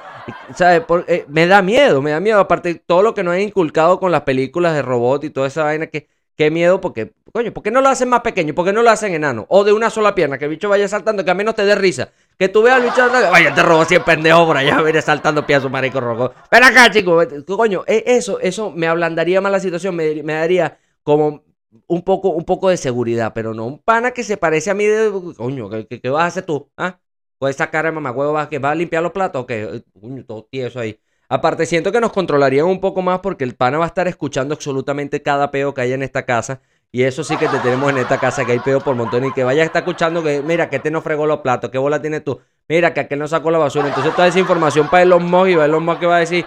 ¿sabes? 0.55 0.83
Eh, 1.07 1.25
me 1.27 1.47
da 1.47 1.63
miedo, 1.63 2.03
me 2.03 2.11
da 2.11 2.19
miedo. 2.19 2.39
Aparte, 2.39 2.75
todo 2.75 3.01
lo 3.01 3.15
que 3.15 3.23
nos 3.23 3.33
han 3.33 3.41
inculcado 3.41 3.99
con 3.99 4.11
las 4.11 4.21
películas 4.21 4.75
de 4.75 4.83
robot 4.83 5.23
y 5.23 5.31
toda 5.31 5.47
esa 5.47 5.63
vaina 5.63 5.87
que. 5.87 6.07
Qué 6.37 6.51
miedo, 6.51 6.81
porque, 6.81 7.13
coño, 7.31 7.53
¿por 7.53 7.63
qué 7.63 7.71
no 7.71 7.79
lo 7.79 7.87
hacen 7.87 8.09
más 8.09 8.19
pequeño? 8.19 8.53
¿Por 8.53 8.65
qué 8.65 8.73
no 8.73 8.83
lo 8.83 8.89
hacen 8.89 9.13
enano? 9.13 9.45
O 9.47 9.63
de 9.63 9.71
una 9.71 9.89
sola 9.89 10.13
pierna, 10.13 10.37
que 10.37 10.43
el 10.43 10.51
bicho 10.51 10.67
vaya 10.67 10.85
saltando, 10.85 11.23
que 11.23 11.31
a 11.31 11.33
menos 11.33 11.55
te 11.55 11.63
dé 11.63 11.75
risa. 11.75 12.09
Que 12.37 12.49
tú 12.49 12.61
veas 12.61 12.75
al 12.75 12.83
bicho, 12.83 13.09
vaya, 13.31 13.55
te 13.55 13.63
robó 13.63 13.85
100 13.85 14.03
pendejos 14.03 14.45
por 14.45 14.57
allá, 14.57 14.81
viene 14.81 15.01
saltando 15.01 15.47
pies 15.47 15.59
a 15.59 15.61
su 15.61 15.69
marico 15.69 16.01
rojo. 16.01 16.33
Ven 16.51 16.65
acá, 16.65 16.91
chico, 16.91 17.17
coño, 17.55 17.85
e, 17.87 18.03
eso, 18.05 18.37
eso 18.41 18.69
me 18.69 18.85
ablandaría 18.85 19.39
más 19.39 19.49
la 19.49 19.61
situación, 19.61 19.95
me, 19.95 20.23
me 20.23 20.33
daría 20.33 20.77
como 21.03 21.45
un 21.87 22.01
poco, 22.03 22.29
un 22.29 22.45
poco 22.45 22.69
de 22.69 22.77
seguridad, 22.77 23.33
pero 23.33 23.53
no 23.53 23.65
un 23.65 23.79
pana 23.79 24.11
que 24.11 24.23
se 24.23 24.37
parece 24.37 24.69
a 24.69 24.73
mí 24.73 24.85
de, 24.85 25.11
coño, 25.37 25.69
¿qué, 25.69 25.87
qué, 26.01 26.09
vas 26.09 26.23
a 26.23 26.27
hacer 26.27 26.45
tú? 26.45 26.71
¿Ah? 26.77 26.99
Con 27.37 27.49
esa 27.49 27.69
cara 27.69 27.89
de 27.89 27.95
mamagüevo, 27.95 28.33
¿vas, 28.33 28.47
que 28.47 28.59
vas 28.59 28.71
a 28.71 28.75
limpiar 28.75 29.03
los 29.03 29.11
platos 29.11 29.43
o 29.43 29.45
qué? 29.45 29.83
Coño, 29.99 30.25
todo 30.25 30.47
tieso 30.49 30.79
ahí. 30.79 30.99
Aparte, 31.27 31.65
siento 31.65 31.91
que 31.91 31.99
nos 31.99 32.11
controlarían 32.11 32.65
un 32.67 32.79
poco 32.79 33.01
más 33.01 33.19
porque 33.19 33.43
el 33.43 33.55
pana 33.55 33.79
va 33.79 33.85
a 33.85 33.87
estar 33.87 34.07
escuchando 34.07 34.53
absolutamente 34.53 35.21
cada 35.21 35.51
peo 35.51 35.73
que 35.73 35.81
hay 35.81 35.93
en 35.93 36.03
esta 36.03 36.25
casa. 36.25 36.61
Y 36.91 37.03
eso 37.03 37.23
sí 37.23 37.35
que 37.35 37.47
te 37.47 37.59
tenemos 37.59 37.89
en 37.89 37.97
esta 37.97 38.19
casa, 38.19 38.45
que 38.45 38.53
hay 38.53 38.59
peo 38.59 38.79
por 38.79 38.95
montón. 38.95 39.25
Y 39.25 39.33
que 39.33 39.43
vaya 39.43 39.63
a 39.63 39.65
estar 39.65 39.81
escuchando 39.81 40.23
que, 40.23 40.41
mira, 40.41 40.69
que 40.69 40.77
te 40.77 40.77
este 40.77 40.91
no 40.91 41.01
fregó 41.01 41.25
los 41.25 41.39
platos, 41.39 41.69
qué 41.71 41.77
bola 41.77 42.01
tienes 42.01 42.23
tú. 42.23 42.39
Mira, 42.69 42.93
que 42.93 43.01
aquel 43.01 43.19
no 43.19 43.27
sacó 43.27 43.51
la 43.51 43.57
basura. 43.57 43.87
Entonces 43.87 44.15
toda 44.15 44.27
esa 44.27 44.39
información 44.39 44.87
para 44.87 45.03
Elon 45.03 45.23
Musk 45.25 45.49
y 45.49 45.53
Elon 45.53 45.83
Musk 45.83 45.99
que 45.99 46.05
va 46.05 46.17
a 46.17 46.19
decir, 46.19 46.45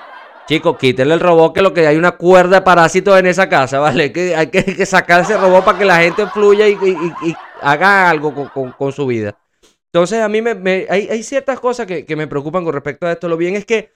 Chicos, 0.49 0.79
quítenle 0.79 1.13
el 1.13 1.21
robot 1.21 1.55
que 1.55 1.61
lo 1.61 1.75
que 1.75 1.87
hay 1.87 1.99
una 1.99 2.13
cuerda 2.13 2.57
de 2.57 2.63
parásitos 2.63 3.19
en 3.19 3.27
esa 3.27 3.51
casa, 3.51 3.81
¿vale? 3.81 4.11
Que 4.11 4.35
hay 4.35 4.47
que, 4.47 4.87
sacar 4.87 5.21
ese 5.21 5.37
robot 5.37 5.63
para 5.63 5.79
que 5.79 5.85
la 5.85 5.99
gente 6.01 6.27
fluya 6.29 6.67
y, 6.67 6.75
haga 7.61 8.09
algo 8.09 8.51
con, 8.79 8.93
su 8.93 9.07
vida. 9.07 9.39
Entonces, 9.93 10.23
a 10.23 10.29
mí 10.31 10.41
me, 10.41 10.87
hay, 10.89 11.23
ciertas 11.23 11.61
cosas 11.61 11.87
que, 11.87 12.17
me 12.17 12.27
preocupan 12.27 12.65
con 12.65 12.73
respecto 12.73 13.07
a 13.07 13.13
esto. 13.13 13.29
Lo 13.29 13.37
bien 13.37 13.57
es 13.57 13.67
que 13.67 13.93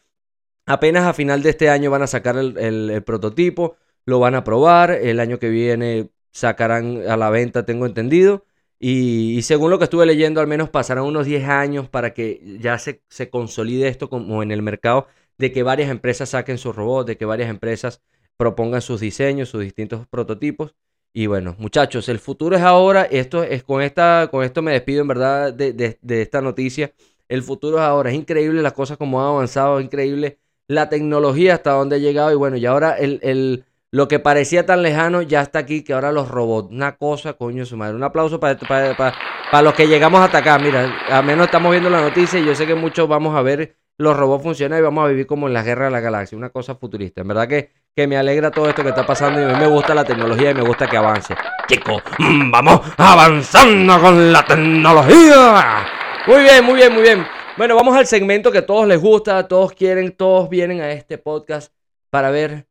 apenas 0.67 1.07
a 1.07 1.15
final 1.15 1.43
de 1.43 1.49
este 1.49 1.71
año 1.71 1.91
van 1.91 2.03
a 2.03 2.07
sacar 2.07 2.37
el, 2.37 3.03
prototipo, 3.03 3.77
lo 4.05 4.21
van 4.21 4.35
a 4.35 4.45
probar, 4.45 4.91
el 4.91 5.21
año 5.21 5.39
que 5.39 5.49
viene 5.49 6.11
sacarán 6.33 7.03
a 7.09 7.17
la 7.17 7.31
venta, 7.31 7.65
tengo 7.65 7.87
entendido. 7.87 8.45
Y, 8.79 9.41
según 9.41 9.71
lo 9.71 9.79
que 9.79 9.85
estuve 9.85 10.05
leyendo, 10.05 10.43
al 10.43 10.49
menos 10.49 10.69
pasarán 10.69 11.05
unos 11.05 11.25
10 11.25 11.49
años 11.49 11.89
para 11.89 12.13
que 12.13 12.43
ya 12.61 12.79
se, 12.79 13.01
se 13.09 13.31
consolide 13.31 13.89
esto 13.89 14.11
como 14.11 14.43
en 14.43 14.51
el 14.51 14.61
mercado, 14.61 15.07
de 15.39 15.53
que 15.53 15.63
varias 15.63 15.91
empresas 15.91 16.31
saquen 16.31 16.59
sus 16.59 16.75
robots, 16.75 17.07
de 17.07 17.17
que 17.17 17.25
varias 17.25 17.51
empresas 17.51 18.03
propongan 18.37 18.83
sus 18.83 19.01
diseños, 19.01 19.49
sus 19.49 19.63
distintos 19.63 20.07
prototipos. 20.09 20.75
Y 21.15 21.27
bueno, 21.27 21.55
muchachos, 21.59 22.09
el 22.09 22.19
futuro 22.19 22.57
es 22.57 22.63
ahora. 22.63 23.03
Esto 23.05 23.43
es 23.43 23.63
con 23.63 23.83
esta, 23.83 24.29
con 24.31 24.45
esto 24.45 24.63
me 24.63 24.73
despido 24.73 25.03
en 25.03 25.09
verdad 25.09 25.53
de, 25.53 25.73
de, 25.73 26.23
esta 26.23 26.41
noticia. 26.41 26.93
El 27.29 27.43
futuro 27.43 27.79
es 27.79 27.83
ahora. 27.83 28.11
Es 28.11 28.17
increíble 28.17 28.63
las 28.63 28.73
cosas 28.73 28.97
como 28.97 29.21
han 29.21 29.29
avanzado, 29.29 29.79
es 29.79 29.85
increíble 29.85 30.39
la 30.69 30.89
tecnología 30.89 31.55
hasta 31.55 31.73
donde 31.73 31.97
ha 31.97 31.99
llegado. 31.99 32.33
Y 32.33 32.37
bueno, 32.37 32.57
y 32.57 32.65
ahora 32.65 32.97
el, 32.97 33.21
el, 33.23 33.65
lo 33.91 34.09
que 34.09 34.19
parecía 34.19 34.65
tan 34.65 34.83
lejano 34.83 35.21
ya 35.23 35.43
está 35.43 35.59
aquí, 35.61 35.85
que 35.85 35.93
ahora 35.93 36.13
los 36.13 36.29
robots, 36.29 36.73
una 36.73 36.97
cosa, 36.97 37.35
coño, 37.35 37.67
su 37.67 37.77
madre. 37.77 37.95
Un 37.95 38.05
aplauso 38.05 38.41
para, 38.41 38.59
para, 38.59 38.97
para, 38.97 39.15
para 39.51 39.63
los 39.63 39.75
que 39.75 39.87
llegamos 39.87 40.21
hasta 40.21 40.39
acá. 40.39 40.59
Mira, 40.59 40.97
al 41.11 41.25
menos 41.25 41.47
estamos 41.47 41.71
viendo 41.73 41.91
la 41.91 42.01
noticia 42.01 42.41
y 42.41 42.47
yo 42.47 42.55
sé 42.55 42.67
que 42.67 42.75
muchos 42.75 43.07
vamos 43.07 43.37
a 43.37 43.43
ver 43.43 43.77
los 43.99 44.17
robots 44.17 44.43
funcionan 44.43 44.79
y 44.79 44.83
vamos 44.83 45.05
a 45.05 45.09
vivir 45.09 45.27
como 45.27 45.47
en 45.47 45.55
la 45.55 45.63
guerra 45.63 45.87
de 45.87 45.91
la 45.91 46.01
galaxia, 46.01 46.37
una 46.37 46.51
cosa 46.51 46.75
futurista. 46.75 47.21
En 47.21 47.29
verdad 47.29 47.47
que, 47.47 47.71
que 47.95 48.07
me 48.07 48.17
alegra 48.17 48.51
todo 48.51 48.69
esto 48.69 48.83
que 48.83 48.89
está 48.89 49.07
pasando 49.07 49.41
y 49.41 49.45
a 49.45 49.49
mí 49.49 49.55
me 49.55 49.67
gusta 49.67 49.95
la 49.95 50.05
tecnología 50.05 50.51
y 50.51 50.55
me 50.55 50.63
gusta 50.63 50.89
que 50.89 50.97
avance. 50.97 51.35
Chicos, 51.69 52.03
mm, 52.19 52.51
vamos 52.51 52.81
avanzando 52.97 54.01
con 54.01 54.33
la 54.33 54.45
tecnología. 54.45 55.87
Muy 56.27 56.43
bien, 56.43 56.65
muy 56.65 56.75
bien, 56.75 56.93
muy 56.93 57.03
bien. 57.03 57.27
Bueno, 57.57 57.77
vamos 57.77 57.97
al 57.97 58.07
segmento 58.07 58.51
que 58.51 58.59
a 58.59 58.67
todos 58.67 58.87
les 58.87 59.01
gusta, 59.01 59.47
todos 59.47 59.73
quieren, 59.73 60.13
todos 60.13 60.49
vienen 60.49 60.81
a 60.81 60.91
este 60.91 61.19
podcast 61.19 61.73
para 62.09 62.31
ver, 62.31 62.67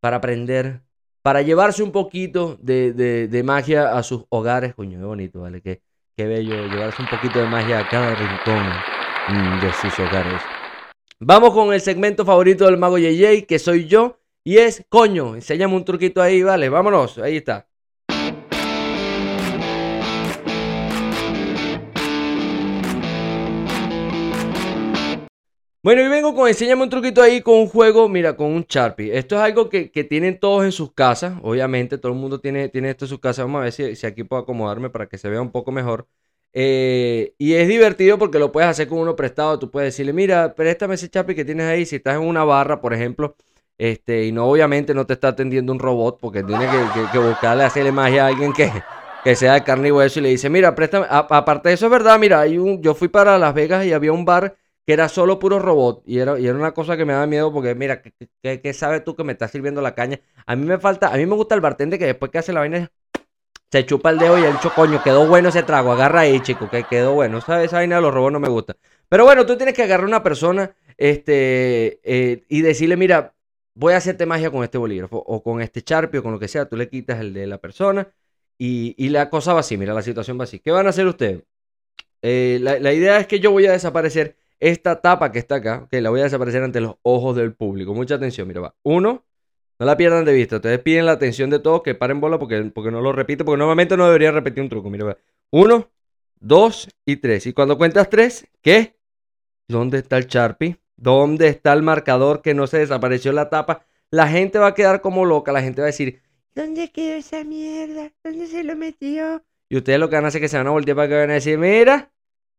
para 0.00 0.16
aprender, 0.16 0.82
para 1.22 1.42
llevarse 1.42 1.82
un 1.82 1.92
poquito 1.92 2.56
de, 2.60 2.92
de, 2.92 3.42
magia 3.42 3.96
a 3.96 4.02
sus 4.02 4.24
hogares. 4.28 4.74
Coño, 4.74 4.98
qué 4.98 5.04
bonito, 5.04 5.40
¿vale? 5.40 5.60
Qué, 5.60 5.80
qué 6.16 6.26
bello 6.26 6.66
llevarse 6.66 7.02
un 7.02 7.08
poquito 7.08 7.38
de 7.38 7.46
magia 7.46 7.80
a 7.80 7.88
cada 7.88 8.14
rincón 8.14 8.68
mm, 9.28 9.60
de 9.60 9.72
sus 9.72 9.98
hogares. 10.00 10.42
Vamos 11.18 11.54
con 11.54 11.72
el 11.72 11.80
segmento 11.80 12.26
favorito 12.26 12.66
del 12.66 12.76
mago 12.76 12.98
JJ, 12.98 13.46
que 13.46 13.58
soy 13.58 13.86
yo, 13.86 14.20
y 14.44 14.58
es 14.58 14.84
coño. 14.90 15.34
Enséñame 15.34 15.74
un 15.74 15.82
truquito 15.82 16.20
ahí, 16.20 16.42
vale, 16.42 16.68
vámonos, 16.68 17.16
ahí 17.16 17.38
está. 17.38 17.66
Bueno, 25.82 26.02
y 26.02 26.08
vengo 26.08 26.34
con 26.34 26.48
enséñame 26.48 26.82
un 26.82 26.90
truquito 26.90 27.22
ahí 27.22 27.40
con 27.40 27.54
un 27.54 27.68
juego, 27.68 28.10
mira, 28.10 28.36
con 28.36 28.48
un 28.52 28.66
Sharpie. 28.68 29.16
Esto 29.16 29.36
es 29.36 29.40
algo 29.40 29.70
que, 29.70 29.88
tienen 30.04 30.38
todos 30.38 30.64
en 30.64 30.72
sus 30.72 30.92
casas, 30.92 31.38
obviamente, 31.42 31.96
todo 31.96 32.12
el 32.12 32.18
mundo 32.18 32.40
tiene, 32.40 32.68
tiene 32.68 32.90
esto 32.90 33.06
en 33.06 33.08
sus 33.08 33.20
casas. 33.20 33.46
Vamos 33.46 33.60
a 33.60 33.62
ver 33.64 33.72
si, 33.72 33.96
si 33.96 34.06
aquí 34.06 34.22
puedo 34.24 34.42
acomodarme 34.42 34.90
para 34.90 35.08
que 35.08 35.16
se 35.16 35.30
vea 35.30 35.40
un 35.40 35.50
poco 35.50 35.72
mejor. 35.72 36.08
Eh, 36.58 37.34
y 37.36 37.52
es 37.52 37.68
divertido 37.68 38.18
porque 38.18 38.38
lo 38.38 38.50
puedes 38.50 38.70
hacer 38.70 38.88
con 38.88 38.98
uno 38.98 39.14
prestado. 39.14 39.58
Tú 39.58 39.70
puedes 39.70 39.92
decirle, 39.92 40.14
mira, 40.14 40.54
préstame 40.54 40.94
ese 40.94 41.10
chapi 41.10 41.34
que 41.34 41.44
tienes 41.44 41.66
ahí. 41.66 41.84
Si 41.84 41.96
estás 41.96 42.16
en 42.16 42.22
una 42.22 42.44
barra, 42.44 42.80
por 42.80 42.94
ejemplo, 42.94 43.36
este, 43.76 44.24
y 44.24 44.32
no, 44.32 44.46
obviamente 44.46 44.94
no 44.94 45.06
te 45.06 45.12
está 45.12 45.28
atendiendo 45.28 45.70
un 45.70 45.78
robot 45.78 46.18
porque 46.18 46.42
tiene 46.42 46.66
que, 47.12 47.18
buscarle, 47.18 47.64
hacerle 47.64 47.92
magia 47.92 48.24
a 48.24 48.28
alguien 48.28 48.54
que, 48.54 48.72
que 49.22 49.36
sea 49.36 49.52
de 49.52 49.64
carne 49.64 49.88
y 49.88 49.90
hueso 49.90 50.18
y 50.20 50.22
le 50.22 50.28
dice, 50.30 50.48
mira, 50.48 50.74
préstame. 50.74 51.06
aparte 51.10 51.68
de 51.68 51.74
eso, 51.74 51.86
es 51.86 51.92
verdad, 51.92 52.18
mira, 52.18 52.40
hay 52.40 52.56
un, 52.56 52.80
yo 52.82 52.94
fui 52.94 53.08
para 53.08 53.36
Las 53.36 53.52
Vegas 53.52 53.84
y 53.84 53.92
había 53.92 54.12
un 54.12 54.24
bar 54.24 54.56
que 54.86 54.94
era 54.94 55.10
solo 55.10 55.38
puro 55.38 55.58
robot 55.58 56.04
y 56.06 56.20
era, 56.20 56.38
y 56.38 56.46
era 56.46 56.56
una 56.56 56.72
cosa 56.72 56.96
que 56.96 57.04
me 57.04 57.12
daba 57.12 57.26
miedo 57.26 57.52
porque, 57.52 57.74
mira, 57.74 58.00
¿qué, 58.00 58.72
sabes 58.72 59.04
tú 59.04 59.14
que 59.14 59.24
me 59.24 59.32
estás 59.32 59.50
sirviendo 59.50 59.82
la 59.82 59.94
caña? 59.94 60.20
A 60.46 60.56
mí 60.56 60.64
me 60.64 60.78
falta, 60.78 61.08
a 61.12 61.16
mí 61.18 61.26
me 61.26 61.34
gusta 61.34 61.54
el 61.54 61.60
bartender 61.60 61.98
que 61.98 62.06
después 62.06 62.30
que 62.30 62.38
hace 62.38 62.52
la 62.54 62.60
vaina 62.60 62.90
se 63.76 63.84
chupa 63.84 64.10
el 64.10 64.18
dedo 64.18 64.38
y 64.38 64.44
el 64.44 64.54
dicho, 64.54 64.72
coño, 64.74 65.02
quedó 65.02 65.26
bueno 65.26 65.50
ese 65.50 65.62
trago, 65.62 65.92
agarra 65.92 66.20
ahí, 66.20 66.40
chico, 66.40 66.70
que 66.70 66.84
quedó 66.84 67.12
bueno. 67.12 67.38
Esa, 67.38 67.62
esa 67.62 67.76
vaina 67.76 67.96
de 67.96 68.02
los 68.02 68.14
robots 68.14 68.32
no 68.32 68.40
me 68.40 68.48
gusta. 68.48 68.74
Pero 69.08 69.24
bueno, 69.24 69.44
tú 69.44 69.56
tienes 69.56 69.74
que 69.74 69.82
agarrar 69.82 70.04
a 70.04 70.08
una 70.08 70.22
persona 70.22 70.74
este, 70.96 72.00
eh, 72.02 72.44
y 72.48 72.62
decirle, 72.62 72.96
mira, 72.96 73.34
voy 73.74 73.92
a 73.92 73.98
hacerte 73.98 74.24
magia 74.24 74.50
con 74.50 74.64
este 74.64 74.78
bolígrafo 74.78 75.18
o 75.18 75.42
con 75.42 75.60
este 75.60 75.82
charpio, 75.82 76.22
con 76.22 76.32
lo 76.32 76.38
que 76.38 76.48
sea, 76.48 76.66
tú 76.66 76.76
le 76.76 76.88
quitas 76.88 77.20
el 77.20 77.34
de 77.34 77.46
la 77.46 77.58
persona 77.58 78.08
y, 78.56 79.08
la 79.10 79.28
cosa 79.28 79.52
va 79.52 79.60
así, 79.60 79.76
mira, 79.76 79.92
la 79.92 80.00
situación 80.00 80.40
va 80.40 80.44
así. 80.44 80.58
¿Qué 80.60 80.70
van 80.70 80.86
a 80.86 80.90
hacer 80.90 81.06
ustedes? 81.06 81.42
Eh, 82.22 82.58
la, 82.62 82.92
idea 82.94 83.18
es 83.18 83.26
que 83.26 83.40
yo 83.40 83.50
voy 83.50 83.66
a 83.66 83.72
desaparecer 83.72 84.36
esta 84.58 85.02
tapa 85.02 85.32
que 85.32 85.38
está 85.38 85.56
acá, 85.56 85.86
que 85.90 86.00
la 86.00 86.08
voy 86.08 86.20
a 86.20 86.24
desaparecer 86.24 86.62
ante 86.62 86.80
los 86.80 86.96
ojos 87.02 87.36
del 87.36 87.54
público. 87.54 87.92
Mucha 87.92 88.14
atención, 88.14 88.48
mira, 88.48 88.62
va. 88.62 88.74
Uno, 88.82 89.25
no 89.78 89.86
la 89.86 89.96
pierdan 89.96 90.24
de 90.24 90.32
vista. 90.32 90.56
Ustedes 90.56 90.78
piden 90.80 91.06
la 91.06 91.12
atención 91.12 91.50
de 91.50 91.58
todos 91.58 91.82
que 91.82 91.94
paren 91.94 92.20
bola 92.20 92.38
porque, 92.38 92.70
porque 92.74 92.90
no 92.90 93.00
lo 93.00 93.12
repito, 93.12 93.44
porque 93.44 93.58
normalmente 93.58 93.96
no 93.96 94.06
debería 94.06 94.30
repetir 94.32 94.62
un 94.62 94.68
truco. 94.68 94.90
Mira, 94.90 95.16
uno, 95.50 95.88
dos 96.40 96.88
y 97.04 97.16
tres. 97.16 97.46
Y 97.46 97.52
cuando 97.52 97.76
cuentas 97.76 98.08
tres, 98.08 98.46
¿qué? 98.62 98.96
¿Dónde 99.68 99.98
está 99.98 100.16
el 100.18 100.26
Sharpie? 100.26 100.78
¿Dónde 100.96 101.48
está 101.48 101.72
el 101.72 101.82
marcador 101.82 102.40
que 102.40 102.54
no 102.54 102.66
se 102.66 102.78
desapareció 102.78 103.32
la 103.32 103.50
tapa? 103.50 103.84
La 104.10 104.28
gente 104.28 104.58
va 104.58 104.68
a 104.68 104.74
quedar 104.74 105.00
como 105.02 105.24
loca. 105.24 105.52
La 105.52 105.62
gente 105.62 105.82
va 105.82 105.86
a 105.86 105.92
decir, 105.92 106.22
¿dónde 106.54 106.90
quedó 106.90 107.16
esa 107.16 107.44
mierda? 107.44 108.12
¿Dónde 108.24 108.46
se 108.46 108.64
lo 108.64 108.76
metió? 108.76 109.42
Y 109.68 109.76
ustedes 109.76 109.98
lo 109.98 110.08
que 110.08 110.16
van 110.16 110.24
a 110.24 110.28
hacer 110.28 110.40
es 110.42 110.44
que 110.44 110.48
se 110.48 110.56
van 110.56 110.68
a 110.68 110.70
voltear 110.70 110.96
para 110.96 111.08
que 111.08 111.14
van 111.16 111.30
a 111.30 111.34
decir, 111.34 111.58
mira, 111.58 112.10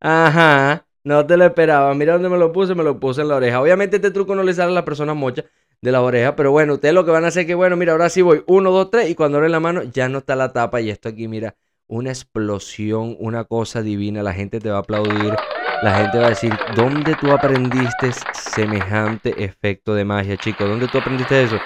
ajá, 0.01 0.85
no 1.03 1.25
te 1.25 1.37
lo 1.37 1.45
esperaba. 1.45 1.93
Mira 1.95 2.13
dónde 2.13 2.29
me 2.29 2.37
lo 2.37 2.51
puse, 2.51 2.75
me 2.75 2.83
lo 2.83 2.99
puse 2.99 3.21
en 3.21 3.29
la 3.29 3.37
oreja. 3.37 3.61
Obviamente 3.61 3.95
este 3.95 4.11
truco 4.11 4.35
no 4.35 4.43
le 4.43 4.53
sale 4.53 4.71
a 4.71 4.75
las 4.75 4.83
personas 4.83 5.15
mochas 5.15 5.45
de 5.81 5.91
la 5.91 6.01
oreja. 6.01 6.35
Pero 6.35 6.51
bueno, 6.51 6.75
ustedes 6.75 6.93
lo 6.93 7.05
que 7.05 7.11
van 7.11 7.25
a 7.25 7.27
hacer 7.27 7.41
es 7.41 7.47
que, 7.47 7.55
bueno, 7.55 7.75
mira, 7.75 7.93
ahora 7.93 8.09
sí 8.09 8.21
voy. 8.21 8.43
Uno, 8.47 8.71
dos, 8.71 8.89
tres. 8.89 9.09
Y 9.09 9.15
cuando 9.15 9.37
abren 9.37 9.51
la 9.51 9.59
mano, 9.59 9.83
ya 9.83 10.09
no 10.09 10.19
está 10.19 10.35
la 10.35 10.53
tapa. 10.53 10.81
Y 10.81 10.89
esto 10.89 11.09
aquí, 11.09 11.27
mira, 11.27 11.55
una 11.87 12.09
explosión, 12.09 13.15
una 13.19 13.43
cosa 13.45 13.81
divina. 13.81 14.23
La 14.23 14.33
gente 14.33 14.59
te 14.59 14.69
va 14.69 14.77
a 14.77 14.81
aplaudir. 14.81 15.35
La 15.83 15.93
gente 15.95 16.17
va 16.17 16.27
a 16.27 16.29
decir, 16.29 16.51
¿dónde 16.75 17.15
tú 17.21 17.31
aprendiste 17.31 18.11
semejante 18.33 19.43
efecto 19.43 19.93
de 19.93 20.05
magia, 20.05 20.35
chicos? 20.35 20.67
¿Dónde 20.67 20.87
tú 20.87 20.97
aprendiste 20.97 21.43
eso? 21.43 21.59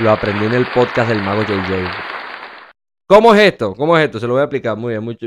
Lo 0.00 0.10
aprendí 0.10 0.46
en 0.46 0.54
el 0.54 0.66
podcast 0.72 1.10
del 1.10 1.22
mago 1.22 1.42
JJ. 1.42 2.08
¿Cómo 3.06 3.34
es 3.34 3.40
esto? 3.42 3.74
¿Cómo 3.74 3.96
es 3.98 4.04
esto? 4.04 4.20
Se 4.20 4.26
lo 4.26 4.34
voy 4.34 4.40
a 4.40 4.44
explicar 4.44 4.76
muy 4.76 4.92
bien. 4.92 5.04
Mucho, 5.04 5.26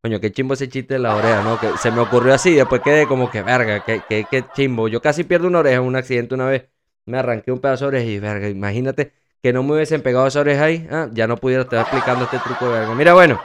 coño, 0.00 0.20
qué 0.20 0.30
chimbo 0.30 0.54
ese 0.54 0.68
chiste 0.68 0.94
de 0.94 1.00
la 1.00 1.16
oreja, 1.16 1.42
¿no? 1.42 1.58
Que 1.58 1.76
se 1.78 1.90
me 1.90 2.00
ocurrió 2.00 2.34
así, 2.34 2.54
después 2.54 2.80
quedé 2.80 3.06
como 3.06 3.28
que, 3.28 3.42
verga, 3.42 3.84
qué, 3.84 4.02
qué, 4.08 4.24
qué 4.30 4.44
chimbo. 4.54 4.86
Yo 4.86 5.00
casi 5.00 5.24
pierdo 5.24 5.48
una 5.48 5.58
oreja 5.58 5.76
en 5.76 5.82
un 5.82 5.96
accidente 5.96 6.34
una 6.34 6.46
vez 6.46 6.68
me 7.10 7.18
arranqué 7.18 7.52
un 7.52 7.58
pedazo 7.58 7.84
de 7.84 7.98
oreja 7.98 8.10
y 8.10 8.18
verga, 8.18 8.48
imagínate 8.48 9.12
que 9.42 9.52
no 9.52 9.62
me 9.62 9.74
hubiesen 9.74 10.02
pegado 10.02 10.26
esa 10.26 10.40
oreja 10.40 10.64
ahí, 10.64 10.86
ah, 10.90 11.08
ya 11.12 11.26
no 11.26 11.36
pudiera 11.36 11.62
estar 11.62 11.80
explicando 11.80 12.24
este 12.24 12.38
truco 12.38 12.66
de 12.66 12.80
verga. 12.80 12.94
Mira, 12.94 13.14
bueno, 13.14 13.40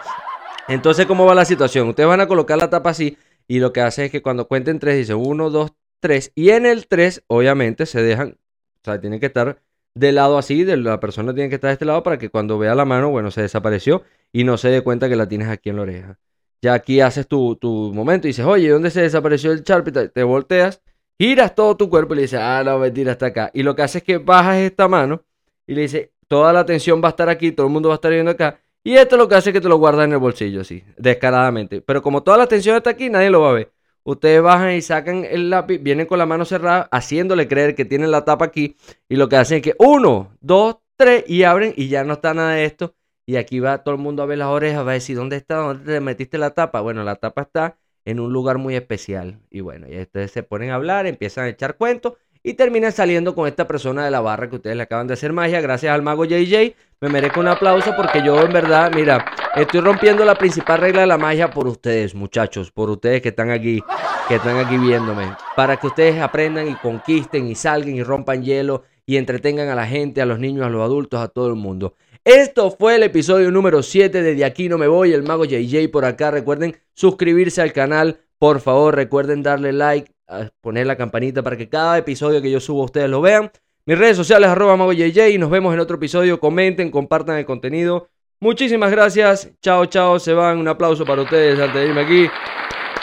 entonces, 0.67 1.05
¿cómo 1.05 1.25
va 1.25 1.35
la 1.35 1.45
situación? 1.45 1.87
Ustedes 1.89 2.07
van 2.07 2.21
a 2.21 2.27
colocar 2.27 2.57
la 2.57 2.69
tapa 2.69 2.89
así 2.89 3.17
y 3.47 3.59
lo 3.59 3.71
que 3.71 3.81
hace 3.81 4.05
es 4.05 4.11
que 4.11 4.21
cuando 4.21 4.47
cuenten 4.47 4.79
tres, 4.79 4.97
dice 4.97 5.13
uno, 5.13 5.49
dos, 5.49 5.71
tres, 5.99 6.31
y 6.35 6.49
en 6.49 6.65
el 6.65 6.87
tres, 6.87 7.23
obviamente, 7.27 7.85
se 7.85 8.01
dejan, 8.01 8.37
o 8.81 8.83
sea, 8.83 8.99
tienen 8.99 9.19
que 9.19 9.27
estar 9.27 9.61
del 9.93 10.15
lado 10.15 10.37
así, 10.37 10.63
de 10.63 10.77
la 10.77 10.99
persona 10.99 11.33
tiene 11.33 11.49
que 11.49 11.55
estar 11.55 11.69
de 11.69 11.73
este 11.73 11.85
lado 11.85 12.03
para 12.03 12.17
que 12.17 12.29
cuando 12.29 12.57
vea 12.57 12.75
la 12.75 12.85
mano, 12.85 13.09
bueno, 13.09 13.31
se 13.31 13.41
desapareció 13.41 14.03
y 14.33 14.43
no 14.43 14.57
se 14.57 14.69
dé 14.69 14.81
cuenta 14.81 15.07
que 15.07 15.15
la 15.15 15.27
tienes 15.27 15.47
aquí 15.47 15.69
en 15.69 15.77
la 15.77 15.83
oreja. 15.83 16.19
Ya 16.61 16.73
aquí 16.73 16.99
haces 16.99 17.27
tu, 17.27 17.55
tu 17.55 17.91
momento 17.93 18.27
y 18.27 18.31
dices, 18.31 18.45
oye, 18.45 18.69
¿dónde 18.69 18.89
se 18.89 19.01
desapareció 19.01 19.51
el 19.51 19.63
Sharpie? 19.63 20.09
Te 20.09 20.23
volteas 20.23 20.81
giras 21.19 21.55
todo 21.55 21.75
tu 21.77 21.89
cuerpo 21.89 22.13
y 22.13 22.17
le 22.17 22.21
dices, 22.23 22.39
ah, 22.41 22.63
no, 22.63 22.79
mentira, 22.79 23.13
hasta 23.13 23.27
acá. 23.27 23.51
Y 23.53 23.63
lo 23.63 23.75
que 23.75 23.81
hace 23.83 23.99
es 23.99 24.03
que 24.03 24.17
bajas 24.17 24.57
esta 24.57 24.87
mano 24.87 25.23
y 25.67 25.75
le 25.75 25.81
dices, 25.81 26.09
toda 26.27 26.53
la 26.53 26.61
atención 26.61 27.01
va 27.03 27.07
a 27.07 27.11
estar 27.11 27.29
aquí, 27.29 27.51
todo 27.51 27.67
el 27.67 27.73
mundo 27.73 27.89
va 27.89 27.95
a 27.95 27.97
estar 27.97 28.11
viendo 28.11 28.31
acá. 28.31 28.59
Y 28.83 28.95
esto 28.95 29.17
lo 29.17 29.27
que 29.27 29.35
hace 29.35 29.49
es 29.49 29.53
que 29.53 29.61
te 29.61 29.69
lo 29.69 29.77
guardas 29.77 30.05
en 30.05 30.13
el 30.13 30.19
bolsillo, 30.19 30.61
así, 30.61 30.83
descaradamente. 30.97 31.81
Pero 31.81 32.01
como 32.01 32.21
toda 32.21 32.37
la 32.37 32.43
atención 32.43 32.75
está 32.77 32.91
aquí, 32.91 33.09
nadie 33.09 33.31
lo 33.31 33.41
va 33.41 33.49
a 33.49 33.53
ver. 33.53 33.71
Ustedes 34.03 34.41
bajan 34.43 34.73
y 34.73 34.81
sacan 34.81 35.25
el 35.25 35.49
lápiz, 35.49 35.79
vienen 35.79 36.05
con 36.05 36.19
la 36.19 36.27
mano 36.27 36.45
cerrada, 36.45 36.87
haciéndole 36.91 37.47
creer 37.47 37.73
que 37.73 37.85
tienen 37.85 38.11
la 38.11 38.23
tapa 38.23 38.45
aquí. 38.45 38.77
Y 39.09 39.15
lo 39.15 39.27
que 39.27 39.37
hacen 39.37 39.57
es 39.57 39.63
que 39.63 39.75
uno, 39.79 40.31
dos, 40.41 40.77
tres, 40.95 41.23
y 41.27 41.43
abren 41.43 41.73
y 41.75 41.87
ya 41.87 42.03
no 42.03 42.13
está 42.13 42.35
nada 42.35 42.51
de 42.51 42.65
esto. 42.65 42.93
Y 43.25 43.37
aquí 43.37 43.59
va 43.59 43.83
todo 43.83 43.95
el 43.95 44.01
mundo 44.01 44.21
a 44.21 44.27
ver 44.27 44.37
las 44.37 44.49
orejas, 44.49 44.85
va 44.85 44.91
a 44.91 44.93
decir, 44.93 45.15
¿dónde 45.15 45.37
está? 45.37 45.55
¿Dónde 45.55 45.83
te 45.91 45.99
metiste 45.99 46.37
la 46.37 46.51
tapa? 46.51 46.81
Bueno, 46.81 47.03
la 47.03 47.15
tapa 47.15 47.41
está 47.41 47.77
en 48.05 48.19
un 48.19 48.31
lugar 48.31 48.57
muy 48.57 48.75
especial. 48.75 49.39
Y 49.49 49.61
bueno, 49.61 49.87
y 49.89 49.99
ustedes 49.99 50.31
se 50.31 50.43
ponen 50.43 50.69
a 50.69 50.75
hablar, 50.75 51.07
empiezan 51.07 51.45
a 51.45 51.49
echar 51.49 51.75
cuentos 51.75 52.13
y 52.43 52.53
terminan 52.53 52.91
saliendo 52.91 53.33
con 53.33 53.47
esta 53.47 53.67
persona 53.67 54.05
de 54.05 54.11
la 54.11 54.21
barra 54.21 54.47
que 54.47 54.57
ustedes 54.57 54.77
le 54.77 54.83
acaban 54.83 55.07
de 55.07 55.15
hacer 55.15 55.33
magia. 55.33 55.61
Gracias 55.61 55.91
al 55.91 56.03
mago 56.03 56.25
JJ. 56.25 56.75
Me 57.01 57.09
merezco 57.09 57.39
un 57.39 57.47
aplauso 57.47 57.91
porque 57.97 58.21
yo 58.23 58.39
en 58.39 58.53
verdad, 58.53 58.91
mira, 58.93 59.25
estoy 59.55 59.81
rompiendo 59.81 60.23
la 60.23 60.35
principal 60.35 60.79
regla 60.79 61.01
de 61.01 61.07
la 61.07 61.17
magia 61.17 61.49
por 61.49 61.67
ustedes, 61.67 62.13
muchachos, 62.13 62.71
por 62.71 62.91
ustedes 62.91 63.23
que 63.23 63.29
están 63.29 63.49
aquí, 63.49 63.83
que 64.27 64.35
están 64.35 64.57
aquí 64.57 64.77
viéndome, 64.77 65.35
para 65.55 65.77
que 65.77 65.87
ustedes 65.87 66.21
aprendan 66.21 66.67
y 66.67 66.75
conquisten 66.75 67.47
y 67.47 67.55
salgan 67.55 67.95
y 67.95 68.03
rompan 68.03 68.43
hielo 68.43 68.83
y 69.07 69.17
entretengan 69.17 69.69
a 69.69 69.75
la 69.75 69.87
gente, 69.87 70.21
a 70.21 70.25
los 70.27 70.37
niños, 70.37 70.65
a 70.65 70.69
los 70.69 70.83
adultos, 70.83 71.19
a 71.19 71.29
todo 71.29 71.47
el 71.47 71.55
mundo. 71.55 71.95
Esto 72.25 72.71
fue 72.71 72.95
el 72.95 73.03
episodio 73.03 73.51
número 73.51 73.83
7 73.83 74.23
de 74.23 74.33
De 74.33 74.45
aquí 74.45 74.67
no 74.67 74.79
me 74.79 74.87
voy, 74.87 75.13
el 75.13 75.21
mago 75.21 75.45
JJ 75.45 75.89
por 75.89 76.05
acá. 76.05 76.31
Recuerden 76.31 76.75
suscribirse 76.95 77.61
al 77.61 77.71
canal, 77.71 78.19
por 78.39 78.61
favor, 78.61 78.95
recuerden 78.95 79.43
darle 79.43 79.71
like, 79.71 80.11
poner 80.59 80.87
la 80.87 80.97
campanita 80.97 81.43
para 81.43 81.55
que 81.55 81.69
cada 81.69 81.99
episodio 81.99 82.41
que 82.41 82.49
yo 82.49 82.59
subo 82.59 82.83
ustedes 82.83 83.11
lo 83.11 83.21
vean. 83.21 83.51
Mis 83.85 83.99
redes 83.99 84.17
sociales 84.17 84.49
arroba 84.49 84.75
mago 84.75 84.91
JJ 84.91 85.29
y 85.29 85.37
nos 85.37 85.51
vemos 85.51 85.71
en 85.75 85.79
otro 85.79 85.97
episodio. 85.97 86.39
Comenten, 86.39 86.89
compartan 86.89 87.37
el 87.37 87.45
contenido. 87.45 88.09
Muchísimas 88.39 88.89
gracias. 88.89 89.51
Chao, 89.61 89.85
chao. 89.85 90.17
Se 90.17 90.33
van. 90.33 90.57
Un 90.57 90.67
aplauso 90.67 91.05
para 91.05 91.21
ustedes 91.21 91.59
antes 91.59 91.79
de 91.79 91.87
irme 91.87 92.01
aquí. 92.01 92.27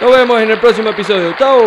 Nos 0.01 0.11
vemos 0.11 0.43
en 0.43 0.51
el 0.51 0.59
próximo 0.59 0.89
episodio. 0.89 1.33
Chao. 1.39 1.63